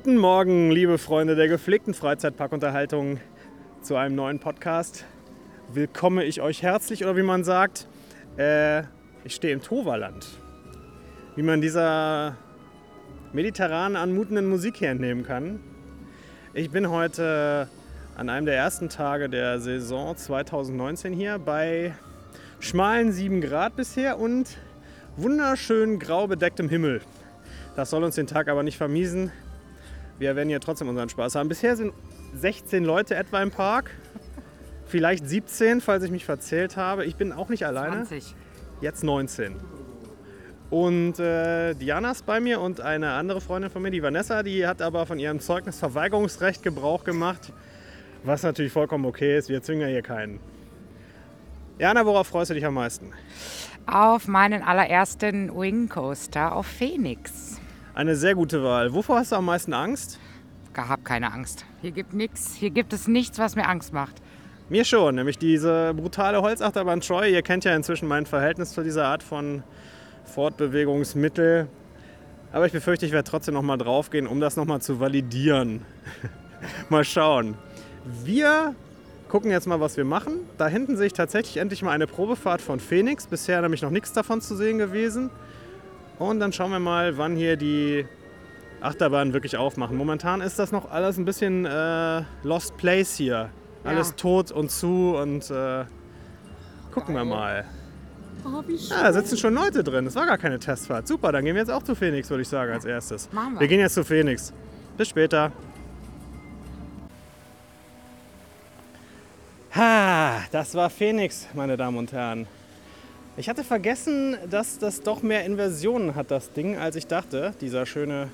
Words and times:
Guten 0.00 0.16
Morgen, 0.16 0.70
liebe 0.70 0.96
Freunde 0.96 1.34
der 1.34 1.48
gepflegten 1.48 1.92
Freizeitparkunterhaltung, 1.92 3.18
zu 3.82 3.96
einem 3.96 4.14
neuen 4.14 4.38
Podcast. 4.38 5.04
Willkomme 5.72 6.22
ich 6.22 6.40
euch 6.40 6.62
herzlich 6.62 7.02
oder 7.02 7.16
wie 7.16 7.24
man 7.24 7.42
sagt, 7.42 7.88
äh, 8.36 8.84
ich 9.24 9.34
stehe 9.34 9.52
im 9.52 9.60
Toverland. 9.60 10.24
Wie 11.34 11.42
man 11.42 11.60
dieser 11.60 12.36
mediterran 13.32 13.96
anmutenden 13.96 14.48
Musik 14.48 14.76
hier 14.76 14.90
entnehmen 14.90 15.24
kann. 15.24 15.58
Ich 16.54 16.70
bin 16.70 16.90
heute 16.90 17.68
an 18.16 18.28
einem 18.28 18.46
der 18.46 18.54
ersten 18.54 18.88
Tage 18.88 19.28
der 19.28 19.58
Saison 19.58 20.16
2019 20.16 21.12
hier 21.12 21.40
bei 21.40 21.92
schmalen 22.60 23.10
7 23.10 23.40
Grad 23.40 23.74
bisher 23.74 24.20
und 24.20 24.58
wunderschön 25.16 25.98
grau 25.98 26.28
bedecktem 26.28 26.68
Himmel. 26.68 27.00
Das 27.74 27.90
soll 27.90 28.04
uns 28.04 28.14
den 28.14 28.28
Tag 28.28 28.46
aber 28.46 28.62
nicht 28.62 28.76
vermiesen. 28.76 29.32
Wir 30.18 30.34
werden 30.34 30.48
hier 30.48 30.60
trotzdem 30.60 30.88
unseren 30.88 31.08
Spaß 31.08 31.36
haben. 31.36 31.48
Bisher 31.48 31.76
sind 31.76 31.92
16 32.34 32.84
Leute 32.84 33.14
etwa 33.14 33.42
im 33.42 33.50
Park. 33.50 33.90
Vielleicht 34.86 35.28
17, 35.28 35.80
falls 35.80 36.02
ich 36.02 36.10
mich 36.10 36.24
verzählt 36.24 36.76
habe. 36.76 37.04
Ich 37.04 37.16
bin 37.16 37.32
auch 37.32 37.48
nicht 37.48 37.64
alleine. 37.66 38.04
20. 38.04 38.34
Jetzt 38.80 39.04
19. 39.04 39.56
Und 40.70 41.18
äh, 41.18 41.74
Diana 41.74 42.10
ist 42.10 42.26
bei 42.26 42.40
mir 42.40 42.60
und 42.60 42.80
eine 42.80 43.12
andere 43.12 43.40
Freundin 43.40 43.70
von 43.70 43.80
mir, 43.80 43.90
die 43.90 44.02
Vanessa, 44.02 44.42
die 44.42 44.66
hat 44.66 44.82
aber 44.82 45.06
von 45.06 45.18
ihrem 45.18 45.40
Zeugnisverweigerungsrecht 45.40 46.62
Gebrauch 46.62 47.04
gemacht. 47.04 47.52
Was 48.24 48.42
natürlich 48.42 48.72
vollkommen 48.72 49.04
okay 49.06 49.38
ist. 49.38 49.48
Wir 49.48 49.62
zwingen 49.62 49.82
ja 49.82 49.88
hier 49.88 50.02
keinen. 50.02 50.40
Jana, 51.78 52.04
worauf 52.04 52.26
freust 52.26 52.50
du 52.50 52.54
dich 52.54 52.66
am 52.66 52.74
meisten? 52.74 53.12
Auf 53.86 54.26
meinen 54.26 54.62
allerersten 54.62 55.56
Wing 55.56 55.88
Coaster 55.88 56.54
auf 56.54 56.66
Phoenix. 56.66 57.60
Eine 57.98 58.14
sehr 58.14 58.36
gute 58.36 58.62
Wahl. 58.62 58.94
Wovor 58.94 59.16
hast 59.18 59.32
du 59.32 59.36
am 59.36 59.46
meisten 59.46 59.72
Angst? 59.72 60.20
Hab 60.76 61.04
keine 61.04 61.32
Angst. 61.32 61.64
Hier 61.82 61.90
gibt 61.90 62.12
nichts. 62.12 62.54
Hier 62.54 62.70
gibt 62.70 62.92
es 62.92 63.08
nichts, 63.08 63.40
was 63.40 63.56
mir 63.56 63.66
Angst 63.66 63.92
macht. 63.92 64.22
Mir 64.68 64.84
schon, 64.84 65.16
nämlich 65.16 65.36
diese 65.36 65.94
brutale 65.94 66.40
Holzachterbahn 66.40 67.00
Troy. 67.00 67.32
Ihr 67.32 67.42
kennt 67.42 67.64
ja 67.64 67.74
inzwischen 67.74 68.06
mein 68.06 68.24
Verhältnis 68.24 68.70
zu 68.70 68.84
dieser 68.84 69.06
Art 69.06 69.24
von 69.24 69.64
Fortbewegungsmittel. 70.26 71.66
Aber 72.52 72.66
ich 72.66 72.72
befürchte, 72.72 73.04
ich 73.04 73.10
werde 73.10 73.28
trotzdem 73.28 73.54
noch 73.54 73.62
mal 73.62 73.78
draufgehen, 73.78 74.28
um 74.28 74.38
das 74.38 74.54
noch 74.54 74.64
mal 74.64 74.80
zu 74.80 75.00
validieren. 75.00 75.84
mal 76.90 77.02
schauen. 77.02 77.56
Wir 78.22 78.76
gucken 79.28 79.50
jetzt 79.50 79.66
mal, 79.66 79.80
was 79.80 79.96
wir 79.96 80.04
machen. 80.04 80.34
Da 80.56 80.68
hinten 80.68 80.96
sehe 80.96 81.08
ich 81.08 81.14
tatsächlich 81.14 81.56
endlich 81.56 81.82
mal 81.82 81.90
eine 81.90 82.06
Probefahrt 82.06 82.60
von 82.60 82.78
Phoenix. 82.78 83.26
Bisher 83.26 83.60
nämlich 83.60 83.82
noch 83.82 83.90
nichts 83.90 84.12
davon 84.12 84.40
zu 84.40 84.54
sehen 84.54 84.78
gewesen. 84.78 85.30
Und 86.18 86.40
dann 86.40 86.52
schauen 86.52 86.70
wir 86.72 86.78
mal, 86.80 87.16
wann 87.16 87.36
hier 87.36 87.56
die 87.56 88.06
Achterbahnen 88.80 89.32
wirklich 89.32 89.56
aufmachen. 89.56 89.96
Momentan 89.96 90.40
ist 90.40 90.58
das 90.58 90.72
noch 90.72 90.90
alles 90.90 91.16
ein 91.18 91.24
bisschen 91.24 91.64
äh, 91.64 92.22
Lost 92.42 92.76
Place 92.76 93.16
hier. 93.16 93.50
Alles 93.84 94.08
Ja. 94.10 94.14
tot 94.16 94.50
und 94.52 94.70
zu 94.70 95.16
und 95.16 95.50
äh, 95.50 95.84
gucken 96.92 97.14
wir 97.14 97.24
mal. 97.24 97.64
Oh. 98.44 98.62
Ja, 98.90 99.02
da 99.04 99.12
sitzen 99.12 99.36
schon 99.36 99.54
Leute 99.54 99.82
drin. 99.82 100.04
Das 100.04 100.14
war 100.14 100.26
gar 100.26 100.38
keine 100.38 100.58
Testfahrt. 100.58 101.08
Super, 101.08 101.32
dann 101.32 101.44
gehen 101.44 101.54
wir 101.54 101.62
jetzt 101.62 101.70
auch 101.72 101.82
zu 101.82 101.94
Phoenix, 101.94 102.30
würde 102.30 102.42
ich 102.42 102.48
sagen, 102.48 102.72
als 102.72 102.84
erstes. 102.84 103.28
Wir. 103.32 103.60
Wir 103.60 103.68
gehen 103.68 103.80
jetzt 103.80 103.94
zu 103.94 104.04
Phoenix. 104.04 104.52
Bis 104.96 105.08
später. 105.08 105.50
Ha, 109.74 110.40
das 110.50 110.74
war 110.74 110.88
Phoenix, 110.90 111.46
meine 111.54 111.76
Damen 111.76 111.98
und 111.98 112.12
Herren. 112.12 112.46
Ich 113.38 113.48
hatte 113.48 113.62
vergessen, 113.62 114.36
dass 114.50 114.80
das 114.80 115.00
doch 115.02 115.22
mehr 115.22 115.44
Inversionen 115.44 116.16
hat, 116.16 116.32
das 116.32 116.52
Ding, 116.52 116.76
als 116.76 116.96
ich 116.96 117.06
dachte. 117.06 117.54
Dieser 117.60 117.86
schöne 117.86 118.30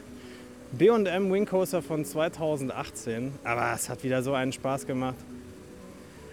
B&M 0.72 1.30
Wing 1.30 1.44
Coaster 1.44 1.82
von 1.82 2.06
2018. 2.06 3.32
Aber 3.44 3.70
es 3.74 3.90
hat 3.90 4.02
wieder 4.02 4.22
so 4.22 4.32
einen 4.32 4.52
Spaß 4.52 4.86
gemacht. 4.86 5.16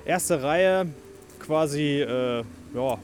Erste 0.06 0.42
Reihe, 0.42 0.88
quasi, 1.42 2.00
äh, 2.00 2.46
ja, 2.74 2.98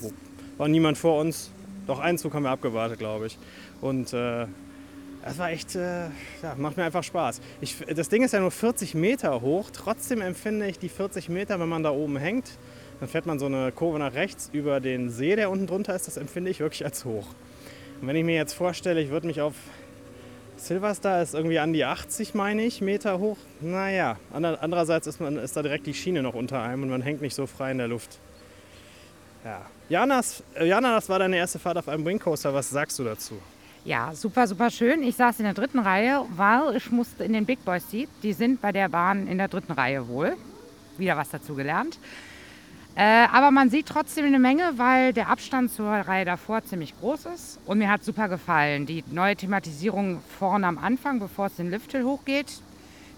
war 0.57 0.67
niemand 0.69 0.97
vor 0.97 1.19
uns. 1.19 1.51
Doch 1.85 1.99
einen 1.99 2.17
Zug 2.17 2.33
haben 2.33 2.43
wir 2.43 2.51
abgewartet, 2.51 2.99
glaube 2.99 3.27
ich. 3.27 3.37
Und 3.81 4.13
äh, 4.13 4.45
das 5.25 5.37
war 5.37 5.51
echt, 5.51 5.75
äh, 5.75 6.05
ja, 6.43 6.55
macht 6.55 6.77
mir 6.77 6.85
einfach 6.85 7.03
Spaß. 7.03 7.41
Ich, 7.59 7.75
das 7.93 8.07
Ding 8.07 8.23
ist 8.23 8.31
ja 8.31 8.39
nur 8.39 8.51
40 8.51 8.95
Meter 8.95 9.41
hoch. 9.41 9.69
Trotzdem 9.73 10.21
empfinde 10.21 10.67
ich 10.67 10.79
die 10.79 10.87
40 10.87 11.27
Meter, 11.27 11.59
wenn 11.59 11.67
man 11.67 11.83
da 11.83 11.89
oben 11.89 12.15
hängt, 12.15 12.51
dann 12.99 13.09
fährt 13.09 13.25
man 13.25 13.39
so 13.39 13.45
eine 13.45 13.71
Kurve 13.71 13.99
nach 13.99 14.13
rechts 14.13 14.49
über 14.53 14.79
den 14.79 15.09
See, 15.09 15.35
der 15.35 15.49
unten 15.49 15.67
drunter 15.67 15.95
ist. 15.95 16.07
Das 16.07 16.17
empfinde 16.17 16.49
ich 16.51 16.59
wirklich 16.59 16.83
als 16.85 17.05
hoch. 17.05 17.27
Und 18.01 18.07
wenn 18.07 18.15
ich 18.15 18.23
mir 18.23 18.35
jetzt 18.35 18.53
vorstelle, 18.53 19.01
ich 19.01 19.09
würde 19.09 19.27
mich 19.27 19.41
auf 19.41 19.53
Silverstar 20.57 21.21
ist 21.21 21.35
irgendwie 21.35 21.59
an 21.59 21.71
die 21.73 21.85
80, 21.85 22.33
meine 22.33 22.63
ich, 22.63 22.81
Meter 22.81 23.19
hoch. 23.19 23.37
Naja, 23.61 24.17
ander- 24.33 24.57
andererseits 24.61 25.05
ist, 25.05 25.19
man, 25.21 25.37
ist 25.37 25.55
da 25.55 25.61
direkt 25.61 25.85
die 25.85 25.93
Schiene 25.93 26.23
noch 26.23 26.33
unter 26.33 26.61
einem 26.61 26.83
und 26.83 26.89
man 26.89 27.01
hängt 27.03 27.21
nicht 27.21 27.35
so 27.35 27.45
frei 27.45 27.71
in 27.71 27.77
der 27.77 27.87
Luft. 27.87 28.17
Ja. 29.45 29.61
Janas, 29.89 30.43
äh, 30.55 30.65
Jana, 30.67 30.95
das 30.95 31.07
war 31.09 31.19
deine 31.19 31.37
erste 31.37 31.59
Fahrt 31.59 31.77
auf 31.77 31.87
einem 31.87 32.03
Wing 32.05 32.17
Coaster. 32.19 32.53
Was 32.53 32.69
sagst 32.71 32.97
du 32.97 33.03
dazu? 33.03 33.35
Ja, 33.85 34.11
super, 34.13 34.47
super 34.47 34.69
schön. 34.71 35.03
Ich 35.03 35.15
saß 35.15 35.37
in 35.39 35.45
der 35.45 35.53
dritten 35.53 35.79
Reihe, 35.79 36.25
weil 36.35 36.75
ich 36.75 36.91
musste 36.91 37.23
in 37.23 37.33
den 37.33 37.45
Big 37.45 37.63
Boy 37.63 37.79
Seat. 37.79 38.09
Die 38.23 38.33
sind 38.33 38.59
bei 38.59 38.71
der 38.71 38.89
Bahn 38.89 39.27
in 39.27 39.37
der 39.37 39.47
dritten 39.47 39.71
Reihe 39.71 40.07
wohl. 40.07 40.35
Wieder 40.97 41.15
was 41.15 41.29
dazu 41.29 41.53
gelernt. 41.55 41.99
Äh, 42.99 43.27
aber 43.31 43.51
man 43.51 43.69
sieht 43.69 43.85
trotzdem 43.85 44.25
eine 44.25 44.39
Menge, 44.39 44.73
weil 44.77 45.13
der 45.13 45.29
Abstand 45.29 45.71
zur 45.71 45.87
Reihe 45.87 46.25
davor 46.25 46.63
ziemlich 46.65 46.99
groß 46.99 47.27
ist. 47.27 47.59
Und 47.67 47.77
mir 47.77 47.91
hat 47.91 48.03
super 48.03 48.27
gefallen. 48.27 48.87
Die 48.87 49.03
neue 49.11 49.35
Thematisierung 49.35 50.19
vorne 50.39 50.65
am 50.65 50.79
Anfang, 50.79 51.19
bevor 51.19 51.45
es 51.45 51.55
den 51.57 51.69
Lifthill 51.69 52.03
hochgeht, 52.03 52.47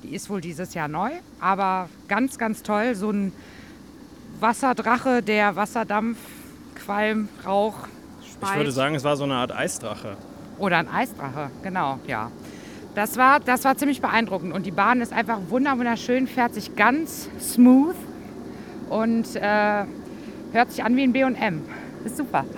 die 0.03 0.13
ist 0.13 0.29
wohl 0.29 0.41
dieses 0.41 0.73
Jahr 0.73 0.89
neu. 0.89 1.11
Aber 1.39 1.87
ganz, 2.09 2.37
ganz 2.37 2.61
toll. 2.61 2.93
So 2.95 3.09
ein 3.11 3.31
Wasserdrache, 4.41 5.23
der 5.23 5.55
Wasserdampf, 5.55 6.17
Qualm, 6.75 7.29
Rauch, 7.45 7.87
Ich 8.43 8.55
würde 8.55 8.71
sagen, 8.73 8.95
es 8.95 9.03
war 9.05 9.15
so 9.15 9.23
eine 9.23 9.35
Art 9.35 9.53
Eisdrache. 9.55 10.17
oder 10.57 10.77
ein 10.77 10.89
Eisdrache, 10.89 11.51
genau, 11.63 11.99
ja. 12.05 12.31
Das 12.95 13.15
war, 13.17 13.39
das 13.39 13.63
war 13.63 13.77
ziemlich 13.77 14.01
beeindruckend 14.01 14.53
und 14.53 14.65
die 14.65 14.71
Bahn 14.71 14.99
ist 15.01 15.13
einfach 15.13 15.39
wunder- 15.49 15.77
wunderschön, 15.77 16.27
fährt 16.27 16.53
sich 16.53 16.75
ganz 16.75 17.29
smooth 17.39 17.95
und 18.89 19.35
äh, 19.35 19.85
hört 20.51 20.71
sich 20.71 20.83
an 20.83 20.95
wie 20.95 21.03
ein 21.03 21.13
B&M. 21.13 21.61
Ist 22.05 22.17
super. 22.17 22.45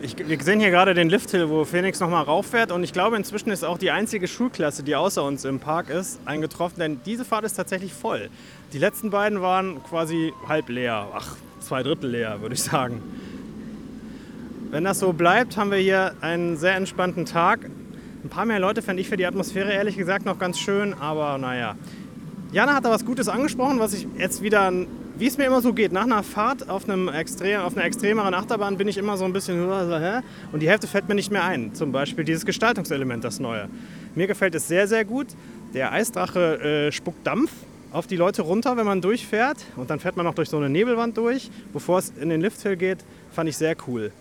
Ich, 0.00 0.16
wir 0.16 0.40
sehen 0.40 0.60
hier 0.60 0.70
gerade 0.70 0.94
den 0.94 1.08
Lifthill, 1.08 1.48
wo 1.48 1.64
Phoenix 1.64 1.98
nochmal 1.98 2.22
rauffährt. 2.22 2.70
Und 2.70 2.84
ich 2.84 2.92
glaube, 2.92 3.16
inzwischen 3.16 3.50
ist 3.50 3.64
auch 3.64 3.78
die 3.78 3.90
einzige 3.90 4.28
Schulklasse, 4.28 4.84
die 4.84 4.94
außer 4.94 5.24
uns 5.24 5.44
im 5.44 5.58
Park 5.58 5.90
ist, 5.90 6.20
eingetroffen. 6.24 6.78
Denn 6.78 7.00
diese 7.04 7.24
Fahrt 7.24 7.44
ist 7.44 7.54
tatsächlich 7.54 7.92
voll. 7.92 8.30
Die 8.72 8.78
letzten 8.78 9.10
beiden 9.10 9.40
waren 9.42 9.82
quasi 9.82 10.32
halb 10.46 10.68
leer. 10.68 11.08
Ach, 11.12 11.36
zwei 11.60 11.82
Drittel 11.82 12.10
leer, 12.10 12.40
würde 12.40 12.54
ich 12.54 12.62
sagen. 12.62 13.02
Wenn 14.70 14.84
das 14.84 15.00
so 15.00 15.12
bleibt, 15.12 15.56
haben 15.56 15.70
wir 15.70 15.78
hier 15.78 16.14
einen 16.20 16.56
sehr 16.56 16.76
entspannten 16.76 17.26
Tag. 17.26 17.68
Ein 18.24 18.28
paar 18.28 18.44
mehr 18.44 18.60
Leute 18.60 18.82
fände 18.82 19.00
ich 19.00 19.08
für 19.08 19.16
die 19.16 19.26
Atmosphäre 19.26 19.72
ehrlich 19.72 19.96
gesagt 19.96 20.26
noch 20.26 20.38
ganz 20.38 20.58
schön. 20.58 20.94
Aber 20.94 21.38
naja. 21.38 21.76
Jana 22.52 22.74
hat 22.74 22.84
da 22.84 22.90
was 22.90 23.04
Gutes 23.04 23.28
angesprochen, 23.28 23.78
was 23.78 23.94
ich 23.94 24.06
jetzt 24.16 24.42
wieder, 24.42 24.72
wie 25.18 25.26
es 25.26 25.36
mir 25.36 25.46
immer 25.46 25.60
so 25.60 25.72
geht, 25.72 25.92
nach 25.92 26.04
einer 26.04 26.22
Fahrt 26.22 26.68
auf, 26.68 26.88
einem 26.88 27.08
extrem, 27.08 27.60
auf 27.60 27.76
einer 27.76 27.84
extremeren 27.84 28.34
Achterbahn 28.34 28.76
bin 28.76 28.86
ich 28.86 28.96
immer 28.98 29.16
so 29.16 29.24
ein 29.24 29.32
bisschen, 29.32 29.68
und 29.68 30.60
die 30.60 30.68
Hälfte 30.68 30.86
fällt 30.86 31.08
mir 31.08 31.14
nicht 31.14 31.32
mehr 31.32 31.44
ein. 31.44 31.74
Zum 31.74 31.90
Beispiel 31.92 32.24
dieses 32.24 32.46
Gestaltungselement, 32.46 33.24
das 33.24 33.40
neue. 33.40 33.68
Mir 34.14 34.26
gefällt 34.26 34.54
es 34.54 34.68
sehr, 34.68 34.86
sehr 34.86 35.04
gut. 35.04 35.26
Der 35.74 35.92
Eisdrache 35.92 36.86
äh, 36.88 36.92
spuckt 36.92 37.26
Dampf 37.26 37.50
auf 37.92 38.06
die 38.06 38.16
Leute 38.16 38.42
runter, 38.42 38.76
wenn 38.76 38.86
man 38.86 39.00
durchfährt. 39.00 39.58
Und 39.76 39.90
dann 39.90 39.98
fährt 39.98 40.16
man 40.16 40.24
noch 40.24 40.34
durch 40.34 40.48
so 40.48 40.56
eine 40.56 40.68
Nebelwand 40.68 41.16
durch. 41.16 41.50
Bevor 41.72 41.98
es 41.98 42.12
in 42.20 42.28
den 42.28 42.40
Lifthill 42.40 42.76
geht, 42.76 42.98
fand 43.32 43.48
ich 43.48 43.56
sehr 43.56 43.76
cool. 43.86 44.12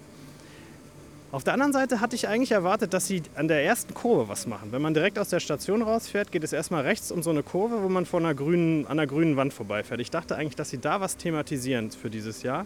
Auf 1.29 1.43
der 1.43 1.53
anderen 1.53 1.73
Seite 1.73 1.99
hatte 1.99 2.15
ich 2.15 2.29
eigentlich 2.29 2.51
erwartet, 2.51 2.93
dass 2.93 3.05
sie 3.05 3.21
an 3.35 3.49
der 3.49 3.61
ersten 3.61 3.93
Kurve 3.93 4.29
was 4.29 4.47
machen. 4.47 4.71
Wenn 4.71 4.81
man 4.81 4.93
direkt 4.93 5.19
aus 5.19 5.27
der 5.27 5.41
Station 5.41 5.81
rausfährt, 5.81 6.31
geht 6.31 6.45
es 6.45 6.53
erstmal 6.53 6.83
rechts 6.83 7.11
um 7.11 7.21
so 7.21 7.31
eine 7.31 7.43
Kurve, 7.43 7.83
wo 7.83 7.89
man 7.89 8.05
vor 8.05 8.21
einer 8.21 8.33
grünen, 8.33 8.85
an 8.85 8.93
einer 8.93 9.07
grünen 9.07 9.35
Wand 9.35 9.53
vorbeifährt. 9.53 9.99
Ich 9.99 10.09
dachte 10.09 10.37
eigentlich, 10.37 10.55
dass 10.55 10.69
sie 10.69 10.77
da 10.77 11.01
was 11.01 11.17
thematisieren 11.17 11.91
für 11.91 12.09
dieses 12.09 12.43
Jahr. 12.43 12.65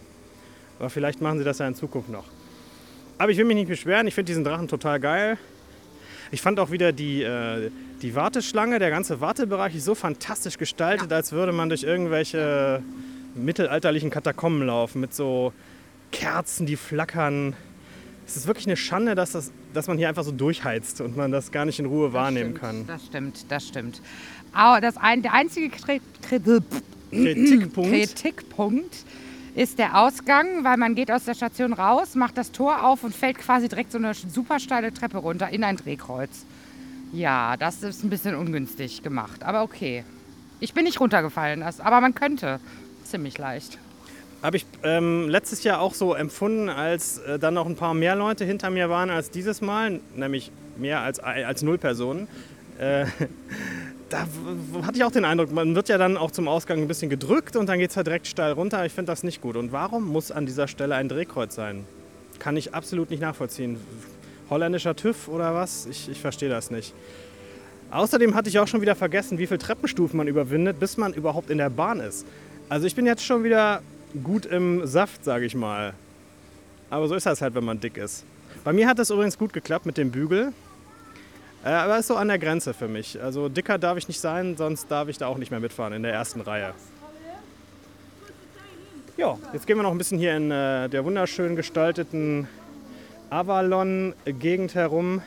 Aber 0.78 0.92
vielleicht 0.92 1.22
machen 1.22 1.40
sie 1.40 1.44
das 1.44 1.58
ja 1.58 1.68
in 1.68 1.74
Zukunft 1.74 2.10
noch. 2.10 2.26
Aber 3.18 3.32
ich 3.32 3.38
will 3.40 3.46
mich 3.46 3.56
nicht 3.56 3.68
beschweren, 3.68 4.06
ich 4.06 4.14
finde 4.14 4.28
diesen 4.28 4.44
Drachen 4.44 4.68
total 4.68 5.00
geil. 5.00 5.40
Ich 6.30 6.42
fand 6.42 6.60
auch 6.60 6.70
wieder 6.70 6.92
die, 6.92 7.24
äh, 7.24 7.72
die 8.04 8.16
Warteschlange, 8.16 8.78
der 8.78 8.92
ganze 8.92 9.22
Wartebereich 9.22 9.76
ist 9.76 9.86
so 9.86 9.96
fantastisch 9.96 10.60
gestaltet, 10.60 11.12
als 11.12 11.32
würde 11.32 11.52
man 11.52 11.70
durch 11.70 11.82
irgendwelche 11.82 12.84
mittelalterlichen 13.34 14.12
Katakomben 14.12 14.68
laufen 14.68 15.02
mit 15.02 15.16
so 15.16 15.52
Kerzen, 16.12 16.68
die 16.68 16.76
flackern. 16.76 17.56
Es 18.32 18.38
ist 18.38 18.48
wirklich 18.48 18.66
eine 18.66 18.78
Schande, 18.78 19.14
dass, 19.14 19.34
das, 19.34 19.52
dass 19.74 19.88
man 19.88 19.98
hier 19.98 20.08
einfach 20.08 20.24
so 20.24 20.32
durchheizt 20.32 21.02
und 21.02 21.18
man 21.18 21.34
das 21.34 21.52
gar 21.52 21.66
nicht 21.66 21.80
in 21.80 21.86
Ruhe 21.86 22.14
wahrnehmen 22.14 22.54
das 22.54 22.62
kann. 22.62 22.76
stimmt, 22.76 22.90
Das 22.90 23.06
stimmt, 23.06 23.46
das 23.50 23.68
stimmt. 23.68 24.02
Aber 24.54 24.80
das 24.80 24.96
ein, 24.96 25.22
der 25.22 25.34
einzige 25.34 25.70
Kri 25.70 26.00
Kri 26.22 26.40
Kritikpunkt. 27.12 27.92
Kritikpunkt 27.92 28.96
ist 29.54 29.80
der 29.80 30.00
Ausgang, 30.00 30.64
weil 30.64 30.78
man 30.78 30.96
geht 30.96 31.12
aus 31.12 31.26
der 31.26 31.34
Station 31.34 31.74
raus, 31.74 32.16
macht 32.16 32.38
das 32.38 32.54
Tor 32.54 32.86
auf 32.86 33.04
und 33.04 33.14
fällt 33.14 33.38
quasi 33.38 33.68
direkt 33.68 33.92
so 33.92 33.98
eine 33.98 34.14
super 34.14 34.62
steile 34.62 34.94
Treppe 34.94 35.18
runter 35.18 35.50
in 35.50 35.66
ein 35.66 35.76
Drehkreuz. 35.76 36.46
Ja, 37.12 37.58
das 37.58 37.84
ist 37.84 38.02
ein 38.06 38.10
bisschen 38.10 38.36
ungünstig 38.36 39.04
gemacht, 39.04 39.44
aber 39.44 39.62
okay. 39.62 40.06
Ich 40.62 40.74
bin 40.74 40.86
nicht 40.86 41.02
runtergefallen, 41.02 41.64
aber 41.64 42.00
man 42.00 42.16
könnte. 42.16 42.62
Ziemlich 43.04 43.38
leicht. 43.38 43.78
Habe 44.42 44.58
ich 44.58 44.66
ähm, 44.84 45.30
letztes 45.30 45.64
Jahr 45.64 45.80
auch 45.82 45.94
so 45.94 46.16
empfunden, 46.16 46.68
als 46.68 47.20
äh, 47.20 47.38
dann 47.38 47.54
noch 47.54 47.68
ein 47.68 47.76
paar 47.76 47.94
mehr 47.94 48.16
Leute 48.16 48.44
hinter 48.44 48.72
mir 48.72 48.90
waren 48.90 49.12
als 49.12 49.30
dieses 49.30 49.62
Mal, 49.62 50.00
nämlich 50.16 50.52
mehr 50.78 51.02
als, 51.02 51.20
als 51.20 51.62
null 51.62 51.78
Personen. 51.78 52.28
Äh, 52.80 53.06
da 54.10 54.26
hatte 54.84 54.98
ich 54.98 55.04
auch 55.04 55.12
den 55.12 55.26
Eindruck, 55.26 55.52
man 55.52 55.76
wird 55.76 55.90
ja 55.90 56.00
dann 56.00 56.18
auch 56.18 56.32
zum 56.32 56.48
Ausgang 56.48 56.80
ein 56.80 56.88
bisschen 56.88 57.10
gedrückt 57.10 57.56
und 57.56 57.68
dann 57.68 57.78
geht 57.78 57.92
es 57.92 57.98
halt 57.98 58.08
direkt 58.08 58.26
steil 58.26 58.54
runter. 58.54 58.84
Ich 58.86 58.94
finde 58.94 59.12
das 59.12 59.22
nicht 59.24 59.42
gut. 59.42 59.56
Und 59.56 59.72
warum 59.72 60.08
muss 60.08 60.32
an 60.32 60.48
dieser 60.48 60.68
Stelle 60.68 60.96
ein 60.96 61.08
Drehkreuz 61.08 61.54
sein? 61.54 61.86
Kann 62.40 62.58
ich 62.58 62.74
absolut 62.74 63.12
nicht 63.12 63.22
nachvollziehen. 63.22 63.78
Holländischer 64.50 64.96
TÜV 64.96 65.28
oder 65.28 65.54
was? 65.54 65.86
Ich, 65.86 66.10
ich 66.10 66.20
verstehe 66.20 66.50
das 66.50 66.72
nicht. 66.72 66.96
Außerdem 67.92 68.34
hatte 68.34 68.50
ich 68.50 68.58
auch 68.58 68.68
schon 68.68 68.82
wieder 68.82 68.96
vergessen, 68.96 69.38
wie 69.38 69.46
viele 69.46 69.60
Treppenstufen 69.60 70.18
man 70.18 70.28
überwindet, 70.28 70.80
bis 70.80 70.98
man 70.98 71.14
überhaupt 71.14 71.52
in 71.52 71.60
der 71.60 71.70
Bahn 71.70 72.00
ist. 72.00 72.26
Also 72.70 72.88
ich 72.88 72.96
bin 72.96 73.06
jetzt 73.06 73.24
schon 73.24 73.44
wieder 73.44 73.82
gut 74.24 74.46
im 74.46 74.86
Saft, 74.86 75.24
sage 75.24 75.46
ich 75.46 75.56
mal. 75.56 75.94
Aber 76.90 77.08
so 77.08 77.16
ist 77.16 77.26
das 77.26 77.42
halt, 77.42 77.56
wenn 77.56 77.64
man 77.64 77.80
dick 77.80 77.98
ist. 77.98 78.26
Bei 78.64 78.74
mir 78.74 78.88
hat 78.88 79.00
es 79.00 79.10
übrigens 79.10 79.38
gut 79.38 79.54
geklappt 79.54 79.86
mit 79.86 79.98
dem 79.98 80.12
Bügel. 80.12 80.54
Äh, 81.64 81.70
aber 81.70 82.00
ist 82.00 82.08
so 82.08 82.16
an 82.16 82.28
der 82.28 82.40
Grenze 82.40 82.74
für 82.74 82.88
mich. 82.88 83.22
Also 83.22 83.48
dicker 83.50 83.78
darf 83.78 83.98
ich 83.98 84.08
nicht 84.08 84.20
sein, 84.20 84.58
sonst 84.58 84.90
darf 84.90 85.08
ich 85.08 85.18
da 85.18 85.28
auch 85.28 85.38
nicht 85.38 85.52
mehr 85.52 85.60
mitfahren 85.60 85.94
in 85.94 86.04
der 86.04 86.14
ersten 86.14 86.42
Reihe. 86.42 86.74
Ja, 89.18 89.38
jetzt 89.54 89.68
gehen 89.68 89.78
wir 89.78 89.84
noch 89.84 89.92
ein 89.92 89.98
bisschen 89.98 90.18
hier 90.18 90.36
in 90.36 90.50
äh, 90.50 90.90
der 90.90 91.06
wunderschön 91.06 91.56
gestalteten 91.56 92.48
Avalon-Gegend 93.30 94.74
herum. 94.74 95.22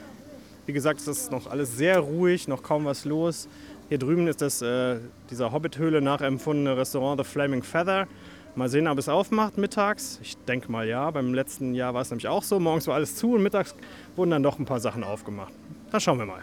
Wie 0.67 0.73
gesagt, 0.73 1.01
es 1.01 1.07
ist 1.07 1.31
noch 1.31 1.47
alles 1.47 1.77
sehr 1.77 2.01
ruhig, 2.01 2.49
noch 2.49 2.63
kaum 2.63 2.85
was 2.85 3.05
los. 3.05 3.49
Hier 3.89 3.99
drüben 3.99 4.27
ist 4.27 4.41
das 4.41 4.63
äh, 4.63 4.97
dieser 5.31 5.53
Hobbit-Höhle 5.53 6.01
nachempfundene 6.01 6.77
Restaurant 6.77 7.19
The 7.19 7.25
Flaming 7.25 7.63
Feather. 7.63 8.09
Mal 8.57 8.69
sehen, 8.69 8.87
ob 8.87 8.99
es 8.99 9.09
aufmacht 9.09 9.59
mittags. 9.59 10.21
Ich 10.23 10.37
denke 10.37 10.71
mal 10.71 10.87
ja. 10.87 11.11
Beim 11.11 11.35
letzten 11.35 11.75
Jahr 11.75 11.93
war 11.93 12.03
es 12.03 12.11
nämlich 12.11 12.29
auch 12.29 12.45
so. 12.45 12.61
Morgens 12.61 12.87
war 12.87 12.95
alles 12.95 13.17
zu 13.17 13.35
und 13.35 13.43
mittags 13.43 13.75
wurden 14.15 14.31
dann 14.31 14.45
doch 14.45 14.61
ein 14.61 14.65
paar 14.65 14.79
Sachen 14.79 15.03
aufgemacht. 15.03 15.53
Da 15.91 15.99
schauen 15.99 16.19
wir 16.19 16.27
mal. 16.27 16.43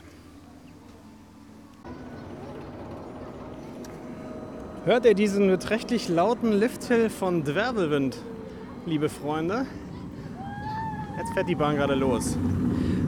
Hört 4.83 5.05
ihr 5.05 5.13
diesen 5.13 5.47
beträchtlich 5.47 6.09
lauten 6.09 6.51
Lifthill 6.51 7.09
von 7.09 7.45
Dwerbelwind, 7.45 8.17
liebe 8.85 9.07
Freunde? 9.07 9.65
Jetzt 11.17 11.33
fährt 11.33 11.47
die 11.47 11.55
Bahn 11.55 11.77
gerade 11.77 11.95
los. 11.95 12.37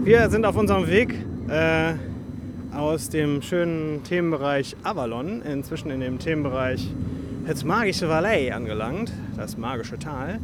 Wir 0.03 0.29
sind 0.29 0.45
auf 0.45 0.55
unserem 0.55 0.87
Weg 0.87 1.13
äh, 1.49 1.95
aus 2.73 3.09
dem 3.09 3.41
schönen 3.41 4.03
Themenbereich 4.03 4.77
Avalon, 4.83 5.41
inzwischen 5.41 5.89
in 5.89 5.99
dem 5.99 6.19
Themenbereich 6.19 6.93
das 7.45 7.63
magische 7.63 8.07
Valley 8.07 8.51
angelangt, 8.51 9.11
das 9.35 9.57
magische 9.57 9.99
Tal. 9.99 10.39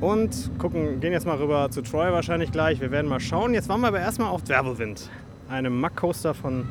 Und 0.00 0.50
gucken, 0.58 1.00
gehen 1.00 1.12
jetzt 1.12 1.26
mal 1.26 1.36
rüber 1.36 1.70
zu 1.70 1.82
Troy 1.82 2.12
wahrscheinlich 2.12 2.50
gleich. 2.50 2.80
Wir 2.80 2.90
werden 2.90 3.08
mal 3.08 3.20
schauen. 3.20 3.54
Jetzt 3.54 3.68
waren 3.68 3.80
wir 3.80 3.88
aber 3.88 4.00
erstmal 4.00 4.28
auf 4.28 4.42
Dwerbelwind, 4.42 5.08
einem 5.48 5.80
Mack 5.80 5.96
Coaster 5.96 6.34
von 6.34 6.66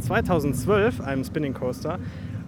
2012, 0.00 1.00
einem 1.00 1.24
Spinning 1.24 1.54
Coaster. 1.54 1.98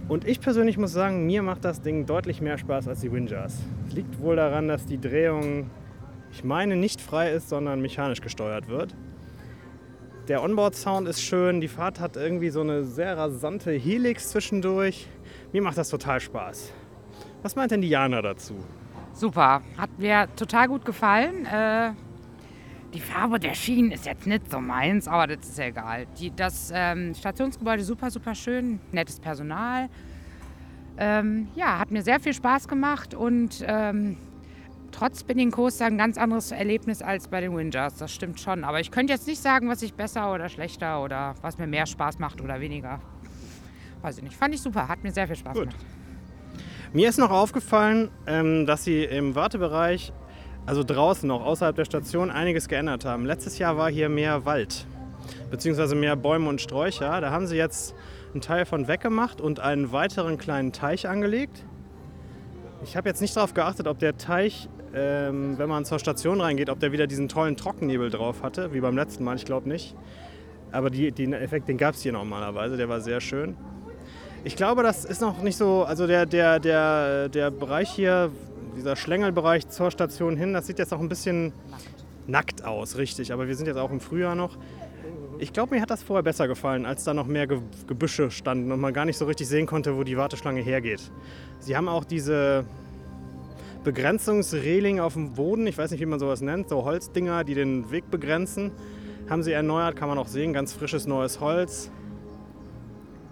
Und 0.08 0.26
ich 0.26 0.40
persönlich 0.40 0.76
muss 0.76 0.92
sagen, 0.92 1.26
mir 1.26 1.42
macht 1.42 1.64
das 1.64 1.82
Ding 1.82 2.06
deutlich 2.06 2.40
mehr 2.40 2.58
Spaß 2.58 2.88
als 2.88 3.00
die 3.00 3.12
Windjars. 3.12 3.58
Es 3.86 3.94
liegt 3.94 4.20
wohl 4.20 4.36
daran, 4.36 4.68
dass 4.68 4.86
die 4.86 5.00
Drehung, 5.00 5.70
ich 6.32 6.44
meine, 6.44 6.76
nicht 6.76 7.00
frei 7.00 7.30
ist, 7.30 7.48
sondern 7.48 7.80
mechanisch 7.80 8.20
gesteuert 8.20 8.68
wird. 8.68 8.94
Der 10.28 10.42
Onboard-Sound 10.42 11.06
ist 11.06 11.20
schön, 11.20 11.60
die 11.60 11.68
Fahrt 11.68 12.00
hat 12.00 12.16
irgendwie 12.16 12.48
so 12.48 12.62
eine 12.62 12.84
sehr 12.84 13.18
rasante 13.18 13.72
Helix 13.72 14.30
zwischendurch. 14.30 15.06
Mir 15.52 15.60
macht 15.60 15.76
das 15.76 15.90
total 15.90 16.18
Spaß. 16.18 16.72
Was 17.42 17.56
meint 17.56 17.72
denn 17.72 17.82
Diana 17.82 18.22
dazu? 18.22 18.54
Super, 19.12 19.60
hat 19.76 19.98
mir 19.98 20.26
total 20.34 20.68
gut 20.68 20.86
gefallen. 20.86 21.44
Äh, 21.44 21.90
die 22.94 23.00
Farbe 23.00 23.38
der 23.38 23.52
Schienen 23.54 23.90
ist 23.90 24.06
jetzt 24.06 24.26
nicht 24.26 24.50
so 24.50 24.60
meins, 24.60 25.08
aber 25.08 25.26
das 25.26 25.46
ist 25.46 25.58
ja 25.58 25.66
egal. 25.66 26.06
Die, 26.18 26.34
das 26.34 26.72
ähm, 26.74 27.12
Stationsgebäude 27.14 27.84
super, 27.84 28.10
super 28.10 28.34
schön, 28.34 28.80
nettes 28.92 29.20
Personal. 29.20 29.90
Ähm, 30.96 31.48
ja, 31.54 31.78
hat 31.78 31.90
mir 31.90 32.00
sehr 32.00 32.18
viel 32.18 32.32
Spaß 32.32 32.66
gemacht 32.66 33.12
und 33.12 33.62
ähm, 33.66 34.16
trotz 34.94 35.20
Spinning 35.20 35.50
Coaster 35.50 35.86
ein 35.86 35.98
ganz 35.98 36.16
anderes 36.16 36.52
Erlebnis 36.52 37.02
als 37.02 37.28
bei 37.28 37.40
den 37.40 37.56
Windjars. 37.56 37.96
Das 37.96 38.12
stimmt 38.12 38.40
schon. 38.40 38.64
Aber 38.64 38.80
ich 38.80 38.90
könnte 38.90 39.12
jetzt 39.12 39.26
nicht 39.26 39.42
sagen, 39.42 39.68
was 39.68 39.82
ich 39.82 39.94
besser 39.94 40.32
oder 40.32 40.48
schlechter 40.48 41.02
oder 41.02 41.34
was 41.42 41.58
mir 41.58 41.66
mehr 41.66 41.86
Spaß 41.86 42.18
macht 42.18 42.40
oder 42.40 42.60
weniger. 42.60 43.00
Weiß 44.02 44.18
ich 44.18 44.22
nicht. 44.22 44.36
Fand 44.36 44.54
ich 44.54 44.62
super, 44.62 44.88
hat 44.88 45.02
mir 45.02 45.12
sehr 45.12 45.26
viel 45.26 45.36
Spaß 45.36 45.54
Gut. 45.54 45.70
gemacht. 45.70 45.84
Mir 46.92 47.08
ist 47.08 47.18
noch 47.18 47.30
aufgefallen, 47.30 48.10
ähm, 48.26 48.66
dass 48.66 48.84
sie 48.84 49.02
im 49.02 49.34
Wartebereich, 49.34 50.12
also 50.64 50.84
draußen 50.84 51.26
noch 51.26 51.44
außerhalb 51.44 51.74
der 51.74 51.86
Station, 51.86 52.30
einiges 52.30 52.68
geändert 52.68 53.04
haben. 53.04 53.26
Letztes 53.26 53.58
Jahr 53.58 53.76
war 53.76 53.90
hier 53.90 54.08
mehr 54.08 54.44
Wald, 54.44 54.86
beziehungsweise 55.50 55.96
mehr 55.96 56.14
Bäume 56.14 56.48
und 56.48 56.60
Sträucher. 56.60 57.20
Da 57.20 57.30
haben 57.32 57.48
sie 57.48 57.56
jetzt 57.56 57.96
einen 58.32 58.42
Teil 58.42 58.64
von 58.64 58.86
weggemacht 58.86 59.40
und 59.40 59.58
einen 59.58 59.90
weiteren 59.90 60.38
kleinen 60.38 60.72
Teich 60.72 61.08
angelegt. 61.08 61.64
Ich 62.84 62.96
habe 62.96 63.08
jetzt 63.08 63.20
nicht 63.22 63.34
darauf 63.34 63.54
geachtet, 63.54 63.88
ob 63.88 63.98
der 63.98 64.16
Teich, 64.18 64.68
ähm, 64.94 65.58
wenn 65.58 65.68
man 65.68 65.84
zur 65.84 65.98
Station 65.98 66.40
reingeht, 66.40 66.70
ob 66.70 66.78
der 66.78 66.92
wieder 66.92 67.06
diesen 67.06 67.28
tollen 67.28 67.56
Trockennebel 67.56 68.10
drauf 68.10 68.42
hatte, 68.42 68.72
wie 68.72 68.80
beim 68.80 68.96
letzten 68.96 69.24
Mal. 69.24 69.36
Ich 69.36 69.44
glaube 69.44 69.68
nicht. 69.68 69.96
Aber 70.70 70.90
die, 70.90 71.10
den 71.12 71.32
Effekt, 71.32 71.68
den 71.68 71.78
gab 71.78 71.94
es 71.94 72.02
hier 72.02 72.12
normalerweise. 72.12 72.76
Der 72.76 72.88
war 72.88 73.00
sehr 73.00 73.20
schön. 73.20 73.56
Ich 74.44 74.56
glaube, 74.56 74.82
das 74.82 75.04
ist 75.04 75.20
noch 75.20 75.42
nicht 75.42 75.56
so, 75.56 75.84
also 75.84 76.06
der, 76.06 76.26
der, 76.26 76.60
der, 76.60 77.28
der 77.28 77.50
Bereich 77.50 77.90
hier, 77.90 78.30
dieser 78.76 78.94
Schlängelbereich 78.94 79.68
zur 79.68 79.90
Station 79.90 80.36
hin, 80.36 80.52
das 80.52 80.66
sieht 80.66 80.78
jetzt 80.78 80.90
noch 80.90 81.00
ein 81.00 81.08
bisschen 81.08 81.52
nackt 82.26 82.64
aus, 82.64 82.96
richtig. 82.96 83.32
Aber 83.32 83.48
wir 83.48 83.56
sind 83.56 83.66
jetzt 83.66 83.78
auch 83.78 83.90
im 83.90 84.00
Frühjahr 84.00 84.34
noch. 84.34 84.56
Ich 85.38 85.52
glaube, 85.52 85.74
mir 85.74 85.82
hat 85.82 85.90
das 85.90 86.02
vorher 86.02 86.22
besser 86.22 86.46
gefallen, 86.46 86.86
als 86.86 87.04
da 87.04 87.14
noch 87.14 87.26
mehr 87.26 87.46
Ge 87.46 87.58
Gebüsche 87.88 88.30
standen 88.30 88.70
und 88.70 88.80
man 88.80 88.92
gar 88.92 89.04
nicht 89.04 89.18
so 89.18 89.24
richtig 89.24 89.48
sehen 89.48 89.66
konnte, 89.66 89.96
wo 89.96 90.04
die 90.04 90.16
Warteschlange 90.16 90.60
hergeht. 90.60 91.10
Sie 91.58 91.76
haben 91.76 91.88
auch 91.88 92.04
diese 92.04 92.64
Begrenzungsreling 93.84 94.98
auf 94.98 95.12
dem 95.12 95.34
Boden, 95.34 95.66
ich 95.66 95.76
weiß 95.76 95.90
nicht, 95.90 96.00
wie 96.00 96.06
man 96.06 96.18
sowas 96.18 96.40
nennt, 96.40 96.70
so 96.70 96.84
Holzdinger, 96.84 97.44
die 97.44 97.54
den 97.54 97.90
Weg 97.90 98.10
begrenzen, 98.10 98.72
haben 99.28 99.42
sie 99.42 99.52
erneuert, 99.52 99.94
kann 99.94 100.08
man 100.08 100.18
auch 100.18 100.26
sehen, 100.26 100.52
ganz 100.52 100.72
frisches 100.72 101.06
neues 101.06 101.40
Holz. 101.40 101.90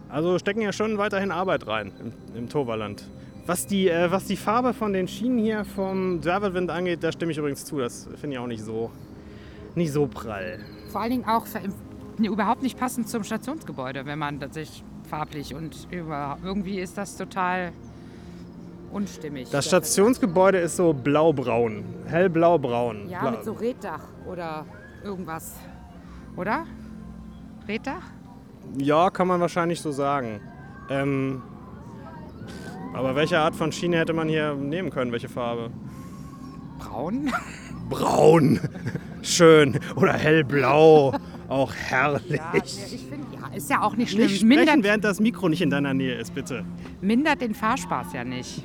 Also 0.08 0.38
stecken 0.38 0.60
ja 0.60 0.72
schon 0.72 0.98
weiterhin 0.98 1.30
Arbeit 1.30 1.66
rein 1.66 1.92
im, 1.98 2.36
im 2.36 2.48
Toverland. 2.50 3.10
Was 3.46 3.66
die, 3.66 3.88
äh, 3.88 4.10
was 4.10 4.26
die 4.26 4.36
Farbe 4.36 4.74
von 4.74 4.92
den 4.92 5.08
Schienen 5.08 5.38
hier 5.38 5.64
vom 5.64 6.20
Dwervelwind 6.20 6.70
angeht, 6.70 7.02
da 7.02 7.10
stimme 7.10 7.32
ich 7.32 7.38
übrigens 7.38 7.64
zu. 7.64 7.78
Das 7.78 8.08
finde 8.20 8.36
ich 8.36 8.38
auch 8.38 8.46
nicht 8.46 8.62
so, 8.62 8.90
nicht 9.74 9.90
so 9.90 10.06
prall. 10.06 10.60
Vor 10.90 11.00
allen 11.00 11.10
Dingen 11.10 11.24
auch 11.24 11.46
nee, 12.18 12.28
überhaupt 12.28 12.62
nicht 12.62 12.78
passend 12.78 13.08
zum 13.08 13.24
Stationsgebäude, 13.24 14.04
wenn 14.04 14.18
man 14.18 14.38
tatsächlich 14.38 14.84
farblich 15.08 15.54
und 15.54 15.88
über, 15.90 16.38
irgendwie 16.44 16.78
ist 16.78 16.98
das 16.98 17.16
total 17.16 17.72
unstimmig. 18.92 19.48
Das 19.50 19.66
Stationsgebäude 19.66 20.58
ist 20.58 20.76
so 20.76 20.92
blaubraun, 20.92 21.84
hellblaubraun. 22.06 23.08
Ja, 23.08 23.20
Blau- 23.20 23.30
mit 23.32 23.44
so 23.44 23.52
Reddach 23.52 24.02
oder 24.26 24.64
irgendwas. 25.04 25.54
Oder? 26.36 26.66
Reddach? 27.68 28.02
ja, 28.78 29.10
kann 29.10 29.26
man 29.28 29.40
wahrscheinlich 29.40 29.80
so 29.80 29.90
sagen. 29.92 30.40
Ähm, 30.88 31.42
aber 32.94 33.14
welche 33.16 33.38
Art 33.38 33.54
von 33.54 33.72
Schiene 33.72 33.98
hätte 33.98 34.12
man 34.12 34.28
hier 34.28 34.54
nehmen 34.54 34.90
können? 34.90 35.12
Welche 35.12 35.28
Farbe? 35.28 35.70
Braun? 36.78 37.30
Braun, 37.90 38.58
schön 39.22 39.78
oder 39.96 40.14
hellblau, 40.14 41.12
auch 41.48 41.74
herrlich. 41.74 42.36
Ja, 42.40 42.52
ich 42.54 43.06
finde, 43.08 43.26
ja, 43.34 43.54
ist 43.54 43.68
ja 43.68 43.82
auch 43.82 43.96
nicht 43.96 44.10
schlimm. 44.12 44.22
Nicht 44.26 44.36
sprechen, 44.40 44.48
mindert, 44.48 44.82
während 44.82 45.04
das 45.04 45.20
Mikro 45.20 45.48
nicht 45.50 45.60
in 45.60 45.68
deiner 45.68 45.92
Nähe 45.92 46.14
ist, 46.14 46.34
bitte. 46.34 46.64
mindert 47.02 47.42
den 47.42 47.54
Fahrspaß 47.54 48.12
ja 48.14 48.24
nicht. 48.24 48.64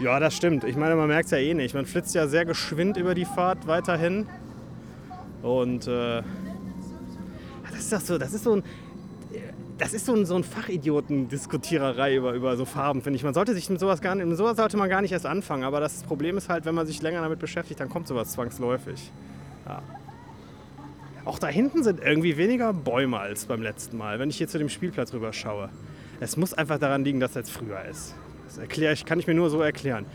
Ja, 0.00 0.18
das 0.18 0.34
stimmt. 0.34 0.64
Ich 0.64 0.76
meine, 0.76 0.96
man 0.96 1.08
merkt 1.08 1.26
es 1.26 1.30
ja 1.32 1.38
eh 1.38 1.52
nicht. 1.52 1.74
Man 1.74 1.84
flitzt 1.84 2.14
ja 2.14 2.26
sehr 2.26 2.46
geschwind 2.46 2.96
über 2.96 3.14
die 3.14 3.26
Fahrt 3.26 3.66
weiterhin. 3.66 4.26
Und 5.42 5.86
äh, 5.86 6.22
das 7.70 7.80
ist 7.80 7.92
doch 7.92 8.00
so, 8.00 8.18
das 8.18 8.32
ist 8.32 8.44
so 8.44 8.56
ein. 8.56 8.62
Das 9.76 9.94
ist 9.94 10.04
so 10.04 10.14
ein, 10.14 10.26
so 10.26 10.36
ein 10.36 10.44
Fachidioten-Diskutiererei 10.44 12.14
über, 12.14 12.34
über 12.34 12.54
so 12.58 12.66
Farben, 12.66 13.00
finde 13.00 13.16
ich. 13.16 13.24
Man 13.24 13.32
sollte 13.32 13.54
sich 13.54 13.70
mit 13.70 13.80
sowas 13.80 14.02
gar 14.02 14.14
nicht, 14.14 14.26
mit 14.26 14.36
sowas 14.36 14.58
sollte 14.58 14.76
man 14.76 14.90
gar 14.90 15.00
nicht 15.00 15.12
erst 15.12 15.24
anfangen. 15.24 15.64
Aber 15.64 15.80
das 15.80 16.02
Problem 16.02 16.36
ist 16.36 16.50
halt, 16.50 16.66
wenn 16.66 16.74
man 16.74 16.86
sich 16.86 17.00
länger 17.00 17.22
damit 17.22 17.38
beschäftigt, 17.38 17.80
dann 17.80 17.88
kommt 17.88 18.06
sowas 18.06 18.32
zwangsläufig. 18.32 19.10
Ja. 19.66 19.82
Auch 21.24 21.38
da 21.38 21.46
hinten 21.46 21.82
sind 21.82 22.00
irgendwie 22.00 22.36
weniger 22.36 22.74
Bäume 22.74 23.18
als 23.18 23.46
beim 23.46 23.62
letzten 23.62 23.96
Mal, 23.96 24.18
wenn 24.18 24.28
ich 24.28 24.36
hier 24.36 24.48
zu 24.48 24.58
dem 24.58 24.68
Spielplatz 24.68 25.14
rüber 25.14 25.32
schaue. 25.32 25.70
Es 26.20 26.36
muss 26.36 26.52
einfach 26.52 26.78
daran 26.78 27.02
liegen, 27.02 27.18
dass 27.18 27.30
es 27.30 27.36
jetzt 27.36 27.50
früher 27.50 27.82
ist. 27.84 28.14
Das 28.50 28.58
erkläre 28.58 28.92
ich, 28.92 29.04
kann 29.04 29.20
ich 29.20 29.28
mir 29.28 29.34
nur 29.34 29.48
so 29.48 29.60
erklären. 29.60 30.06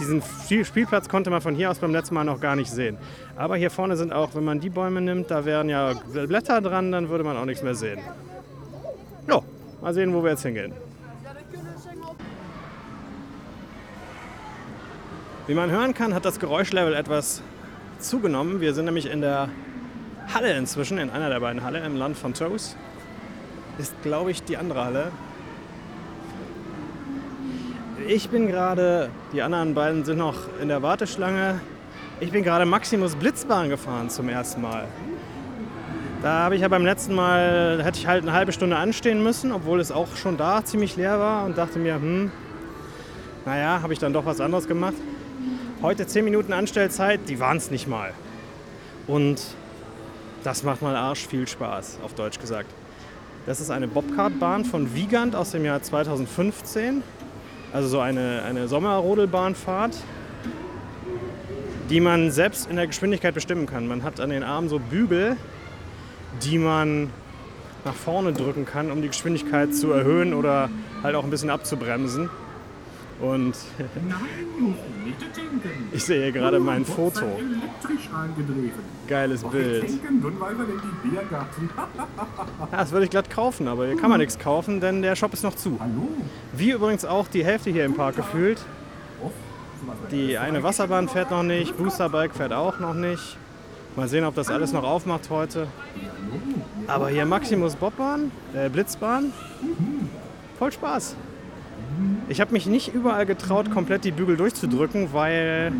Diesen 0.00 0.20
Spielplatz 0.64 1.08
konnte 1.08 1.30
man 1.30 1.40
von 1.40 1.54
hier 1.54 1.70
aus 1.70 1.78
beim 1.78 1.92
letzten 1.92 2.16
Mal 2.16 2.24
noch 2.24 2.40
gar 2.40 2.56
nicht 2.56 2.68
sehen. 2.68 2.98
Aber 3.36 3.56
hier 3.56 3.70
vorne 3.70 3.96
sind 3.96 4.12
auch, 4.12 4.34
wenn 4.34 4.42
man 4.42 4.58
die 4.58 4.68
Bäume 4.68 5.00
nimmt, 5.00 5.30
da 5.30 5.44
wären 5.44 5.68
ja 5.68 5.92
Blätter 6.12 6.60
dran, 6.60 6.90
dann 6.90 7.08
würde 7.08 7.22
man 7.22 7.36
auch 7.36 7.44
nichts 7.44 7.62
mehr 7.62 7.76
sehen. 7.76 8.00
Ja, 9.28 9.42
mal 9.80 9.94
sehen, 9.94 10.12
wo 10.12 10.24
wir 10.24 10.30
jetzt 10.30 10.42
hingehen. 10.42 10.72
Wie 15.46 15.54
man 15.54 15.70
hören 15.70 15.94
kann, 15.94 16.14
hat 16.14 16.24
das 16.24 16.40
Geräuschlevel 16.40 16.94
etwas 16.94 17.42
zugenommen. 18.00 18.60
Wir 18.60 18.74
sind 18.74 18.86
nämlich 18.86 19.08
in 19.08 19.20
der 19.20 19.50
Halle 20.34 20.52
inzwischen, 20.56 20.98
in 20.98 21.10
einer 21.10 21.28
der 21.28 21.38
beiden 21.38 21.62
Halle 21.62 21.78
im 21.86 21.94
Land 21.94 22.16
von 22.16 22.34
Toes. 22.34 22.76
Ist, 23.78 23.94
glaube 24.02 24.32
ich, 24.32 24.42
die 24.42 24.56
andere 24.56 24.84
Halle. 24.84 25.12
Ich 27.98 28.28
bin 28.28 28.48
gerade, 28.48 29.08
die 29.32 29.40
anderen 29.40 29.72
beiden 29.74 30.04
sind 30.04 30.18
noch 30.18 30.34
in 30.60 30.66
der 30.66 30.82
Warteschlange. 30.82 31.60
Ich 32.18 32.32
bin 32.32 32.42
gerade 32.42 32.66
Maximus 32.66 33.14
Blitzbahn 33.14 33.68
gefahren 33.68 34.10
zum 34.10 34.28
ersten 34.28 34.62
Mal. 34.62 34.86
Da 36.20 36.40
habe 36.40 36.56
ich 36.56 36.62
ja 36.62 36.68
beim 36.68 36.84
letzten 36.84 37.14
Mal, 37.14 37.80
hätte 37.84 37.98
ich 37.98 38.08
halt 38.08 38.24
eine 38.24 38.32
halbe 38.32 38.50
Stunde 38.50 38.76
anstehen 38.76 39.22
müssen, 39.22 39.52
obwohl 39.52 39.78
es 39.78 39.92
auch 39.92 40.16
schon 40.16 40.36
da 40.36 40.64
ziemlich 40.64 40.96
leer 40.96 41.20
war 41.20 41.44
und 41.44 41.56
dachte 41.56 41.78
mir, 41.78 41.94
hm, 41.94 42.32
naja, 43.46 43.80
habe 43.80 43.92
ich 43.92 44.00
dann 44.00 44.12
doch 44.12 44.26
was 44.26 44.40
anderes 44.40 44.66
gemacht. 44.66 44.94
Heute 45.80 46.04
10 46.06 46.24
Minuten 46.24 46.52
Anstellzeit, 46.52 47.20
die 47.28 47.38
waren 47.38 47.58
es 47.58 47.70
nicht 47.70 47.86
mal. 47.86 48.12
Und 49.06 49.40
das 50.42 50.64
macht 50.64 50.82
mal 50.82 50.96
arsch 50.96 51.28
viel 51.28 51.46
Spaß, 51.46 52.00
auf 52.02 52.14
Deutsch 52.14 52.40
gesagt. 52.40 52.70
Das 53.46 53.60
ist 53.60 53.70
eine 53.70 53.86
Bobcartbahn 53.86 54.64
von 54.64 54.94
Wiegand 54.94 55.36
aus 55.36 55.52
dem 55.52 55.64
Jahr 55.64 55.80
2015. 55.80 57.04
Also 57.74 57.88
so 57.88 57.98
eine, 57.98 58.42
eine 58.44 58.68
Sommerrodelbahnfahrt, 58.68 59.96
die 61.90 61.98
man 61.98 62.30
selbst 62.30 62.70
in 62.70 62.76
der 62.76 62.86
Geschwindigkeit 62.86 63.34
bestimmen 63.34 63.66
kann. 63.66 63.88
Man 63.88 64.04
hat 64.04 64.20
an 64.20 64.30
den 64.30 64.44
Armen 64.44 64.68
so 64.68 64.78
Bügel, 64.78 65.36
die 66.44 66.58
man 66.58 67.10
nach 67.84 67.94
vorne 67.94 68.32
drücken 68.32 68.64
kann, 68.64 68.92
um 68.92 69.02
die 69.02 69.08
Geschwindigkeit 69.08 69.74
zu 69.74 69.90
erhöhen 69.90 70.34
oder 70.34 70.70
halt 71.02 71.16
auch 71.16 71.24
ein 71.24 71.30
bisschen 71.30 71.50
abzubremsen. 71.50 72.30
Und 73.20 73.54
ich 75.92 76.04
sehe 76.04 76.22
hier 76.22 76.32
gerade 76.32 76.58
mein 76.58 76.84
Foto. 76.84 77.38
Geiles 79.06 79.44
Bild. 79.44 79.86
Das 82.70 82.92
würde 82.92 83.04
ich 83.04 83.10
glatt 83.10 83.30
kaufen, 83.30 83.68
aber 83.68 83.86
hier 83.86 83.96
kann 83.96 84.10
man 84.10 84.20
nichts 84.20 84.38
kaufen, 84.38 84.80
denn 84.80 85.02
der 85.02 85.16
Shop 85.16 85.32
ist 85.32 85.44
noch 85.44 85.54
zu. 85.54 85.78
Wie 86.52 86.70
übrigens 86.70 87.04
auch 87.04 87.28
die 87.28 87.44
Hälfte 87.44 87.70
hier 87.70 87.84
im 87.84 87.94
Park 87.94 88.16
gefühlt. 88.16 88.60
Die 90.10 90.38
eine 90.38 90.62
Wasserbahn 90.62 91.08
fährt 91.08 91.30
noch 91.30 91.42
nicht, 91.42 91.76
Boosterbike 91.76 92.34
fährt 92.34 92.52
auch 92.52 92.80
noch 92.80 92.94
nicht. 92.94 93.36
Mal 93.96 94.08
sehen, 94.08 94.24
ob 94.24 94.34
das 94.34 94.50
alles 94.50 94.72
noch 94.72 94.82
aufmacht 94.82 95.30
heute. 95.30 95.68
Aber 96.88 97.08
hier 97.08 97.26
Maximus 97.26 97.76
Bobbahn, 97.76 98.32
äh 98.52 98.68
Blitzbahn, 98.68 99.32
voll 100.58 100.72
Spaß. 100.72 101.14
Ich 102.28 102.40
habe 102.40 102.52
mich 102.52 102.66
nicht 102.66 102.94
überall 102.94 103.26
getraut, 103.26 103.70
komplett 103.70 104.04
die 104.04 104.10
Bügel 104.10 104.36
durchzudrücken, 104.36 105.12
weil, 105.12 105.72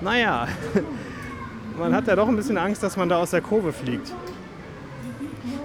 naja, 0.00 0.46
man 1.78 1.94
hat 1.94 2.06
ja 2.06 2.16
doch 2.16 2.28
ein 2.28 2.36
bisschen 2.36 2.58
Angst, 2.58 2.82
dass 2.82 2.96
man 2.96 3.08
da 3.08 3.16
aus 3.16 3.30
der 3.30 3.40
Kurve 3.40 3.72
fliegt. 3.72 4.12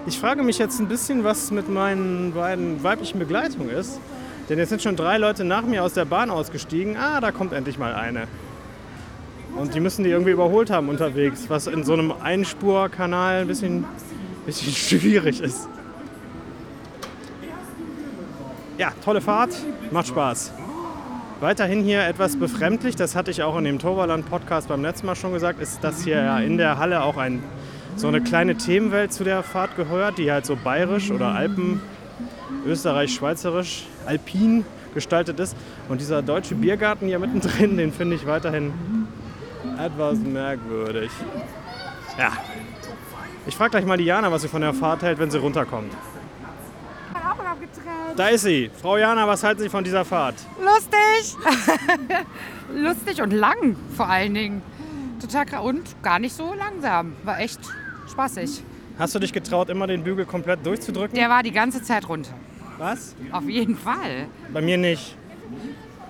Ich 0.06 0.18
frage 0.20 0.42
mich 0.42 0.58
jetzt 0.58 0.80
ein 0.80 0.88
bisschen, 0.88 1.26
was 1.26 1.52
mit 1.52 1.70
meinen 1.70 2.32
beiden 2.34 2.82
weiblichen 2.82 3.20
Begleitungen 3.20 3.70
ist. 3.70 4.00
Denn 4.48 4.58
jetzt 4.58 4.70
sind 4.70 4.82
schon 4.82 4.96
drei 4.96 5.18
Leute 5.18 5.44
nach 5.44 5.64
mir 5.64 5.84
aus 5.84 5.94
der 5.94 6.06
Bahn 6.06 6.30
ausgestiegen. 6.30 6.96
Ah, 6.96 7.20
da 7.20 7.34
kommt 7.34 7.52
endlich 7.52 7.78
mal 7.78 7.94
eine. 7.94 8.28
Und 9.58 9.74
die 9.74 9.82
müssen 9.82 10.06
die 10.06 10.10
irgendwie 10.12 10.32
überholt 10.32 10.70
haben 10.70 10.88
unterwegs, 10.88 11.50
was 11.50 11.68
in 11.68 11.84
so 11.84 11.92
einem 11.92 12.14
Einspurkanal 12.14 13.42
ein 13.42 13.48
bisschen, 13.48 13.84
bisschen 14.46 14.72
schwierig 15.02 15.42
ist. 15.42 15.68
Ja, 18.78 18.92
tolle 19.04 19.22
Fahrt, 19.22 19.56
macht 19.90 20.08
Spaß. 20.08 20.54
Weiterhin 21.40 21.84
hier 21.84 22.06
etwas 22.06 22.36
befremdlich, 22.36 22.96
das 22.96 23.16
hatte 23.16 23.32
ich 23.32 23.42
auch 23.42 23.58
in 23.58 23.64
dem 23.64 23.80
Toverland-Podcast 23.80 24.68
beim 24.68 24.84
letzten 24.84 25.08
Mal 25.08 25.16
schon 25.16 25.34
gesagt, 25.34 25.60
ist, 25.60 25.84
dass 25.84 26.04
hier 26.04 26.18
ja 26.18 26.40
in 26.40 26.58
der 26.58 26.78
Halle 26.78 27.02
auch 27.02 27.18
ein, 27.18 27.42
so 27.96 28.08
eine 28.08 28.22
kleine 28.22 28.56
Themenwelt 28.56 29.12
zu 29.12 29.24
der 29.24 29.42
Fahrt 29.42 29.76
gehört, 29.78 30.20
die 30.20 30.32
halt 30.32 30.46
so 30.46 30.56
bayerisch 30.56 31.10
oder 31.10 31.30
Alpen, 31.30 31.82
Österreich, 32.68 33.16
Schweizerisch, 33.16 33.88
alpin 34.06 34.64
gestaltet 34.94 35.40
ist. 35.40 35.56
Und 35.90 36.00
dieser 36.00 36.22
deutsche 36.22 36.54
Biergarten 36.54 37.08
hier 37.08 37.18
mittendrin, 37.18 37.78
den 37.78 37.92
finde 37.92 38.16
ich 38.16 38.28
weiterhin 38.28 38.74
etwas 39.84 40.20
merkwürdig. 40.20 41.10
Ja. 42.20 42.32
Ich 43.48 43.56
frage 43.56 43.72
gleich 43.72 43.86
mal 43.86 43.98
Diana, 43.98 44.32
was 44.32 44.44
sie 44.44 44.48
von 44.48 44.62
der 44.62 44.74
Fahrt 44.76 45.02
hält, 45.02 45.18
wenn 45.18 45.32
sie 45.32 45.40
runterkommt. 45.40 45.92
Da 48.18 48.30
ist 48.30 48.42
sie. 48.42 48.72
Frau 48.82 48.98
Jana, 48.98 49.28
was 49.28 49.44
halten 49.44 49.62
Sie 49.62 49.70
von 49.70 49.84
dieser 49.84 50.04
Fahrt? 50.04 50.34
Lustig. 50.60 51.38
Lustig 52.76 53.22
und 53.22 53.32
lang 53.32 53.76
vor 53.96 54.10
allen 54.10 54.34
Dingen. 54.34 54.64
Total 55.22 55.62
und 55.62 56.02
gar 56.02 56.18
nicht 56.18 56.36
so 56.36 56.56
langsam. 56.56 57.16
War 57.24 57.40
echt 57.40 57.60
spaßig. 58.12 58.64
Hast 58.98 59.14
du 59.14 59.20
dich 59.20 59.32
getraut, 59.32 59.70
immer 59.70 59.86
den 59.86 60.04
Bügel 60.04 60.26
komplett 60.26 60.66
durchzudrücken? 60.66 61.16
Der 61.16 61.30
war 61.30 61.44
die 61.44 61.52
ganze 61.52 61.84
Zeit 61.84 62.10
runter. 62.10 62.34
Was? 62.80 63.16
Auf 63.32 63.48
jeden 63.48 63.78
Fall. 63.78 64.26
Bei 64.52 64.62
mir 64.62 64.80
nicht. 64.80 65.16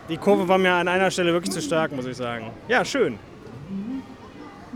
Die 0.08 0.16
Kurve 0.16 0.48
war 0.48 0.58
mir 0.58 0.72
an 0.76 0.88
einer 0.88 1.12
Stelle 1.12 1.34
wirklich 1.34 1.52
zu 1.52 1.62
stark, 1.62 1.92
muss 1.92 2.06
ich 2.06 2.16
sagen. 2.16 2.52
Ja, 2.70 2.86
schön. 2.86 3.20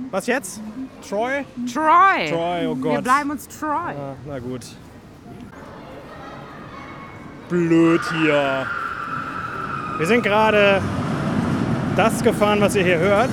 Was 0.10 0.28
jetzt? 0.28 0.60
Troy? 1.08 1.46
Troy. 1.74 2.30
Troy, 2.30 2.68
oh 2.68 2.76
Gott. 2.76 2.92
Wir 2.92 3.02
bleiben 3.02 3.32
uns 3.32 3.48
Troy. 3.48 3.94
Ah, 3.94 4.16
na 4.28 4.40
gut 4.40 4.66
blöd 7.52 8.02
hier. 8.18 8.66
Wir 9.98 10.08
sind 10.08 10.24
gerade 10.24 10.82
das 11.96 12.24
gefahren, 12.24 12.62
was 12.62 12.76
ihr 12.76 12.84
hier 12.84 12.98
hört, 12.98 13.30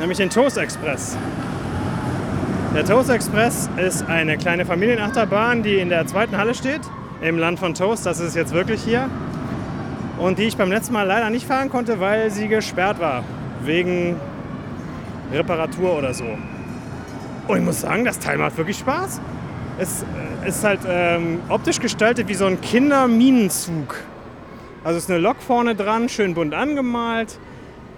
nämlich 0.00 0.18
den 0.18 0.28
Toast 0.28 0.58
Express. 0.58 1.16
Der 2.74 2.84
Toast 2.84 3.08
Express 3.08 3.70
ist 3.76 4.08
eine 4.08 4.36
kleine 4.36 4.66
Familienachterbahn, 4.66 5.62
die 5.62 5.78
in 5.78 5.88
der 5.88 6.06
zweiten 6.06 6.36
Halle 6.36 6.54
steht, 6.54 6.80
im 7.20 7.38
Land 7.38 7.60
von 7.60 7.74
Toast. 7.74 8.06
Das 8.06 8.18
ist 8.18 8.34
jetzt 8.34 8.52
wirklich 8.52 8.82
hier. 8.82 9.08
Und 10.18 10.38
die 10.38 10.44
ich 10.44 10.56
beim 10.56 10.70
letzten 10.70 10.92
Mal 10.92 11.06
leider 11.06 11.30
nicht 11.30 11.46
fahren 11.46 11.70
konnte, 11.70 12.00
weil 12.00 12.30
sie 12.30 12.48
gesperrt 12.48 13.00
war. 13.00 13.24
Wegen 13.62 14.16
Reparatur 15.32 15.96
oder 15.96 16.12
so. 16.12 16.24
Und 17.46 17.58
ich 17.58 17.64
muss 17.64 17.80
sagen, 17.80 18.04
das 18.04 18.18
Teil 18.18 18.38
macht 18.38 18.56
wirklich 18.58 18.78
Spaß. 18.78 19.20
Es 19.80 20.02
äh, 20.02 20.48
ist 20.48 20.62
halt 20.62 20.80
ähm, 20.86 21.40
optisch 21.48 21.80
gestaltet 21.80 22.28
wie 22.28 22.34
so 22.34 22.44
ein 22.44 22.60
Kinderminenzug. 22.60 23.96
Also 24.84 24.98
es 24.98 25.04
ist 25.04 25.10
eine 25.10 25.20
Lok 25.20 25.40
vorne 25.40 25.74
dran, 25.74 26.10
schön 26.10 26.34
bunt 26.34 26.52
angemalt 26.52 27.38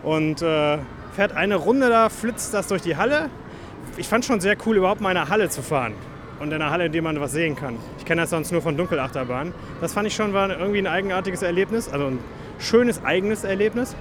und 0.05 0.43
äh, 0.43 0.79
fährt 1.17 1.33
eine 1.33 1.57
Runde 1.57 1.89
da, 1.89 2.09
flitzt 2.09 2.55
das 2.55 2.69
durch 2.69 2.83
die 2.83 2.97
Halle. 2.97 3.31
Ich 3.97 4.07
fand 4.07 4.25
schon 4.25 4.41
sehr 4.41 4.57
cool, 4.65 4.77
überhaupt 4.77 5.01
mal 5.01 5.11
in 5.11 5.17
einer 5.17 5.29
Halle 5.29 5.49
zu 5.49 5.61
fahren. 5.61 5.95
Und 6.39 6.53
in 6.53 6.62
einer 6.62 6.71
Halle, 6.71 6.87
in 6.87 6.93
der 6.93 7.03
man 7.03 7.21
was 7.21 7.33
sehen 7.33 7.57
kann. 7.57 7.79
Ich 7.99 8.05
kenne 8.05 8.21
das 8.23 8.31
sonst 8.31 8.53
nur 8.53 8.62
von 8.62 8.77
Dunkelachterbahnen. 8.77 9.53
Das 9.81 9.93
fand 9.93 10.07
ich 10.07 10.15
schon 10.15 10.33
war 10.33 10.51
irgendwie 10.51 10.79
ein 10.79 10.87
eigenartiges 10.87 11.43
Erlebnis, 11.43 11.89
also 11.89 12.07
ein 12.07 12.21
schönes 12.61 13.05
eigenes 13.05 13.43
Erlebnis. 13.43 13.97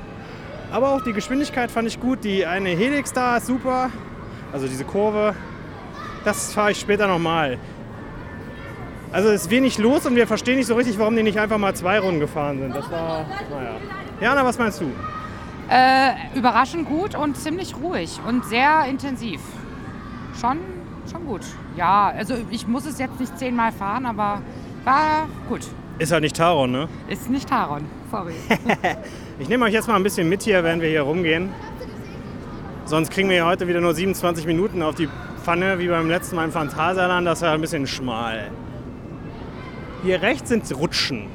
Aber 0.72 0.92
auch 0.92 1.02
die 1.04 1.14
Geschwindigkeit 1.14 1.72
fand 1.72 1.88
ich 1.88 2.00
gut. 2.00 2.24
Die 2.24 2.46
eine 2.46 2.70
Helix 2.70 3.12
da 3.12 3.38
ist 3.38 3.48
super. 3.48 3.90
Also 4.54 4.68
diese 4.68 4.86
Kurve, 4.86 5.36
das 6.24 6.54
fahre 6.54 6.72
ich 6.72 6.80
später 6.80 7.08
nochmal. 7.08 7.58
Also 9.12 9.30
es 9.30 9.44
ist 9.44 9.50
wenig 9.50 9.78
los 9.78 10.06
und 10.06 10.16
wir 10.16 10.26
verstehen 10.26 10.56
nicht 10.56 10.68
so 10.68 10.76
richtig, 10.76 10.98
warum 10.98 11.16
die 11.16 11.24
nicht 11.24 11.38
einfach 11.38 11.58
mal 11.58 11.76
zwei 11.76 12.00
Runden 12.00 12.22
gefahren 12.22 12.60
sind. 12.60 12.74
Das 12.74 12.90
war, 12.90 13.26
naja. 13.50 13.76
Jana, 14.22 14.46
was 14.46 14.58
meinst 14.58 14.80
du? 14.80 14.86
Äh, 15.70 16.14
überraschend 16.36 16.88
gut 16.88 17.16
und 17.16 17.36
ziemlich 17.36 17.76
ruhig 17.76 18.20
und 18.26 18.46
sehr 18.46 18.86
intensiv. 18.86 19.42
Schon, 20.40 20.60
schon 21.12 21.26
gut. 21.26 21.42
Ja, 21.76 22.14
also 22.16 22.36
ich 22.50 22.68
muss 22.68 22.86
es 22.86 23.00
jetzt 23.00 23.20
nicht 23.20 23.38
zehnmal 23.38 23.74
fahren, 23.74 24.06
aber 24.06 24.42
war 24.86 25.28
gut. 25.50 25.62
Ist 26.00 26.12
halt 26.14 26.24
nicht 26.24 26.36
Taron, 26.36 26.72
ne? 26.72 26.88
Ist 27.10 27.30
nicht 27.30 27.50
Taron, 27.50 27.84
sorry. 28.10 28.34
ich 29.40 29.50
nehme 29.50 29.66
euch 29.66 29.74
jetzt 29.74 29.88
mal 29.88 29.96
ein 29.96 30.04
bisschen 30.04 30.30
mit 30.30 30.42
hier, 30.42 30.64
während 30.64 30.82
wir 30.82 30.90
hier 30.90 31.02
rumgehen. 31.04 31.50
Sonst 32.86 33.12
kriegen 33.12 33.30
wir 33.30 33.46
heute 33.46 33.68
wieder 33.68 33.82
nur 33.82 33.94
27 33.94 34.46
Minuten 34.46 34.82
auf 34.82 34.96
die 34.96 35.10
Pfanne, 35.44 35.80
wie 35.80 35.88
beim 35.88 36.10
letzten 36.10 36.38
Mal 36.38 36.46
im 36.46 36.52
Phantasialand. 36.52 37.28
Das 37.28 37.42
war 37.42 37.54
ein 37.54 37.62
bisschen 37.62 37.88
schmal. 37.88 38.52
Hier 40.04 40.22
rechts 40.22 40.50
sind 40.50 40.64
Rutschen. 40.76 41.28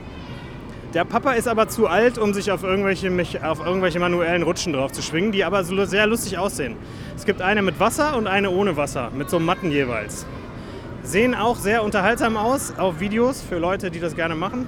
Der 0.93 1.05
Papa 1.05 1.33
ist 1.33 1.47
aber 1.47 1.69
zu 1.69 1.87
alt, 1.87 2.19
um 2.19 2.35
sich 2.35 2.51
auf 2.51 2.65
irgendwelche, 2.65 3.11
auf 3.49 3.65
irgendwelche 3.65 4.01
manuellen 4.01 4.43
Rutschen 4.43 4.73
drauf 4.73 4.91
zu 4.91 5.03
schwingen, 5.03 5.31
die 5.31 5.45
aber 5.45 5.63
sehr 5.63 6.07
lustig 6.07 6.39
aussehen. 6.39 6.75
Es 7.15 7.25
gibt 7.25 7.43
eine 7.43 7.63
mit 7.63 7.79
Wasser 7.79 8.17
und 8.17 8.27
eine 8.27 8.51
ohne 8.51 8.77
Wasser, 8.77 9.11
mit 9.15 9.31
so 9.31 9.39
Matten 9.39 9.71
jeweils. 9.71 10.27
Sehen 11.03 11.37
auch 11.37 11.57
sehr 11.57 11.85
unterhaltsam 11.85 12.37
aus 12.37 12.77
auf 12.77 12.99
Videos 12.99 13.41
für 13.41 13.59
Leute, 13.59 13.93
die 13.93 14.01
das 14.01 14.17
gerne 14.17 14.35
machen. 14.35 14.67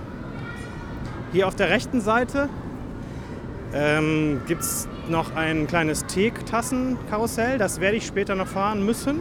Hier 1.33 1.49
auf 1.49 1.57
der 1.57 1.71
rechten 1.71 2.01
Seite 2.01 2.49
ähm, 3.75 4.43
gibt 4.47 4.63
es 4.63 4.89
noch 5.09 5.35
ein 5.35 5.67
kleines 5.67 6.07
Teetassenkarussell. 6.07 7.59
Das 7.59 7.81
werde 7.81 7.97
ich 7.97 8.07
später 8.07 8.37
noch 8.37 8.47
fahren 8.47 8.87
müssen, 8.87 9.21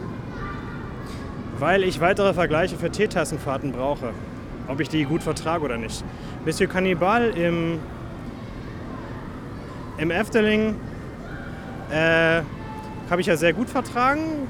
weil 1.58 1.84
ich 1.84 2.00
weitere 2.00 2.34
Vergleiche 2.34 2.78
für 2.78 2.92
Teetassenfahrten 2.92 3.72
brauche. 3.72 4.14
Ob 4.68 4.80
ich 4.80 4.90
die 4.90 5.06
gut 5.06 5.24
vertrage 5.24 5.64
oder 5.64 5.78
nicht. 5.78 6.04
Monsieur 6.46 6.70
Cannibal 6.70 7.30
im, 7.30 7.80
im 9.98 10.12
Efteling 10.12 10.76
äh, 11.90 12.42
habe 13.10 13.22
ich 13.22 13.28
ja 13.28 13.38
sehr 13.38 13.54
gut 13.54 13.70
vertragen. 13.70 14.48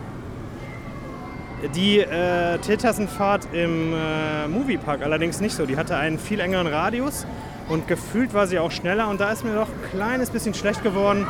Die 1.76 2.00
äh, 2.00 2.58
Teetassenfahrt 2.60 3.48
im 3.54 3.94
äh, 3.94 4.48
Moviepark 4.48 5.04
allerdings 5.04 5.42
nicht 5.42 5.56
so. 5.56 5.66
Die 5.66 5.78
hatte 5.78 5.98
einen 5.98 6.20
viel 6.20 6.40
engeren 6.40 6.68
Radius 6.68 7.26
und 7.68 7.88
gefühlt 7.88 8.34
war 8.34 8.48
sie 8.48 8.60
auch 8.60 8.72
schneller 8.72 9.08
und 9.10 9.20
da 9.20 9.32
ist 9.32 9.44
mir 9.44 9.54
doch 9.54 9.68
ein 9.68 9.90
kleines 9.92 10.30
bisschen 10.30 10.54
schlecht 10.54 10.84
geworden, 10.84 11.28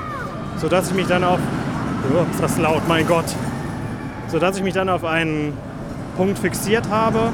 sodass 0.57 0.89
ich 0.89 0.95
mich 0.95 1.07
dann 1.07 1.23
auf. 1.23 1.39
Oh, 2.13 2.25
ist 2.31 2.41
das 2.41 2.57
laut, 2.57 2.87
mein 2.87 3.07
Gott! 3.07 3.25
Sodass 4.27 4.57
ich 4.57 4.63
mich 4.63 4.73
dann 4.73 4.87
auf 4.87 5.03
einen 5.03 5.53
Punkt 6.15 6.39
fixiert 6.39 6.89
habe 6.89 7.31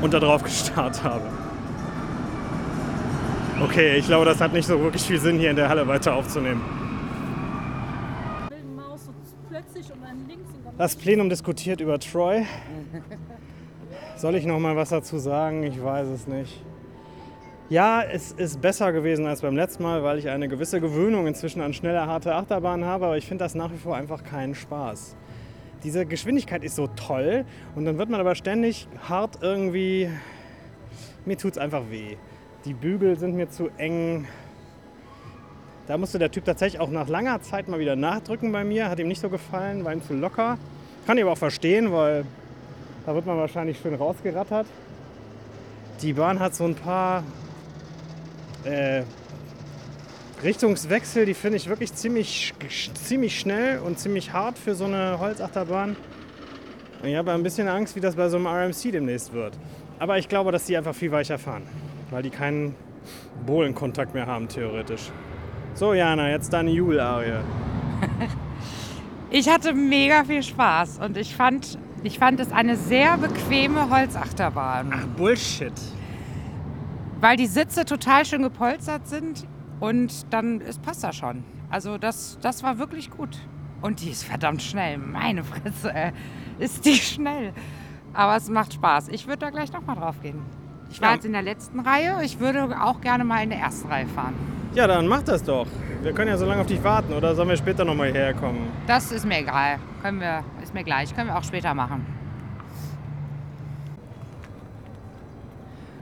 und 0.00 0.14
darauf 0.14 0.42
gestarrt 0.42 1.02
habe. 1.02 1.24
Okay, 3.62 3.96
ich 3.96 4.06
glaube, 4.06 4.24
das 4.24 4.40
hat 4.40 4.52
nicht 4.52 4.66
so 4.66 4.80
wirklich 4.80 5.02
viel 5.02 5.18
Sinn, 5.18 5.38
hier 5.38 5.50
in 5.50 5.56
der 5.56 5.68
Halle 5.68 5.86
weiter 5.88 6.14
aufzunehmen. 6.14 6.62
Das 10.76 10.94
Plenum 10.94 11.28
diskutiert 11.28 11.80
über 11.80 11.98
Troy. 11.98 12.46
Soll 14.16 14.36
ich 14.36 14.46
noch 14.46 14.60
mal 14.60 14.76
was 14.76 14.90
dazu 14.90 15.18
sagen? 15.18 15.64
Ich 15.64 15.82
weiß 15.82 16.06
es 16.08 16.28
nicht. 16.28 16.62
Ja, 17.68 18.02
es 18.02 18.32
ist 18.32 18.62
besser 18.62 18.92
gewesen 18.92 19.26
als 19.26 19.42
beim 19.42 19.54
letzten 19.54 19.82
Mal, 19.82 20.02
weil 20.02 20.18
ich 20.18 20.28
eine 20.30 20.48
gewisse 20.48 20.80
Gewöhnung 20.80 21.26
inzwischen 21.26 21.60
an 21.60 21.74
schnelle, 21.74 22.06
harte 22.06 22.34
Achterbahnen 22.34 22.86
habe, 22.86 23.06
aber 23.06 23.18
ich 23.18 23.26
finde 23.26 23.44
das 23.44 23.54
nach 23.54 23.70
wie 23.70 23.76
vor 23.76 23.94
einfach 23.94 24.24
keinen 24.24 24.54
Spaß. 24.54 25.17
Diese 25.84 26.06
Geschwindigkeit 26.06 26.64
ist 26.64 26.74
so 26.74 26.88
toll 26.88 27.44
und 27.76 27.84
dann 27.84 27.98
wird 27.98 28.08
man 28.08 28.20
aber 28.20 28.34
ständig 28.34 28.88
hart 29.08 29.38
irgendwie. 29.42 30.10
Mir 31.24 31.38
tut 31.38 31.52
es 31.52 31.58
einfach 31.58 31.82
weh. 31.90 32.16
Die 32.64 32.74
Bügel 32.74 33.16
sind 33.16 33.36
mir 33.36 33.48
zu 33.48 33.68
eng. 33.76 34.26
Da 35.86 35.96
musste 35.96 36.18
der 36.18 36.30
Typ 36.30 36.44
tatsächlich 36.44 36.80
auch 36.80 36.90
nach 36.90 37.08
langer 37.08 37.40
Zeit 37.42 37.68
mal 37.68 37.78
wieder 37.78 37.96
nachdrücken 37.96 38.50
bei 38.50 38.64
mir. 38.64 38.90
Hat 38.90 38.98
ihm 38.98 39.08
nicht 39.08 39.20
so 39.20 39.30
gefallen, 39.30 39.84
war 39.84 39.92
ihm 39.92 40.02
zu 40.02 40.14
locker. 40.14 40.58
Kann 41.06 41.16
ich 41.16 41.22
aber 41.22 41.32
auch 41.32 41.38
verstehen, 41.38 41.92
weil 41.92 42.24
da 43.06 43.14
wird 43.14 43.24
man 43.24 43.38
wahrscheinlich 43.38 43.78
schön 43.78 43.94
rausgerattert. 43.94 44.66
Die 46.02 46.12
Bahn 46.12 46.40
hat 46.40 46.54
so 46.54 46.64
ein 46.64 46.74
paar 46.74 47.22
äh, 48.64 49.02
Richtungswechsel, 50.42 51.26
die 51.26 51.34
finde 51.34 51.56
ich 51.56 51.68
wirklich 51.68 51.92
ziemlich, 51.94 52.54
ziemlich 52.94 53.40
schnell 53.40 53.80
und 53.80 53.98
ziemlich 53.98 54.32
hart 54.32 54.56
für 54.56 54.74
so 54.74 54.84
eine 54.84 55.18
Holzachterbahn. 55.18 55.96
Und 57.02 57.08
ich 57.08 57.16
habe 57.16 57.32
ein 57.32 57.42
bisschen 57.42 57.66
Angst, 57.66 57.96
wie 57.96 58.00
das 58.00 58.14
bei 58.14 58.28
so 58.28 58.36
einem 58.36 58.46
RMC 58.46 58.92
demnächst 58.92 59.32
wird. 59.32 59.58
Aber 59.98 60.16
ich 60.18 60.28
glaube, 60.28 60.52
dass 60.52 60.64
die 60.64 60.76
einfach 60.76 60.94
viel 60.94 61.10
weicher 61.10 61.38
fahren, 61.38 61.64
weil 62.10 62.22
die 62.22 62.30
keinen 62.30 62.76
Bohlenkontakt 63.46 64.14
mehr 64.14 64.26
haben, 64.26 64.46
theoretisch. 64.46 65.10
So, 65.74 65.92
Jana, 65.92 66.30
jetzt 66.30 66.52
deine 66.52 66.70
Jubelarie. 66.70 67.40
ich 69.30 69.48
hatte 69.48 69.72
mega 69.72 70.22
viel 70.22 70.44
Spaß 70.44 71.00
und 71.00 71.16
ich 71.16 71.34
fand, 71.34 71.78
ich 72.04 72.18
fand 72.18 72.38
es 72.38 72.52
eine 72.52 72.76
sehr 72.76 73.16
bequeme 73.16 73.90
Holzachterbahn. 73.90 74.92
Ach, 74.94 75.06
Bullshit. 75.16 75.72
Weil 77.20 77.36
die 77.36 77.46
Sitze 77.46 77.84
total 77.84 78.24
schön 78.24 78.42
gepolstert 78.42 79.08
sind 79.08 79.44
und 79.80 80.32
dann 80.32 80.60
es 80.60 80.78
passt 80.78 81.04
das 81.04 81.16
schon. 81.16 81.44
Also 81.70 81.98
das, 81.98 82.38
das 82.40 82.62
war 82.62 82.78
wirklich 82.78 83.10
gut. 83.10 83.38
Und 83.80 84.00
die 84.00 84.10
ist 84.10 84.24
verdammt 84.24 84.62
schnell. 84.62 84.98
Meine 84.98 85.44
Fresse, 85.44 85.94
ey. 85.94 86.12
ist 86.58 86.84
die 86.84 86.94
schnell. 86.94 87.52
Aber 88.12 88.36
es 88.36 88.48
macht 88.48 88.74
Spaß. 88.74 89.08
Ich 89.08 89.26
würde 89.26 89.38
da 89.38 89.50
gleich 89.50 89.72
nochmal 89.72 89.96
drauf 89.96 90.20
gehen. 90.20 90.42
Ich 90.90 91.00
war 91.00 91.10
ja. 91.10 91.14
jetzt 91.14 91.24
in 91.24 91.32
der 91.32 91.42
letzten 91.42 91.80
Reihe. 91.80 92.24
Ich 92.24 92.40
würde 92.40 92.80
auch 92.82 93.00
gerne 93.00 93.24
mal 93.24 93.42
in 93.42 93.50
der 93.50 93.58
ersten 93.58 93.88
Reihe 93.88 94.06
fahren. 94.06 94.34
Ja, 94.74 94.86
dann 94.86 95.06
mach 95.06 95.22
das 95.22 95.42
doch. 95.44 95.66
Wir 96.02 96.12
können 96.12 96.28
ja 96.28 96.36
so 96.36 96.46
lange 96.46 96.60
auf 96.60 96.66
dich 96.66 96.82
warten 96.82 97.12
oder 97.12 97.34
sollen 97.34 97.48
wir 97.48 97.56
später 97.56 97.84
nochmal 97.84 98.10
hierher 98.10 98.34
kommen? 98.34 98.68
Das 98.86 99.12
ist 99.12 99.26
mir 99.26 99.40
egal. 99.40 99.78
Können 100.02 100.20
wir, 100.20 100.44
ist 100.62 100.74
mir 100.74 100.84
gleich. 100.84 101.14
Können 101.14 101.28
wir 101.28 101.36
auch 101.36 101.44
später 101.44 101.74
machen. 101.74 102.06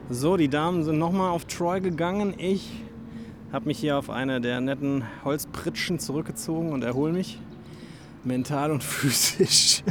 So, 0.08 0.36
die 0.36 0.48
Damen 0.48 0.84
sind 0.84 0.98
nochmal 0.98 1.30
auf 1.30 1.46
Troy 1.46 1.80
gegangen. 1.80 2.34
Ich 2.38 2.85
habe 3.52 3.66
mich 3.66 3.78
hier 3.78 3.96
auf 3.96 4.10
eine 4.10 4.40
der 4.40 4.60
netten 4.60 5.04
Holzpritschen 5.24 5.98
zurückgezogen 5.98 6.72
und 6.72 6.82
erhole 6.82 7.12
mich. 7.12 7.40
Mental 8.24 8.70
und 8.72 8.82
physisch. 8.84 9.82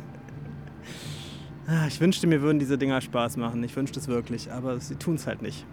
Ah, 1.68 1.88
ich 1.88 2.00
wünschte, 2.00 2.28
mir 2.28 2.42
würden 2.42 2.60
diese 2.60 2.78
Dinger 2.78 3.02
Spaß 3.02 3.38
machen. 3.38 3.64
Ich 3.64 3.76
wünschte 3.76 4.00
es 4.00 4.08
wirklich, 4.08 4.52
aber 4.52 4.80
sie 4.80 4.96
tun 4.96 5.16
es 5.16 5.26
halt 5.26 5.42
nicht. 5.42 5.66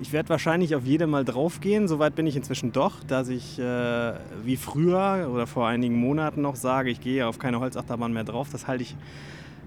Ich 0.00 0.14
werde 0.14 0.30
wahrscheinlich 0.30 0.74
auf 0.74 0.84
jede 0.86 1.06
mal 1.06 1.26
draufgehen. 1.26 1.86
Soweit 1.86 2.14
bin 2.14 2.26
ich 2.26 2.34
inzwischen 2.34 2.72
doch, 2.72 3.04
dass 3.04 3.28
ich 3.28 3.58
äh, 3.58 4.14
wie 4.42 4.56
früher 4.56 5.28
oder 5.30 5.46
vor 5.46 5.68
einigen 5.68 5.96
Monaten 5.96 6.40
noch 6.40 6.56
sage, 6.56 6.88
ich 6.88 7.02
gehe 7.02 7.26
auf 7.26 7.38
keine 7.38 7.60
Holzachterbahn 7.60 8.10
mehr 8.10 8.24
drauf. 8.24 8.48
Das 8.50 8.66
halte 8.66 8.84
ich 8.84 8.96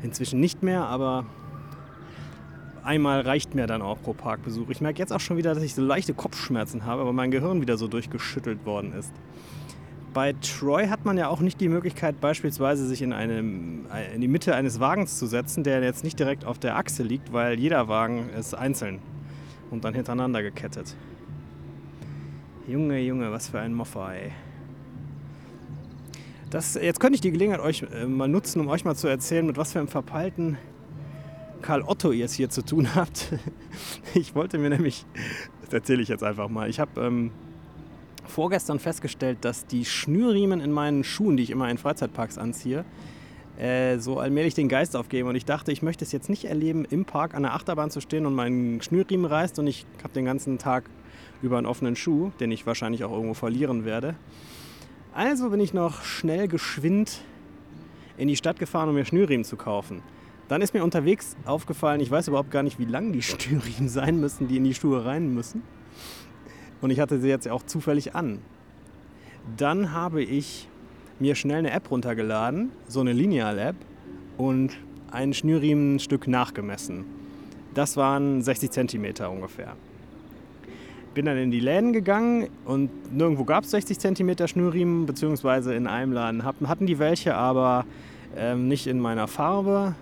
inzwischen 0.02 0.40
nicht 0.40 0.64
mehr, 0.64 0.86
aber 0.86 1.26
einmal 2.84 3.22
reicht 3.22 3.56
mir 3.56 3.68
dann 3.68 3.82
auch 3.82 4.02
pro 4.02 4.14
Parkbesuch. 4.14 4.70
Ich 4.70 4.82
merke 4.82 5.00
jetzt 5.00 5.12
auch 5.12 5.20
schon 5.20 5.38
wieder, 5.38 5.54
dass 5.54 5.64
ich 5.64 5.74
so 5.76 5.82
leichte 5.82 6.14
Kopfschmerzen 6.14 6.86
habe, 6.86 7.06
weil 7.06 7.14
mein 7.14 7.32
Gehirn 7.32 7.62
wieder 7.62 7.78
so 7.78 7.88
durchgeschüttelt 7.88 8.66
worden 8.66 8.94
ist. 8.94 9.12
Bei 10.14 10.34
Troy 10.34 10.88
hat 10.88 11.06
man 11.06 11.18
ja 11.18 11.28
auch 11.28 11.40
nicht 11.40 11.60
die 11.60 11.70
Möglichkeit, 11.70 12.22
beispielsweise 12.22 12.86
sich 12.86 13.02
in, 13.02 13.14
einem, 13.14 13.88
in 14.14 14.22
die 14.22 14.28
Mitte 14.28 14.54
eines 14.54 14.80
Wagens 14.80 15.18
zu 15.18 15.26
setzen, 15.26 15.64
der 15.64 15.82
jetzt 15.82 16.04
nicht 16.04 16.20
direkt 16.20 16.46
auf 16.46 16.60
der 16.60 16.78
Achse 16.78 17.02
liegt, 17.02 17.34
weil 17.34 17.60
jeder 17.60 17.88
Wagen 17.88 18.30
ist 18.38 18.54
einzeln 18.54 19.00
und 19.72 19.84
dann 19.84 19.96
hintereinander 19.96 20.44
gekettet. 20.44 20.96
Junge, 22.68 23.00
Junge, 23.00 23.32
was 23.32 23.50
für 23.50 23.60
ein 23.60 23.74
Moffa, 23.74 24.14
ey. 24.14 24.32
Das, 26.52 26.76
jetzt 26.76 27.00
könnte 27.00 27.16
ich 27.16 27.22
die 27.22 27.32
Gelegenheit 27.32 27.60
euch 27.60 27.84
äh, 27.92 28.06
mal 28.06 28.28
nutzen, 28.28 28.62
um 28.62 28.68
euch 28.68 28.86
mal 28.86 28.94
zu 28.94 29.08
erzählen, 29.08 29.46
mit 29.46 29.58
was 29.58 29.74
für 29.74 29.80
einem 29.80 29.88
verpeilten 29.88 30.60
Karl 31.64 31.82
Otto 31.82 32.12
ihr 32.12 32.26
es 32.26 32.34
hier 32.34 32.50
zu 32.50 32.64
tun 32.64 32.94
habt. 32.94 33.30
Ich 34.14 34.36
wollte 34.36 34.60
mir 34.60 34.70
nämlich, 34.70 35.06
das 35.64 35.74
erzähle 35.74 36.04
ich 36.04 36.10
jetzt 36.10 36.24
einfach 36.24 36.48
mal, 36.48 36.70
ich 36.70 36.80
habe 36.80 37.02
ähm, 37.02 37.32
vorgestern 38.28 38.78
festgestellt, 38.78 39.40
dass 39.42 39.66
die 39.66 39.86
Schnürriemen 39.86 40.60
in 40.60 40.72
meinen 40.72 41.04
Schuhen, 41.04 41.36
die 41.36 41.44
ich 41.44 41.50
immer 41.50 41.70
in 41.70 41.80
Freizeitparks 41.80 42.38
anziehe, 42.38 42.86
äh, 43.58 43.98
so 43.98 44.20
allmählich 44.20 44.54
den 44.54 44.70
Geist 44.70 44.96
aufgeben. 44.96 45.30
Und 45.30 45.36
ich 45.36 45.46
dachte, 45.46 45.72
ich 45.72 45.82
möchte 45.82 46.06
es 46.06 46.12
jetzt 46.12 46.30
nicht 46.30 46.46
erleben, 46.46 46.86
im 46.86 47.06
Park 47.06 47.34
an 47.34 47.42
der 47.42 47.54
Achterbahn 47.56 47.90
zu 47.90 48.02
stehen 48.02 48.28
und 48.28 48.36
mein 48.36 48.80
Schnürriemen 48.84 49.26
reißt 49.26 49.58
und 49.58 49.66
ich 49.66 49.88
habe 50.04 50.14
den 50.14 50.26
ganzen 50.26 50.60
Tag 50.60 50.90
über 51.42 51.58
einen 51.58 51.66
offenen 51.66 51.96
Schuh, 51.96 52.32
den 52.40 52.52
ich 52.52 52.68
wahrscheinlich 52.68 53.04
auch 53.04 53.12
irgendwo 53.12 53.34
verlieren 53.34 53.86
werde. 53.86 54.16
Also 55.16 55.50
bin 55.50 55.60
ich 55.60 55.74
noch 55.74 56.04
schnell 56.04 56.48
geschwind 56.48 57.22
in 58.18 58.28
die 58.28 58.36
Stadt 58.36 58.60
gefahren, 58.60 58.90
um 58.90 58.96
mir 58.96 59.06
Schnürriemen 59.06 59.44
zu 59.44 59.56
kaufen. 59.56 60.04
Dann 60.48 60.62
ist 60.62 60.74
mir 60.74 60.84
unterwegs 60.84 61.36
aufgefallen, 61.46 62.02
ich 62.02 62.12
weiß 62.12 62.28
überhaupt 62.28 62.52
gar 62.52 62.64
nicht, 62.64 62.80
wie 62.80 62.86
lang 62.86 63.14
die 63.14 63.22
Schnürriemen 63.22 63.90
sein 63.90 64.20
müssen, 64.20 64.48
die 64.48 64.58
in 64.58 64.64
die 64.64 64.74
Schuhe 64.74 65.06
rein 65.06 65.34
müssen. 65.34 65.64
Und 66.82 66.90
ich 66.90 67.00
hatte 67.00 67.20
sie 67.20 67.30
jetzt 67.30 67.48
auch 67.48 67.64
zufällig 67.64 68.14
an. 68.14 68.40
Dann 69.58 69.92
habe 69.92 70.22
ich 70.22 70.68
mir 71.20 71.36
schnell 71.36 71.60
eine 71.60 71.72
App 71.72 71.90
runtergeladen, 71.90 72.72
so 72.88 73.00
eine 73.00 73.14
Lineal-App, 73.14 73.76
und 74.38 74.72
ein 75.12 75.34
Schnürriemenstück 75.34 76.28
nachgemessen. 76.28 77.06
Das 77.74 77.98
waren 77.98 78.42
60 78.42 78.72
cm 78.72 79.26
ungefähr. 79.30 79.76
Bin 81.14 81.26
dann 81.26 81.38
in 81.38 81.52
die 81.52 81.60
Läden 81.60 81.94
gegangen 81.94 82.50
und 82.66 82.90
nirgendwo 83.16 83.44
gab 83.46 83.64
es 83.64 83.72
60 83.72 84.00
cm 84.00 84.48
Schnürriemen, 84.48 85.06
beziehungsweise 85.06 85.76
in 85.76 85.86
einem 85.88 86.12
Laden 86.12 86.44
hatten 86.44 86.86
die 86.88 86.98
welche, 86.98 87.36
aber 87.36 87.86
ähm, 88.36 88.68
nicht 88.68 88.88
in 88.88 89.00
meiner 89.00 89.28
Farbe. 89.28 89.96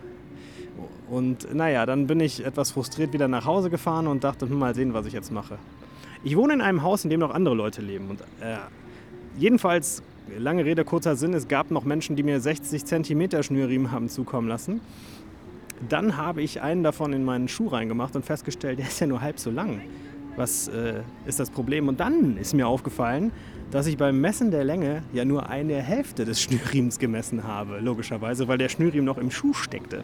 Und 1.09 1.53
naja, 1.53 1.85
dann 1.85 2.07
bin 2.07 2.19
ich 2.19 2.45
etwas 2.45 2.71
frustriert 2.71 3.13
wieder 3.13 3.27
nach 3.27 3.45
Hause 3.45 3.69
gefahren 3.69 4.07
und 4.07 4.23
dachte, 4.23 4.49
hm, 4.49 4.57
mal 4.57 4.73
sehen, 4.73 4.93
was 4.93 5.05
ich 5.05 5.13
jetzt 5.13 5.31
mache. 5.31 5.57
Ich 6.23 6.37
wohne 6.37 6.53
in 6.53 6.61
einem 6.61 6.83
Haus, 6.83 7.03
in 7.03 7.09
dem 7.09 7.19
noch 7.19 7.31
andere 7.31 7.55
Leute 7.55 7.81
leben. 7.81 8.09
Und 8.09 8.21
äh, 8.21 8.57
jedenfalls 9.37 10.03
lange 10.37 10.65
Rede, 10.65 10.85
kurzer 10.85 11.15
Sinn, 11.15 11.33
es 11.33 11.47
gab 11.47 11.71
noch 11.71 11.83
Menschen, 11.83 12.15
die 12.15 12.23
mir 12.23 12.39
60 12.39 12.85
cm 12.85 13.43
Schnürriemen 13.43 13.91
haben 13.91 14.07
zukommen 14.07 14.47
lassen. 14.47 14.81
Dann 15.89 16.15
habe 16.17 16.41
ich 16.41 16.61
einen 16.61 16.83
davon 16.83 17.11
in 17.13 17.25
meinen 17.25 17.47
Schuh 17.47 17.67
reingemacht 17.67 18.15
und 18.15 18.23
festgestellt, 18.23 18.79
der 18.79 18.87
ist 18.87 18.99
ja 18.99 19.07
nur 19.07 19.21
halb 19.21 19.39
so 19.39 19.49
lang. 19.49 19.81
Was 20.35 20.67
äh, 20.69 21.01
ist 21.25 21.39
das 21.39 21.49
Problem? 21.49 21.87
Und 21.87 21.99
dann 21.99 22.37
ist 22.37 22.53
mir 22.53 22.67
aufgefallen, 22.67 23.31
dass 23.71 23.87
ich 23.87 23.97
beim 23.97 24.21
Messen 24.21 24.51
der 24.51 24.63
Länge 24.63 25.03
ja 25.13 25.25
nur 25.25 25.49
eine 25.49 25.81
Hälfte 25.81 26.25
des 26.25 26.41
Schnürriemens 26.41 26.99
gemessen 26.99 27.43
habe, 27.45 27.79
logischerweise, 27.79 28.47
weil 28.47 28.57
der 28.57 28.69
Schnürriemen 28.69 29.05
noch 29.05 29.17
im 29.17 29.31
Schuh 29.31 29.53
steckte. 29.53 30.03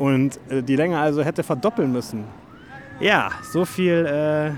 Und 0.00 0.40
äh, 0.48 0.62
die 0.62 0.76
Länge 0.76 0.98
also 0.98 1.22
hätte 1.22 1.42
verdoppeln 1.42 1.92
müssen. 1.92 2.24
Ja, 3.00 3.28
so 3.42 3.66
viel 3.66 4.06
äh, 4.06 4.52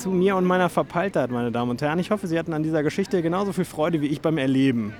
zu 0.00 0.08
mir 0.08 0.34
und 0.34 0.46
meiner 0.46 0.70
Verpeiltheit, 0.70 1.30
meine 1.30 1.52
Damen 1.52 1.70
und 1.70 1.82
Herren. 1.82 1.98
Ich 1.98 2.10
hoffe, 2.10 2.26
Sie 2.26 2.38
hatten 2.38 2.54
an 2.54 2.62
dieser 2.62 2.82
Geschichte 2.82 3.20
genauso 3.20 3.52
viel 3.52 3.66
Freude 3.66 4.00
wie 4.00 4.06
ich 4.06 4.22
beim 4.22 4.38
Erleben. 4.38 4.94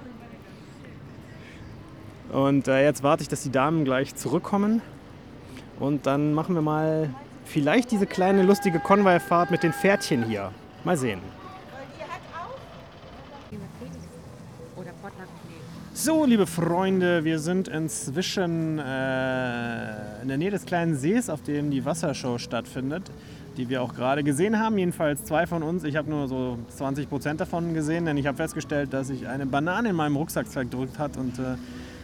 Und 2.30 2.68
äh, 2.68 2.84
jetzt 2.84 3.02
warte 3.02 3.22
ich, 3.22 3.28
dass 3.28 3.42
die 3.42 3.50
Damen 3.50 3.86
gleich 3.86 4.14
zurückkommen. 4.14 4.82
Und 5.78 6.04
dann 6.04 6.34
machen 6.34 6.54
wir 6.54 6.62
mal 6.62 7.08
vielleicht 7.46 7.92
diese 7.92 8.04
kleine 8.04 8.42
lustige 8.42 8.78
Konvoifahrt 8.78 9.50
mit 9.50 9.62
den 9.62 9.72
Pferdchen 9.72 10.22
hier. 10.22 10.50
Mal 10.84 10.98
sehen. 10.98 11.20
So, 16.02 16.24
liebe 16.24 16.46
Freunde, 16.46 17.24
wir 17.24 17.38
sind 17.38 17.68
inzwischen 17.68 18.78
äh, 18.78 20.22
in 20.22 20.28
der 20.28 20.38
Nähe 20.38 20.50
des 20.50 20.64
kleinen 20.64 20.96
Sees, 20.96 21.28
auf 21.28 21.42
dem 21.42 21.70
die 21.70 21.84
Wassershow 21.84 22.38
stattfindet, 22.38 23.02
die 23.58 23.68
wir 23.68 23.82
auch 23.82 23.94
gerade 23.94 24.24
gesehen 24.24 24.58
haben. 24.58 24.78
Jedenfalls 24.78 25.24
zwei 25.24 25.46
von 25.46 25.62
uns. 25.62 25.84
Ich 25.84 25.96
habe 25.96 26.08
nur 26.08 26.26
so 26.26 26.58
20 26.74 27.06
Prozent 27.06 27.42
davon 27.42 27.74
gesehen, 27.74 28.06
denn 28.06 28.16
ich 28.16 28.26
habe 28.26 28.38
festgestellt, 28.38 28.94
dass 28.94 29.08
sich 29.08 29.28
eine 29.28 29.44
Banane 29.44 29.90
in 29.90 29.94
meinem 29.94 30.16
Rucksack 30.16 30.48
verdrückt 30.48 30.98
hat 30.98 31.18
und 31.18 31.38
äh, 31.38 31.56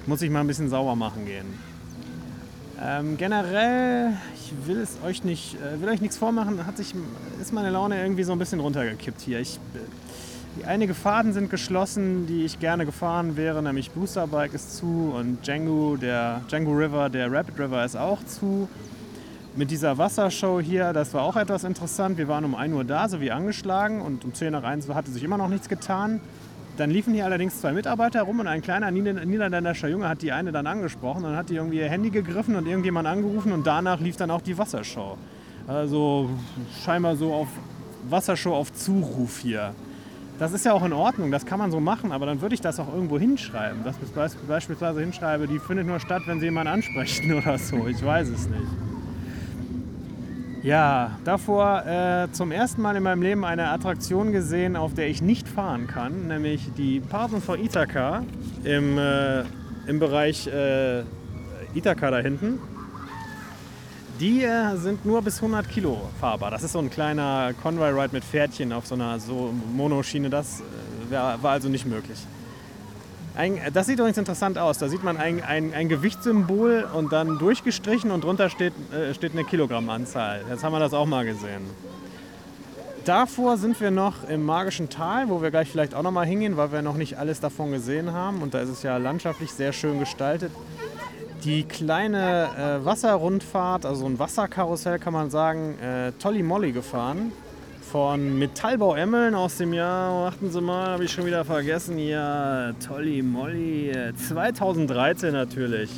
muss 0.04 0.20
ich 0.20 0.28
mal 0.28 0.40
ein 0.40 0.46
bisschen 0.46 0.68
sauber 0.68 0.94
machen 0.94 1.24
gehen. 1.24 1.46
Ähm, 2.78 3.16
generell, 3.16 4.12
ich 4.34 4.68
will 4.68 4.80
es 4.80 4.98
euch 5.06 5.24
nicht, 5.24 5.56
äh, 5.62 5.80
will 5.80 5.88
euch 5.88 6.02
nichts 6.02 6.18
vormachen, 6.18 6.66
hat 6.66 6.76
sich, 6.76 6.94
ist 7.40 7.54
meine 7.54 7.70
Laune 7.70 7.98
irgendwie 7.98 8.24
so 8.24 8.32
ein 8.32 8.38
bisschen 8.38 8.60
runtergekippt 8.60 9.22
hier. 9.22 9.40
Ich, 9.40 9.58
einige 10.64 10.94
Faden 10.94 11.32
sind 11.32 11.50
geschlossen, 11.50 12.26
die 12.26 12.44
ich 12.44 12.58
gerne 12.58 12.86
gefahren 12.86 13.36
wäre, 13.36 13.62
nämlich 13.62 13.90
Booster 13.90 14.26
Bike 14.26 14.54
ist 14.54 14.76
zu 14.76 15.12
und 15.16 15.46
Django, 15.46 15.96
der 15.96 16.42
Django 16.48 16.72
River, 16.72 17.10
der 17.10 17.30
Rapid 17.30 17.58
River 17.58 17.84
ist 17.84 17.96
auch 17.96 18.24
zu. 18.24 18.68
Mit 19.56 19.70
dieser 19.70 19.98
Wassershow 19.98 20.60
hier, 20.60 20.92
das 20.92 21.14
war 21.14 21.22
auch 21.22 21.36
etwas 21.36 21.64
interessant. 21.64 22.18
Wir 22.18 22.28
waren 22.28 22.44
um 22.44 22.54
1 22.54 22.74
Uhr 22.74 22.84
da, 22.84 23.08
so 23.08 23.20
wie 23.20 23.30
angeschlagen, 23.30 24.00
und 24.00 24.24
um 24.24 24.34
10 24.34 24.52
nach 24.52 24.62
1 24.62 24.88
hatte 24.90 25.10
sich 25.10 25.22
immer 25.22 25.38
noch 25.38 25.48
nichts 25.48 25.68
getan. 25.68 26.20
Dann 26.76 26.90
liefen 26.90 27.14
hier 27.14 27.24
allerdings 27.24 27.60
zwei 27.60 27.72
Mitarbeiter 27.72 28.22
rum 28.22 28.40
und 28.40 28.46
ein 28.46 28.60
kleiner 28.60 28.90
niederländischer 28.90 29.88
Junge 29.88 30.08
hat 30.08 30.20
die 30.20 30.32
eine 30.32 30.52
dann 30.52 30.66
angesprochen 30.66 31.24
und 31.24 31.34
hat 31.34 31.48
die 31.48 31.54
irgendwie 31.54 31.78
ihr 31.78 31.88
Handy 31.88 32.10
gegriffen 32.10 32.54
und 32.54 32.66
irgendjemand 32.66 33.08
angerufen 33.08 33.52
und 33.52 33.66
danach 33.66 33.98
lief 33.98 34.16
dann 34.16 34.30
auch 34.30 34.42
die 34.42 34.58
Wassershow. 34.58 35.16
Also 35.66 36.28
scheinbar 36.84 37.16
so 37.16 37.32
auf 37.32 37.48
Wassershow 38.10 38.54
auf 38.54 38.72
Zuruf 38.74 39.38
hier. 39.38 39.74
Das 40.38 40.52
ist 40.52 40.66
ja 40.66 40.74
auch 40.74 40.84
in 40.84 40.92
Ordnung, 40.92 41.30
das 41.30 41.46
kann 41.46 41.58
man 41.58 41.70
so 41.70 41.80
machen, 41.80 42.12
aber 42.12 42.26
dann 42.26 42.42
würde 42.42 42.54
ich 42.54 42.60
das 42.60 42.78
auch 42.78 42.92
irgendwo 42.92 43.18
hinschreiben. 43.18 43.84
Dass 43.84 43.96
ich 44.02 44.10
beispielsweise 44.46 45.00
hinschreibe, 45.00 45.46
die 45.46 45.58
findet 45.58 45.86
nur 45.86 45.98
statt, 45.98 46.22
wenn 46.26 46.40
sie 46.40 46.46
jemanden 46.46 46.74
ansprechen 46.74 47.32
oder 47.38 47.56
so. 47.56 47.86
Ich 47.86 48.04
weiß 48.04 48.28
es 48.28 48.48
nicht. 48.48 48.68
Ja, 50.62 51.18
davor 51.24 51.86
äh, 51.86 52.28
zum 52.32 52.50
ersten 52.50 52.82
Mal 52.82 52.96
in 52.96 53.02
meinem 53.04 53.22
Leben 53.22 53.44
eine 53.44 53.68
Attraktion 53.70 54.32
gesehen, 54.32 54.76
auf 54.76 54.94
der 54.94 55.08
ich 55.08 55.22
nicht 55.22 55.48
fahren 55.48 55.86
kann, 55.86 56.26
nämlich 56.26 56.72
die 56.76 57.00
Parsen 57.00 57.40
von 57.40 57.62
Ithaka 57.62 58.24
im, 58.64 58.98
äh, 58.98 59.44
im 59.86 60.00
Bereich 60.00 60.48
äh, 60.48 61.02
Ithaka 61.74 62.10
da 62.10 62.18
hinten. 62.18 62.58
Die 64.20 64.44
äh, 64.44 64.76
sind 64.76 65.04
nur 65.04 65.20
bis 65.20 65.36
100 65.36 65.68
Kilo 65.68 66.00
fahrbar. 66.18 66.50
Das 66.50 66.62
ist 66.62 66.72
so 66.72 66.78
ein 66.78 66.90
kleiner 66.90 67.52
Convoy-Ride 67.62 68.10
mit 68.12 68.24
Pferdchen 68.24 68.72
auf 68.72 68.86
so 68.86 68.94
einer 68.94 69.20
so 69.20 69.52
Monoschiene. 69.74 70.30
Das 70.30 70.62
äh, 71.10 71.12
war 71.12 71.50
also 71.50 71.68
nicht 71.68 71.84
möglich. 71.84 72.18
Ein, 73.36 73.60
das 73.74 73.86
sieht 73.86 73.98
übrigens 73.98 74.16
interessant 74.16 74.56
aus. 74.56 74.78
Da 74.78 74.88
sieht 74.88 75.04
man 75.04 75.18
ein, 75.18 75.44
ein, 75.44 75.74
ein 75.74 75.90
Gewichtssymbol 75.90 76.88
und 76.94 77.12
dann 77.12 77.38
durchgestrichen 77.38 78.10
und 78.10 78.24
drunter 78.24 78.48
steht, 78.48 78.72
äh, 78.90 79.12
steht 79.12 79.32
eine 79.32 79.44
Kilogrammanzahl. 79.44 80.42
Jetzt 80.48 80.64
haben 80.64 80.72
wir 80.72 80.80
das 80.80 80.94
auch 80.94 81.04
mal 81.04 81.26
gesehen. 81.26 81.62
Davor 83.04 83.58
sind 83.58 83.78
wir 83.80 83.90
noch 83.90 84.28
im 84.28 84.44
magischen 84.44 84.88
Tal, 84.88 85.28
wo 85.28 85.42
wir 85.42 85.50
gleich 85.50 85.68
vielleicht 85.68 85.94
auch 85.94 86.02
noch 86.02 86.10
mal 86.10 86.26
hingehen, 86.26 86.56
weil 86.56 86.72
wir 86.72 86.80
noch 86.80 86.96
nicht 86.96 87.18
alles 87.18 87.38
davon 87.38 87.70
gesehen 87.70 88.12
haben. 88.14 88.40
Und 88.40 88.54
da 88.54 88.60
ist 88.60 88.70
es 88.70 88.82
ja 88.82 88.96
landschaftlich 88.96 89.52
sehr 89.52 89.74
schön 89.74 90.00
gestaltet. 90.00 90.50
Die 91.44 91.62
kleine 91.64 92.48
äh, 92.58 92.84
Wasserrundfahrt, 92.84 93.86
also 93.86 94.06
ein 94.06 94.18
Wasserkarussell 94.18 94.98
kann 94.98 95.12
man 95.12 95.30
sagen, 95.30 95.78
äh, 95.78 96.12
Tolly 96.18 96.42
Molly 96.42 96.72
gefahren 96.72 97.32
von 97.90 98.36
Metallbau 98.38 98.96
Emmeln 98.96 99.34
aus 99.34 99.58
dem 99.58 99.72
Jahr, 99.72 100.24
warten 100.24 100.50
Sie 100.50 100.60
mal, 100.60 100.88
habe 100.88 101.04
ich 101.04 101.12
schon 101.12 101.24
wieder 101.24 101.44
vergessen, 101.44 101.98
ja, 101.98 102.72
Tolly 102.84 103.22
Molly, 103.22 103.92
2013 104.16 105.32
natürlich. 105.32 105.90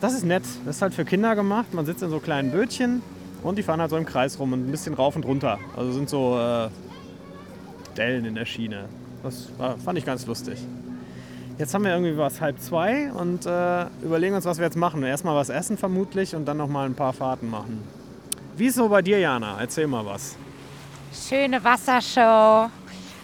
Das 0.00 0.14
ist 0.14 0.24
nett, 0.24 0.44
das 0.64 0.76
ist 0.76 0.82
halt 0.82 0.94
für 0.94 1.04
Kinder 1.04 1.34
gemacht, 1.34 1.74
man 1.74 1.84
sitzt 1.84 2.02
in 2.02 2.10
so 2.10 2.20
kleinen 2.20 2.52
Bötchen 2.52 3.02
und 3.42 3.58
die 3.58 3.62
fahren 3.62 3.80
halt 3.80 3.90
so 3.90 3.96
im 3.96 4.06
Kreis 4.06 4.38
rum 4.38 4.52
und 4.52 4.68
ein 4.68 4.70
bisschen 4.70 4.94
rauf 4.94 5.16
und 5.16 5.24
runter. 5.24 5.58
Also 5.76 5.92
sind 5.92 6.08
so 6.08 6.38
äh, 6.38 6.68
Dellen 7.96 8.24
in 8.24 8.34
der 8.34 8.44
Schiene. 8.44 8.84
Das 9.22 9.48
war, 9.58 9.76
fand 9.78 9.98
ich 9.98 10.04
ganz 10.04 10.26
lustig. 10.26 10.58
Jetzt 11.56 11.72
haben 11.72 11.84
wir 11.84 11.92
irgendwie 11.92 12.18
was 12.18 12.40
halb 12.40 12.58
zwei 12.60 13.12
und 13.12 13.46
äh, 13.46 13.86
überlegen 14.02 14.34
uns, 14.34 14.44
was 14.44 14.58
wir 14.58 14.64
jetzt 14.64 14.76
machen. 14.76 15.04
Erstmal 15.04 15.36
was 15.36 15.50
essen 15.50 15.78
vermutlich 15.78 16.34
und 16.34 16.46
dann 16.46 16.56
nochmal 16.56 16.86
ein 16.86 16.96
paar 16.96 17.12
Fahrten 17.12 17.48
machen. 17.48 17.80
Wie 18.56 18.66
ist 18.66 18.72
es 18.72 18.76
so 18.76 18.88
bei 18.88 19.02
dir, 19.02 19.20
Jana? 19.20 19.60
Erzähl 19.60 19.86
mal 19.86 20.04
was. 20.04 20.36
Schöne 21.28 21.62
Wassershow. 21.62 22.68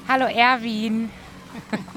Hallo 0.08 0.26
Erwin. 0.26 1.10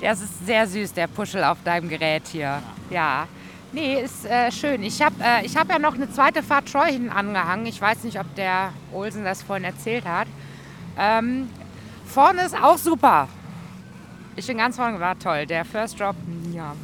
Das 0.00 0.22
ist 0.22 0.46
sehr 0.46 0.66
süß, 0.66 0.94
der 0.94 1.08
Puschel 1.08 1.44
auf 1.44 1.58
deinem 1.62 1.90
Gerät 1.90 2.22
hier. 2.26 2.62
Ja. 2.88 3.28
Nee, 3.70 4.00
ist 4.00 4.24
äh, 4.24 4.50
schön. 4.50 4.82
Ich 4.82 5.02
habe 5.02 5.14
äh, 5.22 5.46
hab 5.46 5.68
ja 5.68 5.78
noch 5.78 5.94
eine 5.94 6.10
zweite 6.10 6.42
Fahrt 6.42 6.70
hinten 6.70 7.10
angehangen. 7.10 7.66
Ich 7.66 7.78
weiß 7.78 8.04
nicht, 8.04 8.18
ob 8.18 8.34
der 8.34 8.72
Olsen 8.94 9.24
das 9.24 9.42
vorhin 9.42 9.64
erzählt 9.64 10.06
hat. 10.06 10.26
Ähm, 10.98 11.50
vorne 12.06 12.46
ist 12.46 12.56
auch 12.56 12.78
super. 12.78 13.28
Ich 14.36 14.46
bin 14.46 14.58
ganz 14.58 14.76
vorne, 14.76 15.00
war 15.00 15.18
toll. 15.18 15.46
Der 15.46 15.64
First 15.64 16.00
Drop, 16.00 16.16
ja. 16.52 16.74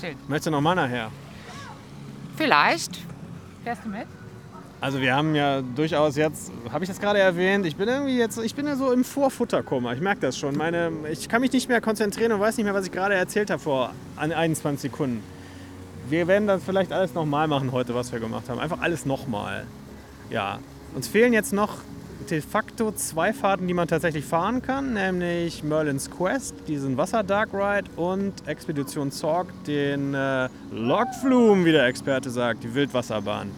Schön. 0.00 0.16
Möchtest 0.28 0.46
du 0.46 0.50
nochmal 0.50 0.76
nachher? 0.76 1.10
Vielleicht. 2.36 2.98
Fährst 3.64 3.84
du 3.84 3.88
mit? 3.88 4.06
Also 4.80 5.00
wir 5.00 5.14
haben 5.14 5.34
ja 5.34 5.60
durchaus 5.60 6.14
jetzt, 6.14 6.52
habe 6.70 6.84
ich 6.84 6.88
das 6.88 7.00
gerade 7.00 7.18
erwähnt, 7.18 7.66
ich 7.66 7.74
bin 7.74 7.88
irgendwie 7.88 8.16
jetzt, 8.16 8.38
ich 8.38 8.54
bin 8.54 8.64
ja 8.64 8.76
so 8.76 8.92
im 8.92 9.02
Vorfutterkoma. 9.02 9.92
Ich 9.92 10.00
merke 10.00 10.20
das 10.20 10.38
schon. 10.38 10.56
Meine, 10.56 10.92
ich 11.10 11.28
kann 11.28 11.40
mich 11.40 11.52
nicht 11.52 11.68
mehr 11.68 11.80
konzentrieren 11.80 12.30
und 12.30 12.38
weiß 12.38 12.56
nicht 12.56 12.64
mehr, 12.64 12.74
was 12.74 12.86
ich 12.86 12.92
gerade 12.92 13.14
erzählt 13.14 13.50
habe 13.50 13.60
vor 13.60 13.92
21 14.16 14.92
Sekunden. 14.92 15.22
Wir 16.08 16.28
werden 16.28 16.46
das 16.46 16.62
vielleicht 16.62 16.92
alles 16.92 17.12
nochmal 17.12 17.48
machen 17.48 17.72
heute, 17.72 17.94
was 17.94 18.12
wir 18.12 18.20
gemacht 18.20 18.48
haben. 18.48 18.60
Einfach 18.60 18.80
alles 18.80 19.04
nochmal. 19.04 19.66
Ja. 20.30 20.60
Uns 20.94 21.08
fehlen 21.08 21.32
jetzt 21.32 21.52
noch 21.52 21.78
de 22.30 22.40
facto 22.40 22.92
zwei 22.92 23.32
Fahrten, 23.32 23.66
die 23.66 23.74
man 23.74 23.88
tatsächlich 23.88 24.24
fahren 24.24 24.60
kann, 24.60 24.94
nämlich 24.94 25.62
Merlin's 25.62 26.10
Quest, 26.10 26.54
diesen 26.66 26.96
Wasser-Dark 26.96 27.50
Ride 27.52 27.90
und 27.96 28.46
Expedition 28.46 29.10
Zorg, 29.10 29.48
den 29.64 30.14
äh, 30.14 30.48
Logflume, 30.70 31.64
wie 31.64 31.72
der 31.72 31.86
Experte 31.86 32.30
sagt, 32.30 32.64
die 32.64 32.74
Wildwasserbahn. 32.74 33.50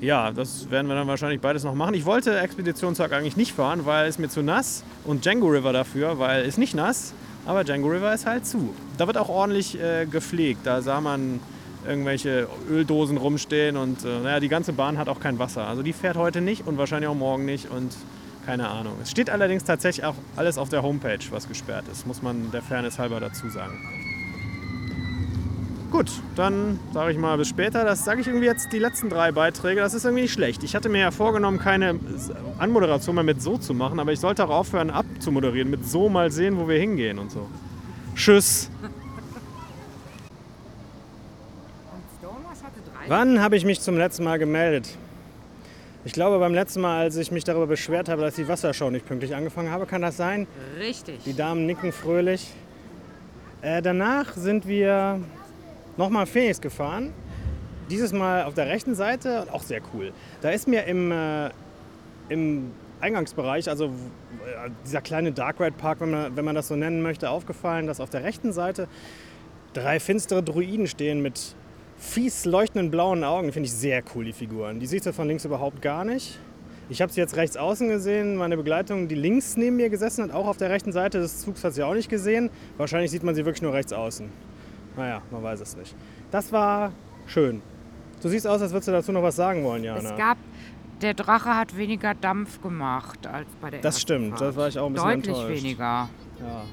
Ja, 0.00 0.30
das 0.30 0.70
werden 0.70 0.88
wir 0.88 0.94
dann 0.94 1.08
wahrscheinlich 1.08 1.40
beides 1.40 1.64
noch 1.64 1.74
machen. 1.74 1.94
Ich 1.94 2.04
wollte 2.04 2.38
Expeditionstag 2.38 3.12
eigentlich 3.12 3.36
nicht 3.36 3.52
fahren, 3.52 3.86
weil 3.86 4.08
es 4.08 4.18
mir 4.18 4.28
zu 4.28 4.42
nass 4.42 4.84
und 5.04 5.24
Django 5.24 5.46
River 5.46 5.72
dafür, 5.72 6.18
weil 6.18 6.44
es 6.44 6.58
nicht 6.58 6.74
nass, 6.74 7.14
aber 7.46 7.64
Django 7.64 7.88
River 7.88 8.12
ist 8.12 8.26
halt 8.26 8.46
zu. 8.46 8.74
Da 8.98 9.06
wird 9.06 9.16
auch 9.16 9.30
ordentlich 9.30 9.80
äh, 9.80 10.04
gepflegt. 10.04 10.60
Da 10.66 10.82
sah 10.82 11.00
man 11.00 11.40
irgendwelche 11.88 12.48
Öldosen 12.70 13.16
rumstehen 13.16 13.76
und 13.76 14.04
äh, 14.04 14.20
naja, 14.20 14.40
die 14.40 14.48
ganze 14.48 14.72
Bahn 14.72 14.98
hat 14.98 15.08
auch 15.08 15.20
kein 15.20 15.38
Wasser. 15.38 15.66
Also 15.66 15.82
die 15.82 15.92
fährt 15.92 16.16
heute 16.16 16.40
nicht 16.40 16.66
und 16.66 16.78
wahrscheinlich 16.78 17.08
auch 17.08 17.14
morgen 17.14 17.44
nicht 17.44 17.70
und 17.70 17.94
keine 18.44 18.68
Ahnung. 18.68 18.94
Es 19.02 19.10
steht 19.10 19.28
allerdings 19.28 19.64
tatsächlich 19.64 20.04
auch 20.04 20.14
alles 20.36 20.56
auf 20.56 20.68
der 20.68 20.82
Homepage, 20.82 21.18
was 21.30 21.48
gesperrt 21.48 21.84
ist, 21.90 22.06
muss 22.06 22.22
man 22.22 22.50
der 22.52 22.62
Fairness 22.62 22.98
halber 22.98 23.18
dazu 23.18 23.48
sagen. 23.48 23.78
Gut, 25.90 26.10
dann 26.34 26.78
sage 26.92 27.12
ich 27.12 27.18
mal 27.18 27.38
bis 27.38 27.48
später. 27.48 27.84
Das 27.84 28.04
sage 28.04 28.20
ich 28.20 28.26
irgendwie 28.26 28.46
jetzt 28.46 28.72
die 28.72 28.78
letzten 28.78 29.08
drei 29.08 29.32
Beiträge. 29.32 29.80
Das 29.80 29.94
ist 29.94 30.04
irgendwie 30.04 30.22
nicht 30.22 30.32
schlecht. 30.32 30.62
Ich 30.64 30.74
hatte 30.74 30.88
mir 30.88 31.00
ja 31.00 31.10
vorgenommen, 31.10 31.58
keine 31.58 31.98
Anmoderation 32.58 33.14
mehr 33.14 33.24
mit 33.24 33.40
so 33.40 33.56
zu 33.56 33.72
machen, 33.72 33.98
aber 34.00 34.12
ich 34.12 34.20
sollte 34.20 34.44
auch 34.44 34.50
aufhören 34.50 34.90
abzumoderieren. 34.90 35.70
Mit 35.70 35.88
so 35.88 36.08
mal 36.08 36.30
sehen, 36.30 36.58
wo 36.58 36.68
wir 36.68 36.78
hingehen 36.78 37.18
und 37.18 37.30
so. 37.30 37.48
Tschüss. 38.14 38.70
Wann 43.08 43.40
habe 43.40 43.56
ich 43.56 43.64
mich 43.64 43.80
zum 43.80 43.96
letzten 43.96 44.24
Mal 44.24 44.38
gemeldet? 44.38 44.88
Ich 46.04 46.12
glaube, 46.12 46.38
beim 46.38 46.54
letzten 46.54 46.80
Mal, 46.80 47.00
als 47.00 47.16
ich 47.16 47.32
mich 47.32 47.44
darüber 47.44 47.66
beschwert 47.66 48.08
habe, 48.08 48.22
dass 48.22 48.36
die 48.36 48.46
Wassershow 48.46 48.90
nicht 48.90 49.06
pünktlich 49.06 49.34
angefangen 49.34 49.70
habe, 49.70 49.86
kann 49.86 50.02
das 50.02 50.16
sein? 50.16 50.46
Richtig. 50.78 51.24
Die 51.24 51.34
Damen 51.34 51.66
nicken 51.66 51.90
fröhlich. 51.92 52.52
Äh, 53.62 53.82
danach 53.82 54.34
sind 54.34 54.68
wir 54.68 55.20
nochmal 55.96 56.26
Phoenix 56.26 56.60
gefahren. 56.60 57.12
Dieses 57.90 58.12
Mal 58.12 58.44
auf 58.44 58.54
der 58.54 58.66
rechten 58.66 58.94
Seite, 58.94 59.46
auch 59.50 59.62
sehr 59.62 59.80
cool. 59.94 60.12
Da 60.42 60.50
ist 60.50 60.68
mir 60.68 60.84
im, 60.84 61.10
äh, 61.10 61.50
im 62.28 62.70
Eingangsbereich, 63.00 63.68
also 63.68 63.86
äh, 63.86 64.70
dieser 64.84 65.00
kleine 65.00 65.32
Dark 65.32 65.60
Ride 65.60 65.76
Park, 65.76 66.00
wenn 66.00 66.10
man, 66.10 66.36
wenn 66.36 66.44
man 66.44 66.54
das 66.54 66.68
so 66.68 66.76
nennen 66.76 67.02
möchte, 67.02 67.30
aufgefallen, 67.30 67.86
dass 67.86 68.00
auf 68.00 68.10
der 68.10 68.22
rechten 68.22 68.52
Seite 68.52 68.88
drei 69.72 70.00
finstere 70.00 70.42
Druiden 70.42 70.86
stehen 70.86 71.20
mit 71.20 71.54
fies 71.98 72.44
leuchtenden 72.44 72.90
blauen 72.90 73.24
Augen. 73.24 73.52
Finde 73.52 73.66
ich 73.66 73.72
sehr 73.72 74.02
cool, 74.14 74.24
die 74.24 74.32
Figuren. 74.32 74.80
Die 74.80 74.86
siehst 74.86 75.06
du 75.06 75.12
von 75.12 75.26
links 75.28 75.44
überhaupt 75.44 75.82
gar 75.82 76.04
nicht. 76.04 76.38
Ich 76.88 77.02
habe 77.02 77.12
sie 77.12 77.20
jetzt 77.20 77.36
rechts 77.36 77.56
außen 77.56 77.88
gesehen. 77.88 78.36
Meine 78.36 78.56
Begleitung, 78.56 79.08
die 79.08 79.16
links 79.16 79.56
neben 79.56 79.76
mir 79.76 79.90
gesessen 79.90 80.22
hat, 80.22 80.30
auch 80.32 80.46
auf 80.46 80.56
der 80.56 80.70
rechten 80.70 80.92
Seite 80.92 81.18
des 81.18 81.40
Zugs, 81.40 81.64
hat 81.64 81.74
sie 81.74 81.82
auch 81.82 81.94
nicht 81.94 82.08
gesehen. 82.08 82.48
Wahrscheinlich 82.76 83.10
sieht 83.10 83.24
man 83.24 83.34
sie 83.34 83.44
wirklich 83.44 83.62
nur 83.62 83.72
rechts 83.72 83.92
außen. 83.92 84.28
Naja, 84.96 85.20
man 85.30 85.42
weiß 85.42 85.60
es 85.60 85.76
nicht. 85.76 85.94
Das 86.30 86.52
war 86.52 86.92
schön. 87.26 87.60
Du 88.22 88.28
siehst 88.28 88.46
aus, 88.46 88.62
als 88.62 88.70
würdest 88.72 88.88
du 88.88 88.92
dazu 88.92 89.12
noch 89.12 89.22
was 89.22 89.36
sagen 89.36 89.64
wollen, 89.64 89.82
Jana. 89.84 90.10
Es 90.10 90.16
gab, 90.16 90.38
der 91.02 91.14
Drache 91.14 91.54
hat 91.56 91.76
weniger 91.76 92.14
Dampf 92.14 92.62
gemacht 92.62 93.26
als 93.26 93.48
bei 93.60 93.70
der 93.70 93.80
Das 93.80 93.96
ersten 93.96 94.00
stimmt, 94.02 94.28
Fahrt. 94.30 94.40
das 94.42 94.56
war 94.56 94.68
ich 94.68 94.78
auch 94.78 94.86
ein 94.86 94.92
bisschen 94.94 95.08
Deutlich 95.08 95.36
enttäuscht. 95.36 95.62
weniger. 95.64 96.08
Ja. 96.40 96.64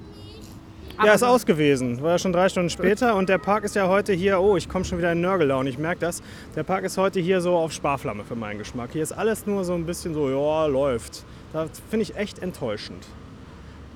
Ja, 1.01 1.13
ist 1.13 1.23
aus 1.23 1.45
gewesen. 1.45 2.01
War 2.01 2.11
ja 2.11 2.19
schon 2.19 2.33
drei 2.33 2.49
Stunden 2.49 2.69
später 2.69 3.15
und 3.15 3.27
der 3.27 3.37
Park 3.37 3.63
ist 3.63 3.75
ja 3.75 3.87
heute 3.87 4.13
hier, 4.13 4.39
oh, 4.39 4.57
ich 4.57 4.69
komme 4.69 4.85
schon 4.85 4.97
wieder 4.99 5.11
in 5.11 5.21
Nörgelaune, 5.21 5.69
ich 5.69 5.77
merke 5.77 6.01
das. 6.01 6.21
Der 6.55 6.63
Park 6.63 6.83
ist 6.83 6.97
heute 6.97 7.19
hier 7.19 7.41
so 7.41 7.55
auf 7.55 7.71
Sparflamme 7.71 8.23
für 8.23 8.35
meinen 8.35 8.59
Geschmack. 8.59 8.91
Hier 8.93 9.03
ist 9.03 9.11
alles 9.11 9.45
nur 9.45 9.65
so 9.65 9.73
ein 9.73 9.85
bisschen 9.85 10.13
so, 10.13 10.29
ja, 10.29 10.65
läuft. 10.67 11.25
Das 11.51 11.69
finde 11.89 12.03
ich 12.03 12.15
echt 12.15 12.39
enttäuschend. 12.39 13.05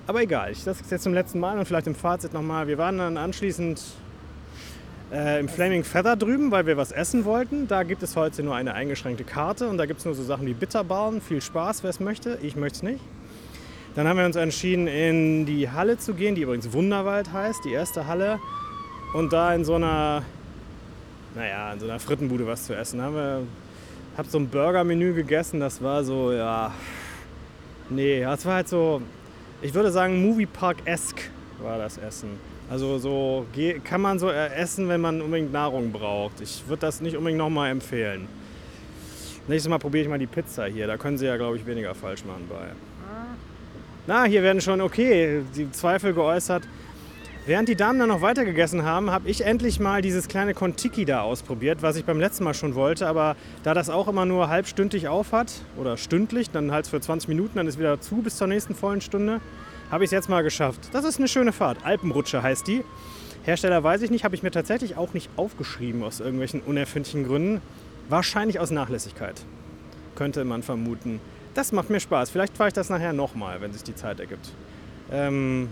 Aber 0.07 0.21
egal, 0.21 0.51
ich 0.51 0.63
das 0.63 0.77
jetzt 0.89 1.03
zum 1.03 1.13
letzten 1.13 1.39
Mal 1.39 1.59
und 1.59 1.65
vielleicht 1.65 1.87
im 1.87 1.95
Fazit 1.95 2.33
nochmal. 2.33 2.67
Wir 2.67 2.77
waren 2.77 2.97
dann 2.97 3.17
anschließend 3.17 3.81
äh, 5.11 5.39
im 5.39 5.49
Flaming 5.49 5.83
Feather 5.83 6.15
drüben, 6.15 6.51
weil 6.51 6.65
wir 6.65 6.77
was 6.77 6.91
essen 6.91 7.25
wollten. 7.25 7.67
Da 7.67 7.83
gibt 7.83 8.03
es 8.03 8.15
heute 8.15 8.41
nur 8.43 8.55
eine 8.55 8.73
eingeschränkte 8.73 9.23
Karte 9.23 9.67
und 9.67 9.77
da 9.77 9.85
gibt 9.85 9.99
es 9.99 10.05
nur 10.05 10.15
so 10.15 10.23
Sachen 10.23 10.47
wie 10.47 10.53
Bitterballen. 10.53 11.21
Viel 11.21 11.41
Spaß, 11.41 11.83
wer 11.83 11.89
es 11.89 11.99
möchte. 11.99 12.39
Ich 12.41 12.55
möchte 12.55 12.77
es 12.77 12.83
nicht. 12.83 13.01
Dann 13.97 14.07
haben 14.07 14.17
wir 14.19 14.27
uns 14.27 14.35
entschieden, 14.35 14.85
in 14.85 15.47
die 15.47 15.71
Halle 15.71 15.97
zu 15.97 16.13
gehen, 16.13 16.35
die 16.35 16.43
übrigens 16.43 16.71
Wunderwald 16.71 17.33
heißt, 17.33 17.65
die 17.65 17.71
erste 17.71 18.05
Halle. 18.05 18.39
Und 19.15 19.33
da 19.33 19.55
in 19.55 19.65
so 19.65 19.73
einer, 19.73 20.21
naja, 21.33 21.73
in 21.73 21.79
so 21.79 21.87
einer 21.87 21.99
Frittenbude 21.99 22.45
was 22.45 22.67
zu 22.67 22.75
essen. 22.75 23.01
Haben 23.01 23.15
wir, 23.15 23.41
hab 24.15 24.27
so 24.27 24.37
ein 24.37 24.49
Burger-Menü 24.49 25.15
gegessen, 25.15 25.59
das 25.59 25.81
war 25.81 26.03
so, 26.03 26.31
ja, 26.31 26.71
nee, 27.89 28.21
das 28.21 28.45
war 28.45 28.53
halt 28.53 28.67
so, 28.67 29.01
ich 29.63 29.73
würde 29.73 29.89
sagen, 29.89 30.21
Moviepark-esque 30.21 31.31
war 31.63 31.79
das 31.79 31.97
Essen. 31.97 32.29
Also 32.69 32.99
so 32.99 33.47
kann 33.83 34.01
man 34.01 34.19
so 34.19 34.29
äh, 34.29 34.53
essen, 34.53 34.89
wenn 34.89 35.01
man 35.01 35.23
unbedingt 35.23 35.51
Nahrung 35.51 35.91
braucht. 35.91 36.39
Ich 36.39 36.61
würde 36.67 36.81
das 36.81 37.01
nicht 37.01 37.17
unbedingt 37.17 37.39
nochmal 37.39 37.71
empfehlen. 37.71 38.27
Nächstes 39.47 39.71
Mal 39.71 39.79
probiere 39.79 40.03
ich 40.03 40.09
mal 40.09 40.19
die 40.19 40.27
Pizza 40.27 40.67
hier. 40.67 40.85
Da 40.85 40.97
können 40.97 41.17
sie 41.17 41.25
ja, 41.25 41.35
glaube 41.35 41.57
ich, 41.57 41.65
weniger 41.65 41.95
falsch 41.95 42.23
machen 42.25 42.47
bei. 42.47 42.67
Na, 44.07 44.23
hier 44.23 44.41
werden 44.41 44.61
schon, 44.61 44.79
okay, 44.79 45.43
die 45.53 45.69
Zweifel 45.69 46.13
geäußert. 46.13 46.63
Während 47.45 47.67
die 47.67 47.75
Damen 47.75 47.99
dann 47.99 48.07
noch 48.07 48.21
weiter 48.21 48.45
gegessen 48.45 48.83
haben, 48.83 49.11
habe 49.11 49.29
ich 49.29 49.41
endlich 49.41 49.81
mal 49.81 50.01
dieses 50.01 50.29
kleine 50.29 50.53
Kontiki 50.53 51.03
da 51.03 51.23
ausprobiert, 51.23 51.81
was 51.81 51.97
ich 51.97 52.05
beim 52.05 52.17
letzten 52.17 52.45
Mal 52.45 52.53
schon 52.53 52.73
wollte. 52.75 53.05
Aber 53.05 53.35
da 53.63 53.73
das 53.73 53.89
auch 53.89 54.07
immer 54.07 54.25
nur 54.25 54.47
halbstündlich 54.47 55.09
auf 55.09 55.33
hat 55.33 55.51
oder 55.77 55.97
stündlich, 55.97 56.51
dann 56.51 56.71
halt 56.71 56.87
für 56.87 57.01
20 57.01 57.27
Minuten, 57.27 57.57
dann 57.57 57.67
ist 57.67 57.79
wieder 57.79 57.99
zu 57.99 58.15
bis 58.17 58.37
zur 58.37 58.47
nächsten 58.47 58.75
vollen 58.75 59.01
Stunde, 59.01 59.41
habe 59.91 60.05
ich 60.05 60.07
es 60.07 60.11
jetzt 60.13 60.29
mal 60.29 60.41
geschafft. 60.41 60.79
Das 60.93 61.03
ist 61.03 61.19
eine 61.19 61.27
schöne 61.27 61.51
Fahrt. 61.51 61.79
Alpenrutsche 61.83 62.41
heißt 62.41 62.65
die. 62.65 62.85
Hersteller 63.43 63.83
weiß 63.83 64.03
ich 64.03 64.09
nicht, 64.09 64.23
habe 64.23 64.35
ich 64.35 64.43
mir 64.43 64.51
tatsächlich 64.51 64.95
auch 64.95 65.13
nicht 65.13 65.29
aufgeschrieben 65.35 66.01
aus 66.03 66.21
irgendwelchen 66.21 66.61
unerfindlichen 66.61 67.25
Gründen. 67.25 67.61
Wahrscheinlich 68.07 68.61
aus 68.61 68.71
Nachlässigkeit. 68.71 69.41
Könnte 70.15 70.45
man 70.45 70.63
vermuten. 70.63 71.19
Das 71.57 71.71
macht 71.71 71.89
mir 71.89 71.99
Spaß. 71.99 72.29
Vielleicht 72.29 72.55
fahre 72.55 72.67
ich 72.67 72.75
das 72.75 72.89
nachher 72.89 73.13
nochmal, 73.13 73.59
wenn 73.61 73.73
sich 73.73 73.81
die 73.81 73.95
Zeit 73.95 74.19
ergibt. 74.19 74.51
Ähm, 75.11 75.69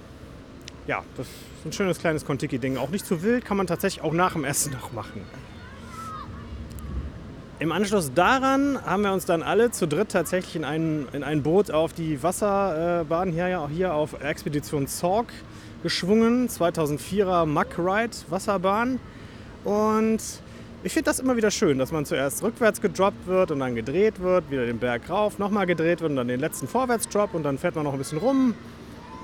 ja, 0.87 1.03
das 1.15 1.27
ist 1.27 1.65
ein 1.67 1.71
schönes 1.73 1.99
kleines 1.99 2.25
Kontiki-Ding. 2.25 2.77
Auch 2.77 2.89
nicht 2.89 3.05
zu 3.05 3.21
wild, 3.21 3.45
kann 3.45 3.55
man 3.55 3.67
tatsächlich 3.67 4.03
auch 4.03 4.11
nach 4.11 4.33
dem 4.33 4.45
Essen 4.45 4.73
noch 4.73 4.93
machen. 4.93 5.21
Im 7.59 7.71
Anschluss 7.71 8.11
daran 8.15 8.83
haben 8.83 9.03
wir 9.03 9.13
uns 9.13 9.25
dann 9.25 9.43
alle 9.43 9.69
zu 9.69 9.87
dritt 9.87 10.09
tatsächlich 10.09 10.55
in 10.55 10.65
ein, 10.65 11.07
in 11.13 11.23
ein 11.23 11.43
Boot 11.43 11.69
auf 11.69 11.93
die 11.93 12.23
Wasserbahn 12.23 13.31
hier, 13.31 13.69
hier 13.71 13.93
auf 13.93 14.19
Expedition 14.23 14.87
Zorg 14.87 15.27
geschwungen. 15.83 16.49
2004er 16.49 17.45
Muck 17.45 17.77
Ride 17.77 18.17
Wasserbahn. 18.29 18.99
Und 19.63 20.19
ich 20.85 20.93
finde 20.93 21.05
das 21.05 21.19
immer 21.19 21.35
wieder 21.35 21.49
schön, 21.49 21.79
dass 21.79 21.91
man 21.91 22.05
zuerst 22.05 22.43
rückwärts 22.43 22.79
gedroppt 22.79 23.25
wird 23.25 23.49
und 23.49 23.59
dann 23.59 23.73
gedreht 23.73 24.19
wird, 24.19 24.51
wieder 24.51 24.67
den 24.67 24.77
Berg 24.77 25.09
rauf, 25.09 25.39
nochmal 25.39 25.65
gedreht 25.65 25.99
wird 26.01 26.11
und 26.11 26.15
dann 26.15 26.27
den 26.27 26.39
letzten 26.39 26.67
Vorwärtsdrop 26.67 27.33
und 27.33 27.41
dann 27.41 27.57
fährt 27.57 27.75
man 27.75 27.85
noch 27.85 27.93
ein 27.93 27.97
bisschen 27.97 28.19
rum. 28.19 28.53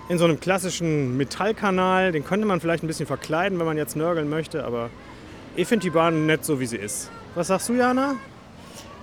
In 0.09 0.17
so 0.17 0.25
einem 0.25 0.39
klassischen 0.39 1.15
Metallkanal. 1.17 2.11
Den 2.11 2.25
könnte 2.25 2.47
man 2.47 2.59
vielleicht 2.59 2.83
ein 2.83 2.87
bisschen 2.87 3.05
verkleiden, 3.05 3.59
wenn 3.59 3.67
man 3.67 3.77
jetzt 3.77 3.95
nörgeln 3.95 4.27
möchte, 4.27 4.65
aber 4.65 4.89
ich 5.55 5.67
finde 5.67 5.83
die 5.83 5.91
Bahn 5.91 6.25
nett 6.25 6.43
so, 6.43 6.59
wie 6.59 6.65
sie 6.65 6.77
ist. 6.77 7.11
Was 7.35 7.47
sagst 7.47 7.69
du, 7.69 7.73
Jana? 7.73 8.15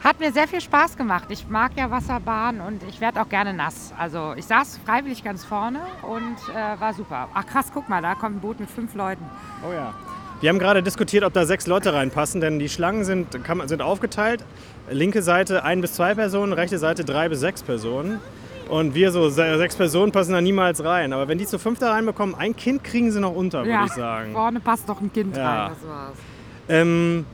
Hat 0.02 0.18
mir 0.18 0.32
sehr 0.32 0.48
viel 0.48 0.60
Spaß 0.60 0.96
gemacht. 0.96 1.28
Ich 1.28 1.48
mag 1.48 1.72
ja 1.76 1.92
Wasserbahn 1.92 2.60
und 2.60 2.82
ich 2.88 3.00
werde 3.00 3.22
auch 3.22 3.28
gerne 3.28 3.54
nass. 3.54 3.94
Also 3.96 4.34
ich 4.36 4.46
saß 4.46 4.80
freiwillig 4.84 5.22
ganz 5.22 5.44
vorne 5.44 5.80
und 6.02 6.36
äh, 6.52 6.80
war 6.80 6.92
super. 6.92 7.28
Ach 7.34 7.46
krass, 7.46 7.70
guck 7.72 7.88
mal, 7.88 8.02
da 8.02 8.16
kommt 8.16 8.36
ein 8.36 8.40
Boot 8.40 8.58
mit 8.58 8.68
fünf 8.68 8.96
Leuten. 8.96 9.24
Oh 9.64 9.72
ja. 9.72 9.94
Wir 10.40 10.50
haben 10.50 10.58
gerade 10.60 10.82
diskutiert, 10.82 11.24
ob 11.24 11.32
da 11.32 11.44
sechs 11.46 11.66
Leute 11.66 11.92
reinpassen, 11.92 12.40
denn 12.40 12.58
die 12.60 12.68
Schlangen 12.68 13.04
sind, 13.04 13.26
sind 13.66 13.82
aufgeteilt. 13.82 14.44
Linke 14.90 15.20
Seite 15.22 15.64
ein 15.64 15.80
bis 15.80 15.94
zwei 15.94 16.14
Personen, 16.14 16.52
rechte 16.52 16.78
Seite 16.78 17.04
drei 17.04 17.28
bis 17.28 17.40
sechs 17.40 17.62
Personen. 17.62 18.20
Und 18.68 18.94
wir 18.94 19.10
so 19.12 19.30
se- 19.30 19.56
sechs 19.58 19.74
Personen 19.76 20.12
passen 20.12 20.32
da 20.32 20.40
niemals 20.40 20.84
rein. 20.84 21.12
Aber 21.12 21.26
wenn 21.26 21.38
die 21.38 21.46
zu 21.46 21.58
fünf 21.58 21.78
da 21.78 21.90
reinbekommen, 21.92 22.34
ein 22.34 22.54
Kind 22.54 22.84
kriegen 22.84 23.10
sie 23.10 23.18
noch 23.20 23.34
unter, 23.34 23.64
würde 23.64 23.84
ich 23.86 23.92
sagen. 23.92 24.32
vorne 24.32 24.60
passt 24.60 24.88
doch 24.88 25.00
ein 25.00 25.12
Kind 25.12 25.36
Ja. 25.36 25.66
rein. 25.66 25.72
Das 25.80 25.88
war's. 25.88 26.16
Ähm, 26.68 27.24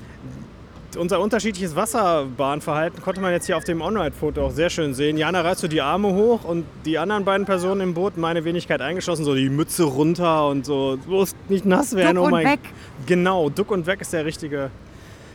unser 0.96 1.20
unterschiedliches 1.20 1.76
Wasserbahnverhalten 1.76 3.02
konnte 3.02 3.20
man 3.20 3.32
jetzt 3.32 3.46
hier 3.46 3.56
auf 3.56 3.64
dem 3.64 3.80
On-Ride-Foto 3.80 4.46
auch 4.46 4.50
sehr 4.50 4.70
schön 4.70 4.94
sehen. 4.94 5.16
Jana 5.16 5.40
reißt 5.40 5.60
so 5.60 5.68
die 5.68 5.80
Arme 5.80 6.12
hoch 6.12 6.44
und 6.44 6.64
die 6.84 6.98
anderen 6.98 7.24
beiden 7.24 7.46
Personen 7.46 7.80
im 7.80 7.94
Boot, 7.94 8.16
meine 8.16 8.44
Wenigkeit 8.44 8.80
eingeschlossen, 8.80 9.24
so 9.24 9.34
die 9.34 9.48
Mütze 9.48 9.84
runter 9.84 10.48
und 10.48 10.66
so, 10.66 10.98
bloß 11.06 11.34
nicht 11.48 11.66
nass 11.66 11.94
werden. 11.94 12.16
Duck 12.16 12.22
oh 12.22 12.26
und 12.26 12.32
mein 12.32 12.46
weg. 12.46 12.60
Genau, 13.06 13.50
Duck 13.50 13.70
und 13.70 13.86
weg 13.86 14.00
ist 14.00 14.12
der 14.12 14.24
richtige. 14.24 14.70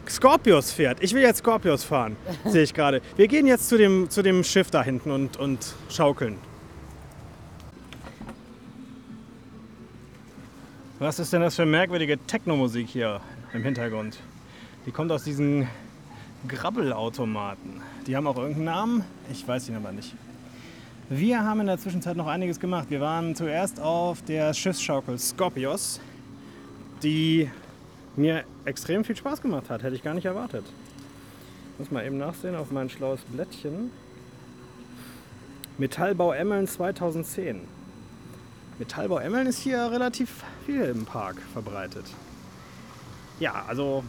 Scorpius 0.07 0.71
fährt. 0.71 1.03
Ich 1.03 1.13
will 1.13 1.21
jetzt 1.21 1.39
Scorpius 1.39 1.83
fahren, 1.83 2.15
sehe 2.45 2.63
ich 2.63 2.73
gerade. 2.73 3.01
Wir 3.15 3.27
gehen 3.27 3.45
jetzt 3.45 3.69
zu 3.69 3.77
dem, 3.77 4.09
zu 4.09 4.21
dem 4.21 4.43
Schiff 4.43 4.71
da 4.71 4.83
hinten 4.83 5.11
und, 5.11 5.37
und 5.37 5.75
schaukeln. 5.89 6.37
Was 10.99 11.19
ist 11.19 11.31
denn 11.31 11.41
das 11.41 11.55
für 11.55 11.65
merkwürdige 11.65 12.17
Techno-Musik 12.17 12.87
hier 12.89 13.21
im 13.53 13.63
Hintergrund? 13.63 14.19
Die 14.89 14.91
kommt 14.91 15.11
aus 15.11 15.23
diesen 15.23 15.67
Grabbelautomaten. 16.47 17.79
Die 18.07 18.15
haben 18.15 18.25
auch 18.25 18.37
irgendeinen 18.37 18.65
Namen, 18.65 19.03
ich 19.31 19.47
weiß 19.47 19.69
ihn 19.69 19.75
aber 19.75 19.91
nicht. 19.91 20.15
Wir 21.09 21.43
haben 21.43 21.59
in 21.59 21.67
der 21.67 21.77
Zwischenzeit 21.77 22.17
noch 22.17 22.25
einiges 22.25 22.59
gemacht. 22.59 22.87
Wir 22.89 22.99
waren 22.99 23.35
zuerst 23.35 23.79
auf 23.79 24.23
der 24.23 24.51
Schiffsschaukel 24.55 25.19
Scorpios, 25.19 26.01
die 27.03 27.51
mir 28.15 28.45
extrem 28.65 29.03
viel 29.03 29.15
Spaß 29.15 29.43
gemacht 29.43 29.69
hat. 29.69 29.83
Hätte 29.83 29.95
ich 29.95 30.01
gar 30.01 30.15
nicht 30.15 30.25
erwartet. 30.25 30.65
Muss 31.77 31.91
mal 31.91 32.03
eben 32.03 32.17
nachsehen 32.17 32.55
auf 32.55 32.71
mein 32.71 32.89
schlaues 32.89 33.21
Blättchen. 33.31 33.91
Metallbau 35.77 36.31
Emmeln 36.31 36.67
2010. 36.67 37.61
Metallbau 38.79 39.19
Emmeln 39.19 39.45
ist 39.45 39.59
hier 39.59 39.91
relativ 39.91 40.43
viel 40.65 40.81
im 40.81 41.05
Park 41.05 41.37
verbreitet. 41.53 42.05
Ja, 43.39 43.65
also 43.67 44.03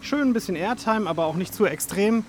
schön 0.00 0.28
ein 0.28 0.32
bisschen 0.32 0.56
Airtime, 0.56 1.08
aber 1.08 1.26
auch 1.26 1.36
nicht 1.36 1.54
zu 1.54 1.66
extrem. 1.66 2.24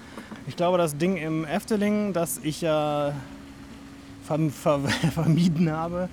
Ich 0.47 0.55
glaube, 0.55 0.77
das 0.77 0.97
Ding 0.97 1.17
im 1.17 1.45
Efteling, 1.45 2.13
das 2.13 2.39
ich 2.43 2.61
ja 2.61 3.13
verm 4.23 4.51
ver 4.51 4.79
vermieden 5.13 5.71
habe, 5.71 6.09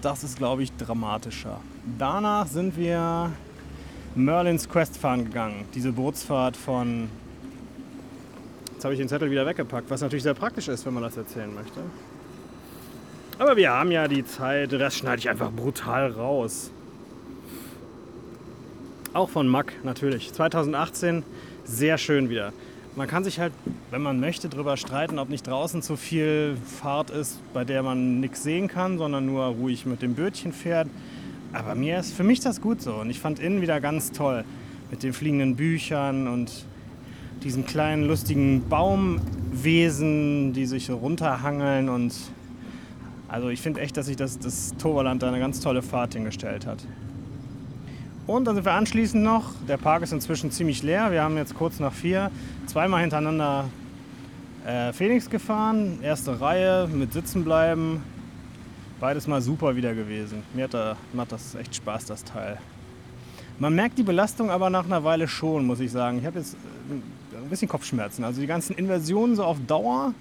das 0.00 0.24
ist, 0.24 0.36
glaube 0.36 0.62
ich, 0.62 0.72
dramatischer. 0.76 1.60
Danach 1.98 2.46
sind 2.46 2.76
wir 2.76 3.30
Merlins 4.14 4.68
Quest 4.68 4.96
fahren 4.96 5.24
gegangen. 5.24 5.64
Diese 5.74 5.92
Bootsfahrt 5.92 6.56
von. 6.56 7.08
Jetzt 8.72 8.84
habe 8.84 8.94
ich 8.94 9.00
den 9.00 9.08
Zettel 9.08 9.30
wieder 9.30 9.46
weggepackt, 9.46 9.88
was 9.90 10.00
natürlich 10.00 10.24
sehr 10.24 10.34
praktisch 10.34 10.68
ist, 10.68 10.84
wenn 10.84 10.94
man 10.94 11.04
das 11.04 11.16
erzählen 11.16 11.54
möchte. 11.54 11.80
Aber 13.38 13.56
wir 13.56 13.70
haben 13.70 13.90
ja 13.90 14.08
die 14.08 14.24
Zeit, 14.24 14.72
das 14.72 14.96
schneide 14.96 15.18
ich 15.18 15.30
einfach 15.30 15.50
brutal 15.50 16.10
raus. 16.10 16.70
Auch 19.14 19.28
von 19.28 19.46
Mack 19.46 19.74
natürlich. 19.84 20.32
2018 20.32 21.22
sehr 21.64 21.98
schön 21.98 22.30
wieder. 22.30 22.54
Man 22.96 23.08
kann 23.08 23.24
sich 23.24 23.38
halt, 23.38 23.52
wenn 23.90 24.00
man 24.00 24.20
möchte, 24.20 24.48
darüber 24.48 24.78
streiten, 24.78 25.18
ob 25.18 25.28
nicht 25.28 25.46
draußen 25.46 25.82
zu 25.82 25.96
viel 25.96 26.56
Fahrt 26.80 27.10
ist, 27.10 27.38
bei 27.52 27.64
der 27.64 27.82
man 27.82 28.20
nichts 28.20 28.42
sehen 28.42 28.68
kann, 28.68 28.96
sondern 28.96 29.26
nur 29.26 29.44
ruhig 29.44 29.84
mit 29.84 30.00
dem 30.00 30.14
Bötchen 30.14 30.54
fährt. 30.54 30.88
Aber 31.52 31.74
mir 31.74 31.98
ist 31.98 32.14
für 32.14 32.24
mich 32.24 32.40
das 32.40 32.62
gut 32.62 32.80
so 32.80 32.94
und 32.94 33.10
ich 33.10 33.20
fand 33.20 33.38
innen 33.38 33.60
wieder 33.60 33.80
ganz 33.82 34.12
toll 34.12 34.44
mit 34.90 35.02
den 35.02 35.12
fliegenden 35.12 35.56
Büchern 35.56 36.26
und 36.26 36.64
diesen 37.44 37.66
kleinen 37.66 38.06
lustigen 38.06 38.66
Baumwesen, 38.70 40.54
die 40.54 40.64
sich 40.64 40.90
runterhangeln 40.90 41.90
und 41.90 42.14
also 43.28 43.50
ich 43.50 43.60
finde 43.60 43.82
echt, 43.82 43.96
dass 43.98 44.06
sich 44.06 44.16
das, 44.16 44.38
das 44.38 44.74
Toverland 44.78 45.22
da 45.22 45.28
eine 45.28 45.38
ganz 45.38 45.60
tolle 45.60 45.82
Fahrt 45.82 46.14
hingestellt 46.14 46.66
hat. 46.66 46.78
Und 48.26 48.44
dann 48.44 48.54
sind 48.54 48.64
wir 48.64 48.72
anschließend 48.72 49.22
noch, 49.22 49.50
der 49.66 49.78
Park 49.78 50.02
ist 50.04 50.12
inzwischen 50.12 50.52
ziemlich 50.52 50.82
leer, 50.82 51.10
wir 51.10 51.22
haben 51.22 51.36
jetzt 51.36 51.54
kurz 51.54 51.80
nach 51.80 51.92
vier 51.92 52.30
zweimal 52.66 53.00
hintereinander 53.00 53.68
äh, 54.64 54.92
Phoenix 54.92 55.28
gefahren, 55.28 55.98
erste 56.02 56.40
Reihe 56.40 56.86
mit 56.86 57.12
Sitzen 57.12 57.42
bleiben, 57.42 58.00
beides 59.00 59.26
mal 59.26 59.42
super 59.42 59.74
wieder 59.74 59.92
gewesen. 59.94 60.44
Mir 60.54 60.64
hat, 60.64 60.74
da, 60.74 60.96
macht 61.12 61.32
das 61.32 61.56
echt 61.56 61.74
Spaß, 61.74 62.06
das 62.06 62.22
Teil. 62.22 62.58
Man 63.58 63.74
merkt 63.74 63.98
die 63.98 64.04
Belastung 64.04 64.50
aber 64.50 64.70
nach 64.70 64.84
einer 64.84 65.02
Weile 65.02 65.26
schon, 65.26 65.66
muss 65.66 65.80
ich 65.80 65.90
sagen. 65.90 66.18
Ich 66.20 66.26
habe 66.26 66.38
jetzt 66.38 66.54
äh, 66.54 67.36
ein 67.38 67.48
bisschen 67.50 67.68
Kopfschmerzen. 67.68 68.24
Also 68.24 68.40
die 68.40 68.46
ganzen 68.46 68.76
Inversionen 68.76 69.34
so 69.34 69.42
auf 69.42 69.58
Dauer 69.66 70.14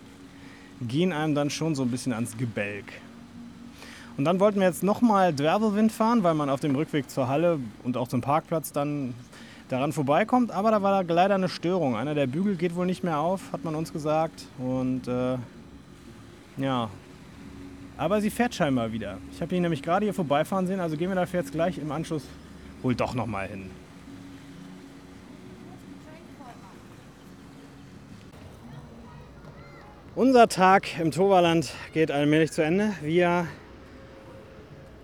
gehen 0.82 1.14
einem 1.14 1.36
dann 1.36 1.52
schon 1.52 1.76
so 1.76 1.84
ein 1.84 1.92
bisschen 1.92 2.14
ans 2.14 2.36
Gebälk. 2.36 2.86
Und 4.22 4.26
dann 4.26 4.40
wollten 4.40 4.60
wir 4.60 4.68
jetzt 4.68 4.84
nochmal 4.84 5.34
Dwervelwind 5.34 5.92
fahren, 5.92 6.22
weil 6.22 6.36
man 6.36 6.48
auf 6.52 6.60
dem 6.60 6.76
Rückweg 6.76 7.10
zur 7.10 7.28
Halle 7.28 7.58
und 7.84 7.98
auch 7.98 8.08
zum 8.08 8.22
Parkplatz 8.22 8.72
dann 8.72 9.16
daran 9.68 9.94
vorbeikommt. 9.94 10.52
Aber 10.52 10.70
da 10.70 10.84
war 10.84 11.04
leider 11.04 11.34
eine 11.34 11.50
Störung. 11.50 11.96
Einer 11.96 12.14
der 12.14 12.28
Bügel 12.28 12.56
geht 12.56 12.76
wohl 12.76 12.86
nicht 12.86 13.04
mehr 13.04 13.18
auf, 13.18 13.42
hat 13.52 13.64
man 13.64 13.74
uns 13.74 13.92
gesagt. 13.92 14.46
Und 14.60 15.08
äh, 15.08 15.38
ja, 16.58 16.92
aber 17.98 18.22
sie 18.22 18.30
fährt 18.30 18.54
scheinbar 18.54 18.92
wieder. 18.92 19.18
Ich 19.32 19.42
habe 19.42 19.56
ihn 19.56 19.64
nämlich 19.64 19.82
gerade 19.82 20.06
hier 20.06 20.14
vorbeifahren 20.14 20.68
sehen, 20.68 20.80
also 20.80 20.98
gehen 20.98 21.10
wir 21.10 21.16
dafür 21.16 21.40
jetzt 21.40 21.52
gleich 21.52 21.80
im 21.80 21.92
Anschluss 21.92 22.22
wohl 22.84 22.94
doch 22.94 23.16
nochmal 23.16 23.48
hin. 23.48 23.72
Unser 30.14 30.48
Tag 30.48 31.00
im 31.00 31.10
Toverland 31.10 31.74
geht 31.92 32.12
allmählich 32.12 32.52
zu 32.52 32.64
Ende. 32.64 32.92
Wir 33.02 33.48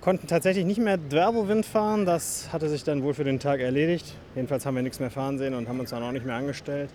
konnten 0.08 0.28
tatsächlich 0.28 0.64
nicht 0.64 0.80
mehr 0.80 0.96
Dwerbowind 0.96 1.66
fahren. 1.66 2.06
Das 2.06 2.48
hatte 2.54 2.70
sich 2.70 2.86
dann 2.86 3.04
wohl 3.04 3.14
für 3.14 3.26
den 3.26 3.42
Tag 3.42 3.60
erledigt. 3.60 4.06
Jedenfalls 4.36 4.66
haben 4.66 4.76
wir 4.76 4.82
nichts 4.82 5.02
mehr 5.02 5.12
fahren 5.12 5.38
sehen 5.38 5.54
und 5.54 5.68
haben 5.68 5.82
uns 5.82 5.90
dann 5.90 6.02
auch 6.02 6.14
nicht 6.14 6.26
mehr 6.26 6.36
angestellt. 6.38 6.90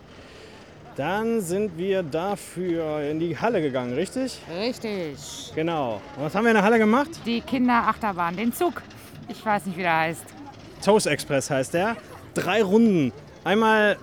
Dann 0.97 1.43
sind 1.43 1.77
wir 1.77 2.03
dafür 2.05 3.03
in 3.03 3.21
die 3.21 3.37
Halle 3.37 3.61
gegangen, 3.61 3.93
richtig? 3.93 4.41
Richtig. 4.59 5.53
Genau. 5.55 6.01
Und 6.17 6.25
was 6.25 6.35
haben 6.35 6.45
wir 6.45 6.53
in 6.53 6.57
der 6.57 6.65
Halle 6.65 6.79
gemacht? 6.79 7.11
Die 7.27 7.43
Kinderachterbahn, 7.43 8.35
den 8.35 8.51
Zug. 8.51 8.81
Ich 9.29 9.45
weiß 9.45 9.67
nicht, 9.67 9.77
wie 9.77 9.83
der 9.83 9.99
heißt. 9.99 10.25
Toast 10.83 11.07
Express 11.07 11.51
heißt 11.51 11.75
der. 11.75 11.97
Drei 12.33 12.63
Runden. 12.63 13.13
Einmal. 13.45 13.99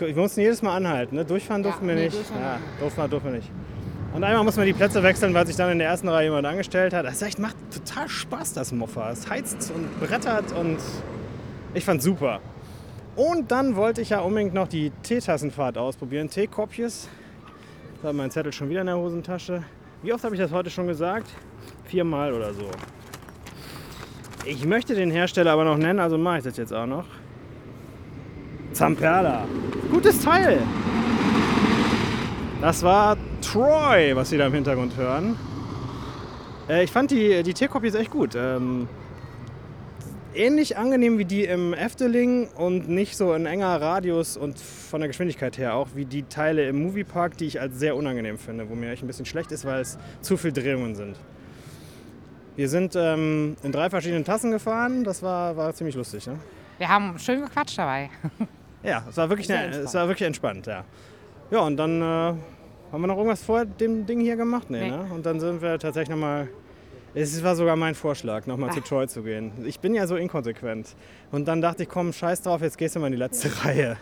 Wir 0.00 0.16
mussten 0.16 0.40
jedes 0.40 0.62
Mal 0.62 0.74
anhalten. 0.74 1.14
Ne? 1.14 1.24
Durchfahren 1.24 1.62
durften 1.62 1.84
Ja, 1.84 1.90
wir 1.90 1.94
nee, 1.94 2.04
nicht. 2.06 2.16
durchfahren 2.16 2.42
Ja, 2.42 2.58
durften, 2.80 3.08
durften 3.08 3.28
wir 3.28 3.36
nicht. 3.38 3.50
Und 4.14 4.24
einmal 4.24 4.42
mussten 4.42 4.60
wir 4.60 4.66
die 4.66 4.72
Plätze 4.72 5.02
wechseln, 5.02 5.34
weil 5.34 5.46
sich 5.46 5.56
dann 5.56 5.70
in 5.70 5.78
der 5.78 5.88
ersten 5.88 6.08
Reihe 6.08 6.24
jemand 6.24 6.46
angestellt 6.46 6.92
hat. 6.92 7.04
Das 7.06 7.22
echt 7.22 7.38
macht 7.38 7.56
total 7.72 8.08
Spaß, 8.08 8.54
das 8.54 8.72
Moffa. 8.72 9.10
Es 9.10 9.28
heizt 9.28 9.70
und 9.70 10.00
brettert 10.00 10.52
und 10.52 10.78
ich 11.74 11.84
fand's 11.84 12.04
super. 12.04 12.40
Und 13.16 13.50
dann 13.50 13.76
wollte 13.76 14.00
ich 14.00 14.10
ja 14.10 14.20
unbedingt 14.20 14.54
noch 14.54 14.68
die 14.68 14.90
Teetassenfahrt 15.02 15.76
ausprobieren. 15.76 16.30
Teekopjes. 16.30 17.08
Da 18.00 18.08
hat 18.08 18.14
mein 18.16 18.30
Zettel 18.30 18.52
schon 18.52 18.70
wieder 18.70 18.80
in 18.80 18.86
der 18.86 18.96
Hosentasche. 18.96 19.64
Wie 20.02 20.12
oft 20.12 20.22
habe 20.24 20.34
ich 20.34 20.40
das 20.40 20.52
heute 20.52 20.70
schon 20.70 20.86
gesagt? 20.86 21.28
Viermal 21.84 22.32
oder 22.32 22.54
so. 22.54 22.70
Ich 24.44 24.64
möchte 24.64 24.94
den 24.94 25.10
Hersteller 25.10 25.52
aber 25.52 25.64
noch 25.64 25.76
nennen, 25.76 25.98
also 25.98 26.16
mache 26.16 26.38
ich 26.38 26.44
das 26.44 26.56
jetzt 26.56 26.72
auch 26.72 26.86
noch. 26.86 27.04
Zamperla. 28.72 29.46
Gutes 29.90 30.22
Teil. 30.22 30.60
Das 32.60 32.82
war 32.82 33.16
Troy, 33.40 34.16
was 34.16 34.30
Sie 34.30 34.36
da 34.36 34.46
im 34.48 34.52
Hintergrund 34.52 34.96
hören. 34.96 35.36
Äh, 36.68 36.82
ich 36.82 36.90
fand 36.90 37.12
die, 37.12 37.44
die 37.44 37.54
Teekopjes 37.54 37.94
echt 37.94 38.10
gut. 38.10 38.34
Ähm, 38.34 38.88
ähnlich 40.34 40.76
angenehm 40.76 41.18
wie 41.18 41.24
die 41.24 41.44
im 41.44 41.72
Efteling 41.72 42.48
und 42.48 42.88
nicht 42.88 43.16
so 43.16 43.32
in 43.34 43.46
enger 43.46 43.80
Radius 43.80 44.36
und 44.36 44.58
von 44.58 45.00
der 45.00 45.06
Geschwindigkeit 45.06 45.56
her 45.56 45.74
auch 45.74 45.88
wie 45.94 46.04
die 46.04 46.24
Teile 46.24 46.68
im 46.68 46.82
Moviepark, 46.82 47.36
die 47.36 47.46
ich 47.46 47.60
als 47.60 47.78
sehr 47.78 47.94
unangenehm 47.94 48.38
finde, 48.38 48.68
wo 48.68 48.74
mir 48.74 48.90
echt 48.90 49.04
ein 49.04 49.06
bisschen 49.06 49.26
schlecht 49.26 49.52
ist, 49.52 49.64
weil 49.64 49.80
es 49.80 49.96
zu 50.20 50.36
viel 50.36 50.52
Drehungen 50.52 50.96
sind. 50.96 51.16
Wir 52.56 52.68
sind 52.68 52.96
ähm, 52.96 53.56
in 53.62 53.70
drei 53.70 53.88
verschiedenen 53.88 54.24
Tassen 54.24 54.50
gefahren, 54.50 55.04
das 55.04 55.22
war, 55.22 55.56
war 55.56 55.72
ziemlich 55.74 55.94
lustig. 55.94 56.26
Ne? 56.26 56.40
Wir 56.78 56.88
haben 56.88 57.16
schön 57.20 57.40
gequatscht 57.40 57.78
dabei. 57.78 58.10
Ja, 58.82 59.04
es 59.08 59.16
war 59.16 59.28
wirklich, 59.28 59.48
ne, 59.48 59.56
entspannt. 59.56 59.86
es 59.86 59.94
war 59.94 60.08
wirklich 60.08 60.26
entspannt, 60.26 60.66
ja. 60.66 60.84
Ja, 61.50 61.60
und 61.60 61.76
dann 61.76 62.00
äh, 62.02 62.04
haben 62.04 62.38
wir 62.92 63.06
noch 63.06 63.16
irgendwas 63.16 63.42
vor 63.42 63.64
dem 63.64 64.06
Ding 64.06 64.20
hier 64.20 64.36
gemacht? 64.36 64.68
Nee, 64.70 64.84
Nee. 64.84 64.90
ne? 64.90 65.06
Und 65.14 65.24
dann 65.26 65.40
sind 65.40 65.62
wir 65.62 65.78
tatsächlich 65.78 66.10
nochmal. 66.10 66.48
Es 67.14 67.42
war 67.42 67.56
sogar 67.56 67.74
mein 67.74 67.94
Vorschlag, 67.94 68.46
nochmal 68.46 68.70
zu 68.72 68.80
Ach. 68.82 68.88
Troy 68.88 69.08
zu 69.08 69.22
gehen. 69.22 69.50
Ich 69.64 69.80
bin 69.80 69.94
ja 69.94 70.06
so 70.06 70.16
inkonsequent. 70.16 70.94
Und 71.32 71.48
dann 71.48 71.60
dachte 71.62 71.82
ich, 71.84 71.88
komm, 71.88 72.12
scheiß 72.12 72.42
drauf, 72.42 72.60
jetzt 72.60 72.76
gehst 72.76 72.96
du 72.96 73.00
mal 73.00 73.06
in 73.06 73.12
die 73.12 73.18
letzte 73.18 73.50
Reihe. 73.64 73.96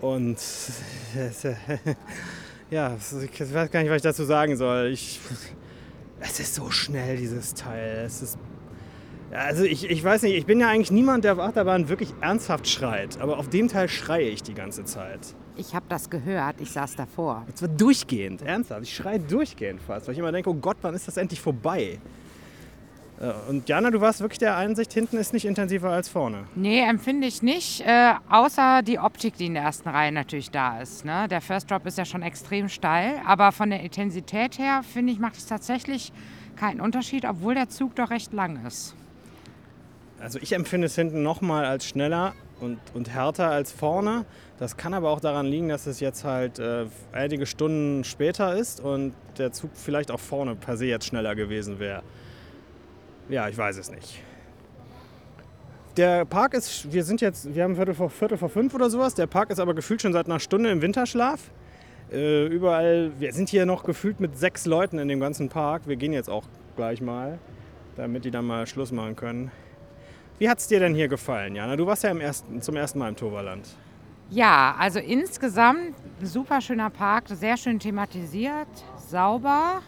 Und 0.00 0.36
ja, 2.70 2.94
ich 2.96 3.54
weiß 3.54 3.70
gar 3.70 3.80
nicht, 3.80 3.88
was 3.90 3.96
ich 3.96 4.02
dazu 4.02 4.24
sagen 4.24 4.56
soll. 4.56 4.88
Ich, 4.92 5.18
es 6.20 6.40
ist 6.40 6.54
so 6.54 6.70
schnell, 6.70 7.16
dieses 7.16 7.54
Teil. 7.54 8.02
Es 8.06 8.20
ist 8.22 8.38
also 9.34 9.64
ich, 9.64 9.88
ich 9.90 10.02
weiß 10.02 10.22
nicht, 10.22 10.34
ich 10.36 10.46
bin 10.46 10.60
ja 10.60 10.68
eigentlich 10.68 10.90
niemand, 10.90 11.24
der 11.24 11.34
auf 11.34 11.38
Achterbahn 11.38 11.88
wirklich 11.88 12.14
ernsthaft 12.20 12.68
schreit. 12.68 13.20
Aber 13.20 13.38
auf 13.38 13.48
dem 13.48 13.68
Teil 13.68 13.88
schreie 13.88 14.28
ich 14.28 14.42
die 14.42 14.54
ganze 14.54 14.84
Zeit. 14.84 15.34
Ich 15.56 15.74
habe 15.74 15.86
das 15.88 16.10
gehört, 16.10 16.60
ich 16.60 16.70
saß 16.70 16.96
davor. 16.96 17.44
Und 17.46 17.56
zwar 17.56 17.68
durchgehend, 17.68 18.42
ernsthaft. 18.42 18.82
Ich 18.82 18.94
schreie 18.94 19.20
durchgehend 19.20 19.80
fast, 19.80 20.06
weil 20.06 20.14
ich 20.14 20.18
immer 20.18 20.32
denke, 20.32 20.50
oh 20.50 20.54
Gott, 20.54 20.78
wann 20.82 20.94
ist 20.94 21.06
das 21.06 21.16
endlich 21.16 21.40
vorbei? 21.40 21.98
Äh, 23.20 23.32
Und 23.48 23.68
Jana, 23.68 23.90
du 23.90 24.00
warst 24.00 24.20
wirklich 24.20 24.40
der 24.40 24.56
Einsicht, 24.56 24.92
hinten 24.92 25.16
ist 25.16 25.32
nicht 25.32 25.44
intensiver 25.44 25.90
als 25.90 26.08
vorne. 26.08 26.44
Nee, 26.56 26.80
empfinde 26.80 27.28
ich 27.28 27.42
nicht. 27.42 27.82
Äh, 27.86 28.14
außer 28.28 28.82
die 28.82 28.98
Optik, 28.98 29.36
die 29.36 29.46
in 29.46 29.54
der 29.54 29.62
ersten 29.62 29.88
Reihe 29.88 30.10
natürlich 30.10 30.50
da 30.50 30.80
ist. 30.80 31.04
Ne? 31.04 31.28
Der 31.28 31.40
First 31.40 31.70
Drop 31.70 31.86
ist 31.86 31.98
ja 31.98 32.04
schon 32.04 32.22
extrem 32.22 32.68
steil. 32.68 33.20
Aber 33.26 33.52
von 33.52 33.70
der 33.70 33.80
Intensität 33.80 34.58
her, 34.58 34.82
finde 34.82 35.12
ich, 35.12 35.20
macht 35.20 35.36
es 35.36 35.46
tatsächlich 35.46 36.12
keinen 36.56 36.80
Unterschied, 36.80 37.24
obwohl 37.24 37.54
der 37.54 37.68
Zug 37.68 37.94
doch 37.94 38.10
recht 38.10 38.32
lang 38.32 38.64
ist. 38.66 38.94
Also 40.24 40.38
ich 40.40 40.54
empfinde 40.54 40.86
es 40.86 40.94
hinten 40.94 41.22
nochmal 41.22 41.66
als 41.66 41.84
schneller 41.84 42.32
und, 42.58 42.78
und 42.94 43.10
härter 43.10 43.50
als 43.50 43.70
vorne. 43.70 44.24
Das 44.58 44.78
kann 44.78 44.94
aber 44.94 45.10
auch 45.10 45.20
daran 45.20 45.44
liegen, 45.44 45.68
dass 45.68 45.86
es 45.86 46.00
jetzt 46.00 46.24
halt 46.24 46.58
äh, 46.58 46.86
einige 47.12 47.44
Stunden 47.44 48.04
später 48.04 48.56
ist 48.56 48.80
und 48.80 49.12
der 49.36 49.52
Zug 49.52 49.72
vielleicht 49.74 50.10
auch 50.10 50.18
vorne 50.18 50.56
per 50.56 50.78
se 50.78 50.86
jetzt 50.86 51.04
schneller 51.04 51.34
gewesen 51.34 51.78
wäre. 51.78 52.02
Ja, 53.28 53.50
ich 53.50 53.58
weiß 53.58 53.76
es 53.76 53.90
nicht. 53.90 54.22
Der 55.98 56.24
Park 56.24 56.54
ist, 56.54 56.90
wir 56.90 57.04
sind 57.04 57.20
jetzt, 57.20 57.54
wir 57.54 57.62
haben 57.62 57.76
Viertel 57.76 57.92
vor, 57.92 58.08
Viertel 58.08 58.38
vor 58.38 58.48
fünf 58.48 58.74
oder 58.74 58.88
sowas. 58.88 59.14
Der 59.14 59.26
Park 59.26 59.50
ist 59.50 59.60
aber 59.60 59.74
gefühlt 59.74 60.00
schon 60.00 60.14
seit 60.14 60.24
einer 60.24 60.40
Stunde 60.40 60.70
im 60.70 60.80
Winterschlaf. 60.80 61.50
Äh, 62.10 62.46
überall, 62.46 63.12
wir 63.18 63.30
sind 63.34 63.50
hier 63.50 63.66
noch 63.66 63.84
gefühlt 63.84 64.20
mit 64.20 64.38
sechs 64.38 64.64
Leuten 64.64 64.98
in 64.98 65.08
dem 65.08 65.20
ganzen 65.20 65.50
Park. 65.50 65.82
Wir 65.86 65.96
gehen 65.96 66.14
jetzt 66.14 66.30
auch 66.30 66.44
gleich 66.76 67.02
mal, 67.02 67.38
damit 67.96 68.24
die 68.24 68.30
dann 68.30 68.46
mal 68.46 68.66
Schluss 68.66 68.90
machen 68.90 69.16
können. 69.16 69.50
Wie 70.44 70.50
hat 70.50 70.58
es 70.58 70.68
dir 70.68 70.78
denn 70.78 70.94
hier 70.94 71.08
gefallen, 71.08 71.56
Jana? 71.56 71.74
Du 71.74 71.86
warst 71.86 72.02
ja 72.02 72.14
ersten, 72.14 72.60
zum 72.60 72.76
ersten 72.76 72.98
Mal 72.98 73.08
im 73.08 73.16
Toverland. 73.16 73.66
Ja, 74.28 74.74
also 74.78 74.98
insgesamt 74.98 75.94
ein 76.20 76.26
super 76.26 76.60
schöner 76.60 76.90
Park, 76.90 77.28
sehr 77.28 77.56
schön 77.56 77.78
thematisiert, 77.78 78.68
sauber. 79.08 79.80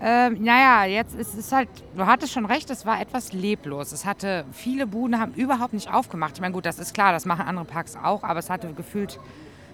Ähm, 0.00 0.40
naja, 0.40 0.84
jetzt 0.84 1.16
ist 1.16 1.34
es 1.34 1.50
halt, 1.50 1.68
du 1.96 2.06
hattest 2.06 2.32
schon 2.32 2.46
recht, 2.46 2.70
es 2.70 2.86
war 2.86 3.00
etwas 3.00 3.32
leblos. 3.32 3.90
Es 3.90 4.04
hatte, 4.04 4.44
viele 4.52 4.86
Buden 4.86 5.18
haben 5.18 5.34
überhaupt 5.34 5.72
nicht 5.72 5.92
aufgemacht. 5.92 6.34
Ich 6.34 6.40
meine, 6.40 6.54
gut, 6.54 6.64
das 6.64 6.78
ist 6.78 6.94
klar, 6.94 7.10
das 7.10 7.26
machen 7.26 7.44
andere 7.44 7.64
Parks 7.64 7.96
auch, 7.96 8.22
aber 8.22 8.38
es 8.38 8.48
hatte 8.48 8.72
gefühlt 8.74 9.18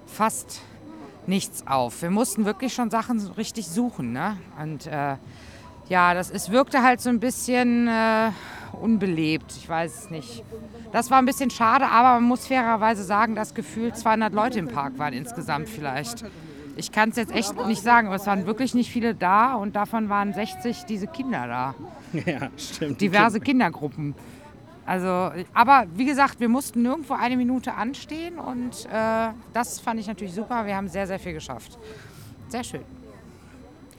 fast 0.07 0.63
nichts 1.27 1.67
auf. 1.67 2.01
Wir 2.01 2.11
mussten 2.11 2.47
wirklich 2.47 2.73
schon 2.73 2.89
Sachen 2.89 3.21
richtig 3.37 3.69
suchen, 3.69 4.15
ne? 4.15 4.39
Und 4.63 4.87
äh, 4.87 5.17
ja, 5.91 6.15
das 6.15 6.31
es 6.31 6.51
wirkte 6.51 6.83
halt 6.83 7.03
so 7.03 7.11
ein 7.11 7.21
bisschen 7.21 7.87
äh, 7.87 8.31
unbelebt. 8.81 9.53
Ich 9.57 9.69
weiß 9.69 10.05
es 10.05 10.11
nicht. 10.11 10.43
Das 10.93 11.11
war 11.11 11.19
ein 11.19 11.27
bisschen 11.27 11.51
schade, 11.51 11.87
aber 11.87 12.15
man 12.21 12.25
muss 12.25 12.47
fairerweise 12.47 13.03
sagen, 13.05 13.35
dass 13.35 13.55
gefühlt 13.55 13.97
200 13.97 14.33
Leute 14.33 14.59
im 14.59 14.69
Park 14.69 14.99
waren 14.99 15.13
insgesamt 15.13 15.69
vielleicht. 15.69 16.25
Ich 16.77 16.93
kann 16.93 17.09
es 17.09 17.17
jetzt 17.17 17.35
echt 17.35 17.55
nicht 17.67 17.83
sagen, 17.83 18.09
aber 18.09 18.17
es 18.17 18.27
waren 18.27 18.47
wirklich 18.47 18.75
nicht 18.75 18.91
viele 18.91 19.15
da 19.15 19.55
und 19.55 19.77
davon 19.77 20.09
waren 20.09 20.35
60 20.35 20.85
diese 20.85 21.07
Kinder 21.07 21.47
da. 21.47 21.75
ja, 22.27 22.51
stimmt. 22.57 23.01
Diverse 23.01 23.41
Kindergruppen. 23.41 24.15
Also, 24.85 25.33
aber 25.53 25.87
wie 25.95 26.05
gesagt, 26.05 26.39
wir 26.39 26.49
mussten 26.49 26.83
nirgendwo 26.83 27.15
eine 27.15 27.37
Minute 27.37 27.75
anstehen 27.75 28.39
und 28.39 28.87
äh, 28.87 29.29
das 29.53 29.81
fand 29.81 29.99
ich 29.99 30.07
natürlich 30.07 30.35
super. 30.35 30.65
Wir 30.65 30.77
haben 30.77 30.89
sehr, 30.89 31.07
sehr 31.07 31.19
viel 31.19 31.33
geschafft. 31.33 31.77
Sehr 32.49 32.63
schön. 32.63 32.96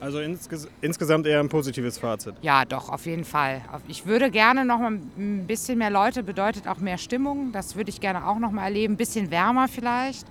Also 0.00 0.20
insges 0.20 0.68
insgesamt 0.80 1.26
eher 1.26 1.40
ein 1.40 1.48
positives 1.48 1.98
Fazit. 1.98 2.34
Ja, 2.40 2.64
doch, 2.64 2.88
auf 2.88 3.04
jeden 3.06 3.24
Fall. 3.24 3.62
Ich 3.88 4.06
würde 4.06 4.30
gerne 4.30 4.64
noch 4.64 4.78
mal 4.78 4.92
ein 4.92 5.46
bisschen 5.46 5.78
mehr 5.78 5.90
Leute, 5.90 6.22
bedeutet 6.22 6.68
auch 6.68 6.78
mehr 6.78 6.98
Stimmung. 6.98 7.50
Das 7.52 7.74
würde 7.74 7.90
ich 7.90 8.00
gerne 8.00 8.26
auch 8.26 8.38
noch 8.38 8.52
mal 8.52 8.64
erleben. 8.64 8.94
Ein 8.94 8.96
bisschen 8.96 9.30
wärmer 9.30 9.66
vielleicht. 9.66 10.26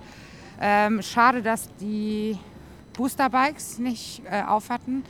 Ähm, 0.60 1.02
schade, 1.02 1.42
dass 1.42 1.68
die 1.76 2.38
Boosterbikes 2.94 3.78
nicht 3.78 4.22
äh, 4.30 4.42
auf 4.42 4.70
hatten. 4.70 5.04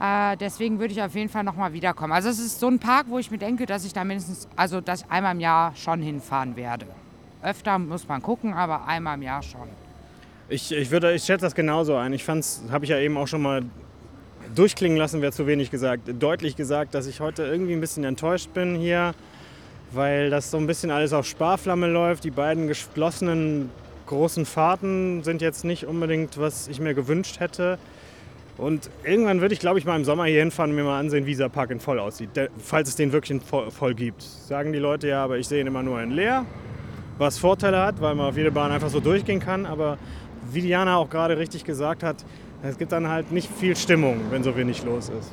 Äh, 0.00 0.36
deswegen 0.36 0.78
würde 0.78 0.94
ich 0.94 1.02
auf 1.02 1.14
jeden 1.14 1.28
Fall 1.28 1.42
nochmal 1.42 1.72
wiederkommen. 1.72 2.12
Also 2.12 2.28
es 2.28 2.38
ist 2.38 2.60
so 2.60 2.68
ein 2.68 2.78
Park, 2.78 3.06
wo 3.08 3.18
ich 3.18 3.32
mir 3.32 3.38
denke, 3.38 3.66
dass 3.66 3.84
ich 3.84 3.92
da 3.92 4.04
mindestens, 4.04 4.48
also 4.54 4.80
dass 4.80 5.02
ich 5.02 5.10
einmal 5.10 5.34
im 5.34 5.40
Jahr 5.40 5.74
schon 5.74 6.00
hinfahren 6.00 6.54
werde. 6.54 6.86
Öfter 7.42 7.78
muss 7.78 8.06
man 8.06 8.22
gucken, 8.22 8.54
aber 8.54 8.86
einmal 8.86 9.16
im 9.16 9.22
Jahr 9.22 9.42
schon. 9.42 9.68
Ich, 10.48 10.72
ich, 10.72 10.90
würde, 10.90 11.12
ich 11.14 11.24
schätze 11.24 11.44
das 11.44 11.54
genauso 11.54 11.96
ein. 11.96 12.12
Ich 12.12 12.24
fand's, 12.24 12.62
habe 12.70 12.84
ich 12.84 12.90
ja 12.90 12.98
eben 12.98 13.16
auch 13.16 13.26
schon 13.26 13.42
mal 13.42 13.62
durchklingen 14.58 14.98
lassen, 14.98 15.22
wäre 15.22 15.32
zu 15.32 15.46
wenig 15.46 15.70
gesagt, 15.70 16.10
deutlich 16.18 16.56
gesagt, 16.56 16.94
dass 16.94 17.06
ich 17.06 17.20
heute 17.20 17.44
irgendwie 17.44 17.72
ein 17.72 17.80
bisschen 17.80 18.02
enttäuscht 18.04 18.52
bin 18.54 18.74
hier, 18.74 19.14
weil 19.92 20.30
das 20.30 20.50
so 20.50 20.56
ein 20.56 20.66
bisschen 20.66 20.90
alles 20.90 21.12
auf 21.12 21.26
Sparflamme 21.26 21.86
läuft. 21.86 22.24
Die 22.24 22.30
beiden 22.30 22.66
geschlossenen 22.66 23.70
großen 24.06 24.44
Fahrten 24.46 25.22
sind 25.22 25.42
jetzt 25.42 25.64
nicht 25.64 25.86
unbedingt, 25.86 26.38
was 26.38 26.66
ich 26.66 26.80
mir 26.80 26.94
gewünscht 26.94 27.38
hätte. 27.38 27.78
Und 28.56 28.90
irgendwann 29.04 29.40
würde 29.40 29.54
ich, 29.54 29.60
glaube 29.60 29.78
ich, 29.78 29.84
mal 29.84 29.94
im 29.94 30.04
Sommer 30.04 30.24
hier 30.24 30.40
hinfahren 30.40 30.72
und 30.72 30.76
mir 30.76 30.82
mal 30.82 30.98
ansehen, 30.98 31.26
wie 31.26 31.30
dieser 31.30 31.48
Park 31.48 31.70
in 31.70 31.78
voll 31.78 32.00
aussieht. 32.00 32.30
Falls 32.58 32.88
es 32.88 32.96
den 32.96 33.12
wirklich 33.12 33.30
in 33.30 33.40
voll, 33.40 33.70
voll, 33.70 33.94
gibt. 33.94 34.20
Sagen 34.22 34.72
die 34.72 34.80
Leute 34.80 35.06
ja, 35.06 35.22
aber 35.22 35.38
ich 35.38 35.46
sehe 35.46 35.60
ihn 35.60 35.68
immer 35.68 35.84
nur 35.84 36.02
in 36.02 36.10
leer. 36.10 36.44
Was 37.18 37.38
Vorteile 37.38 37.80
hat, 37.80 38.00
weil 38.00 38.16
man 38.16 38.26
auf 38.26 38.36
jede 38.36 38.50
Bahn 38.50 38.72
einfach 38.72 38.90
so 38.90 38.98
durchgehen 38.98 39.38
kann. 39.38 39.64
Aber 39.64 39.98
wie 40.50 40.62
Diana 40.62 40.96
auch 40.96 41.08
gerade 41.08 41.38
richtig 41.38 41.64
gesagt 41.64 42.02
hat, 42.02 42.24
es 42.62 42.78
gibt 42.78 42.92
dann 42.92 43.08
halt 43.08 43.32
nicht 43.32 43.50
viel 43.50 43.76
Stimmung, 43.76 44.20
wenn 44.30 44.42
so 44.42 44.56
wenig 44.56 44.84
los 44.84 45.08
ist. 45.08 45.32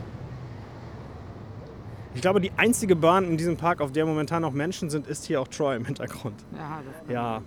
Ich 2.13 2.21
glaube, 2.21 2.39
die 2.39 2.51
einzige 2.55 2.95
Bahn 2.95 3.25
in 3.25 3.37
diesem 3.37 3.57
Park, 3.57 3.81
auf 3.81 3.91
der 3.91 4.05
momentan 4.05 4.41
noch 4.41 4.53
Menschen 4.53 4.89
sind, 4.89 5.05
ist 5.07 5.25
hier 5.25 5.41
auch 5.41 5.47
Troy 5.47 5.75
im 5.75 5.85
Hintergrund. 5.85 6.35
Ja, 6.57 7.13
Ja. 7.13 7.41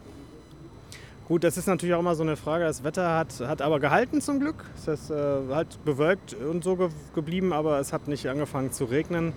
Gut, 1.26 1.44
das 1.44 1.58
ist 1.58 1.66
natürlich 1.66 1.94
auch 1.94 2.00
immer 2.00 2.14
so 2.14 2.22
eine 2.22 2.36
Frage. 2.36 2.64
Das 2.64 2.84
Wetter 2.84 3.18
hat, 3.18 3.40
hat 3.40 3.60
aber 3.60 3.80
gehalten 3.80 4.22
zum 4.22 4.40
Glück. 4.40 4.64
Es 4.76 4.88
ist 4.88 5.10
äh, 5.10 5.14
halt 5.50 5.84
bewölkt 5.84 6.32
und 6.32 6.64
so 6.64 6.76
ge 6.76 6.88
geblieben, 7.14 7.52
aber 7.52 7.78
es 7.80 7.92
hat 7.92 8.08
nicht 8.08 8.26
angefangen 8.28 8.72
zu 8.72 8.86
regnen. 8.86 9.34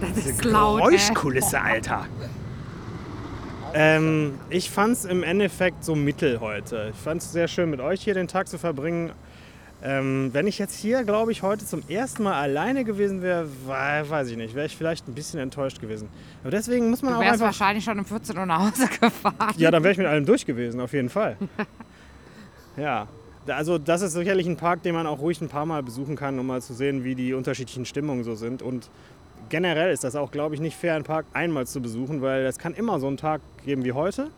das 0.00 0.26
ist 0.26 0.44
laut. 0.44 0.80
Äh. 0.80 0.84
Geräuschkulisse, 0.84 1.60
Alter. 1.60 2.06
Ähm, 3.74 4.38
ich 4.50 4.70
fand 4.70 4.94
es 4.94 5.04
im 5.04 5.22
Endeffekt 5.22 5.84
so 5.84 5.94
mittel 5.94 6.40
heute. 6.40 6.92
Ich 6.92 7.00
fand 7.00 7.22
es 7.22 7.32
sehr 7.32 7.48
schön, 7.48 7.70
mit 7.70 7.80
euch 7.80 8.02
hier 8.02 8.14
den 8.14 8.28
Tag 8.28 8.48
zu 8.48 8.58
verbringen. 8.58 9.12
Ähm, 9.80 10.30
wenn 10.32 10.48
ich 10.48 10.58
jetzt 10.58 10.74
hier, 10.74 11.04
glaube 11.04 11.30
ich, 11.30 11.42
heute 11.42 11.64
zum 11.64 11.82
ersten 11.88 12.24
Mal 12.24 12.40
alleine 12.40 12.84
gewesen 12.84 13.22
wäre, 13.22 13.46
weiß 13.66 14.28
ich 14.28 14.36
nicht, 14.36 14.54
wäre 14.56 14.66
ich 14.66 14.76
vielleicht 14.76 15.06
ein 15.06 15.14
bisschen 15.14 15.38
enttäuscht 15.38 15.80
gewesen. 15.80 16.08
Aber 16.42 16.50
deswegen 16.50 16.90
muss 16.90 17.02
man 17.02 17.12
Du 17.12 17.18
auch 17.18 17.22
wärst 17.22 17.34
einfach... 17.34 17.46
wahrscheinlich 17.46 17.84
schon 17.84 17.98
um 17.98 18.04
14 18.04 18.36
Uhr 18.36 18.46
nach 18.46 18.70
Hause 18.70 18.88
gefahren. 19.00 19.54
Ja, 19.56 19.70
dann 19.70 19.84
wäre 19.84 19.92
ich 19.92 19.98
mit 19.98 20.06
allem 20.08 20.26
durch 20.26 20.44
gewesen, 20.44 20.80
auf 20.80 20.92
jeden 20.92 21.10
Fall. 21.10 21.36
ja, 22.76 23.06
also 23.46 23.78
das 23.78 24.02
ist 24.02 24.14
sicherlich 24.14 24.46
ein 24.48 24.56
Park, 24.56 24.82
den 24.82 24.94
man 24.94 25.06
auch 25.06 25.20
ruhig 25.20 25.40
ein 25.40 25.48
paar 25.48 25.66
Mal 25.66 25.82
besuchen 25.84 26.16
kann, 26.16 26.38
um 26.40 26.46
mal 26.46 26.60
zu 26.60 26.74
sehen, 26.74 27.04
wie 27.04 27.14
die 27.14 27.32
unterschiedlichen 27.32 27.84
Stimmungen 27.84 28.24
so 28.24 28.34
sind. 28.34 28.62
Und 28.62 28.90
generell 29.48 29.92
ist 29.92 30.04
das 30.04 30.16
auch, 30.16 30.30
glaube 30.30 30.54
ich, 30.54 30.60
nicht 30.60 30.76
fair, 30.76 30.94
einen 30.94 31.04
Park 31.04 31.26
einmal 31.32 31.66
zu 31.66 31.80
besuchen, 31.80 32.22
weil 32.22 32.44
es 32.46 32.58
kann 32.58 32.74
immer 32.74 33.00
so 33.00 33.06
einen 33.06 33.16
Tag 33.16 33.40
geben 33.64 33.84
wie 33.84 33.92
heute, 33.92 34.30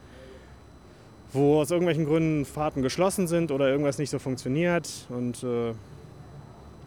wo 1.32 1.60
aus 1.60 1.70
irgendwelchen 1.70 2.06
Gründen 2.06 2.44
Fahrten 2.44 2.82
geschlossen 2.82 3.26
sind 3.26 3.50
oder 3.50 3.68
irgendwas 3.68 3.98
nicht 3.98 4.10
so 4.10 4.18
funktioniert. 4.18 5.06
Und 5.08 5.42
äh, 5.42 5.72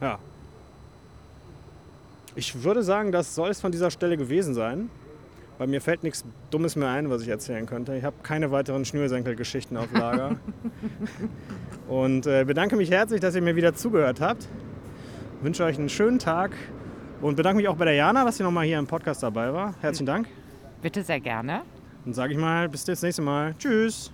ja. 0.01 0.19
Ich 2.35 2.63
würde 2.63 2.81
sagen, 2.83 3.11
das 3.11 3.35
soll 3.35 3.49
es 3.49 3.61
von 3.61 3.71
dieser 3.71 3.91
Stelle 3.91 4.17
gewesen 4.17 4.53
sein. 4.53 4.89
Bei 5.59 5.67
mir 5.67 5.81
fällt 5.81 6.03
nichts 6.03 6.25
Dummes 6.49 6.75
mehr 6.75 6.89
ein, 6.89 7.09
was 7.11 7.21
ich 7.21 7.27
erzählen 7.27 7.67
könnte. 7.67 7.95
Ich 7.95 8.03
habe 8.03 8.15
keine 8.23 8.51
weiteren 8.51 8.85
Schnürsenkelgeschichten 8.85 9.77
auf 9.77 9.91
Lager. 9.93 10.37
und 11.87 12.25
äh, 12.25 12.43
bedanke 12.43 12.75
mich 12.75 12.89
herzlich, 12.89 13.21
dass 13.21 13.35
ihr 13.35 13.41
mir 13.41 13.55
wieder 13.55 13.75
zugehört 13.75 14.19
habt. 14.19 14.47
Wünsche 15.41 15.63
euch 15.63 15.77
einen 15.77 15.89
schönen 15.89 16.19
Tag 16.19 16.51
und 17.23 17.35
bedanke 17.37 17.55
mich 17.55 17.69
auch 17.69 17.77
bei 17.77 17.85
der 17.85 17.93
Jana, 17.93 18.25
dass 18.25 18.35
sie 18.35 18.43
nochmal 18.43 18.65
hier 18.65 18.77
im 18.77 18.85
Podcast 18.85 19.23
dabei 19.23 19.53
war. 19.53 19.73
Herzlichen 19.79 20.07
Dank. 20.07 20.27
Bitte 20.81 21.03
sehr 21.03 21.21
gerne. 21.21 21.61
Dann 22.03 22.13
sage 22.13 22.33
ich 22.33 22.37
mal, 22.37 22.67
bis 22.67 22.83
das 22.83 23.01
nächste 23.01 23.21
Mal. 23.21 23.55
Tschüss. 23.57 24.11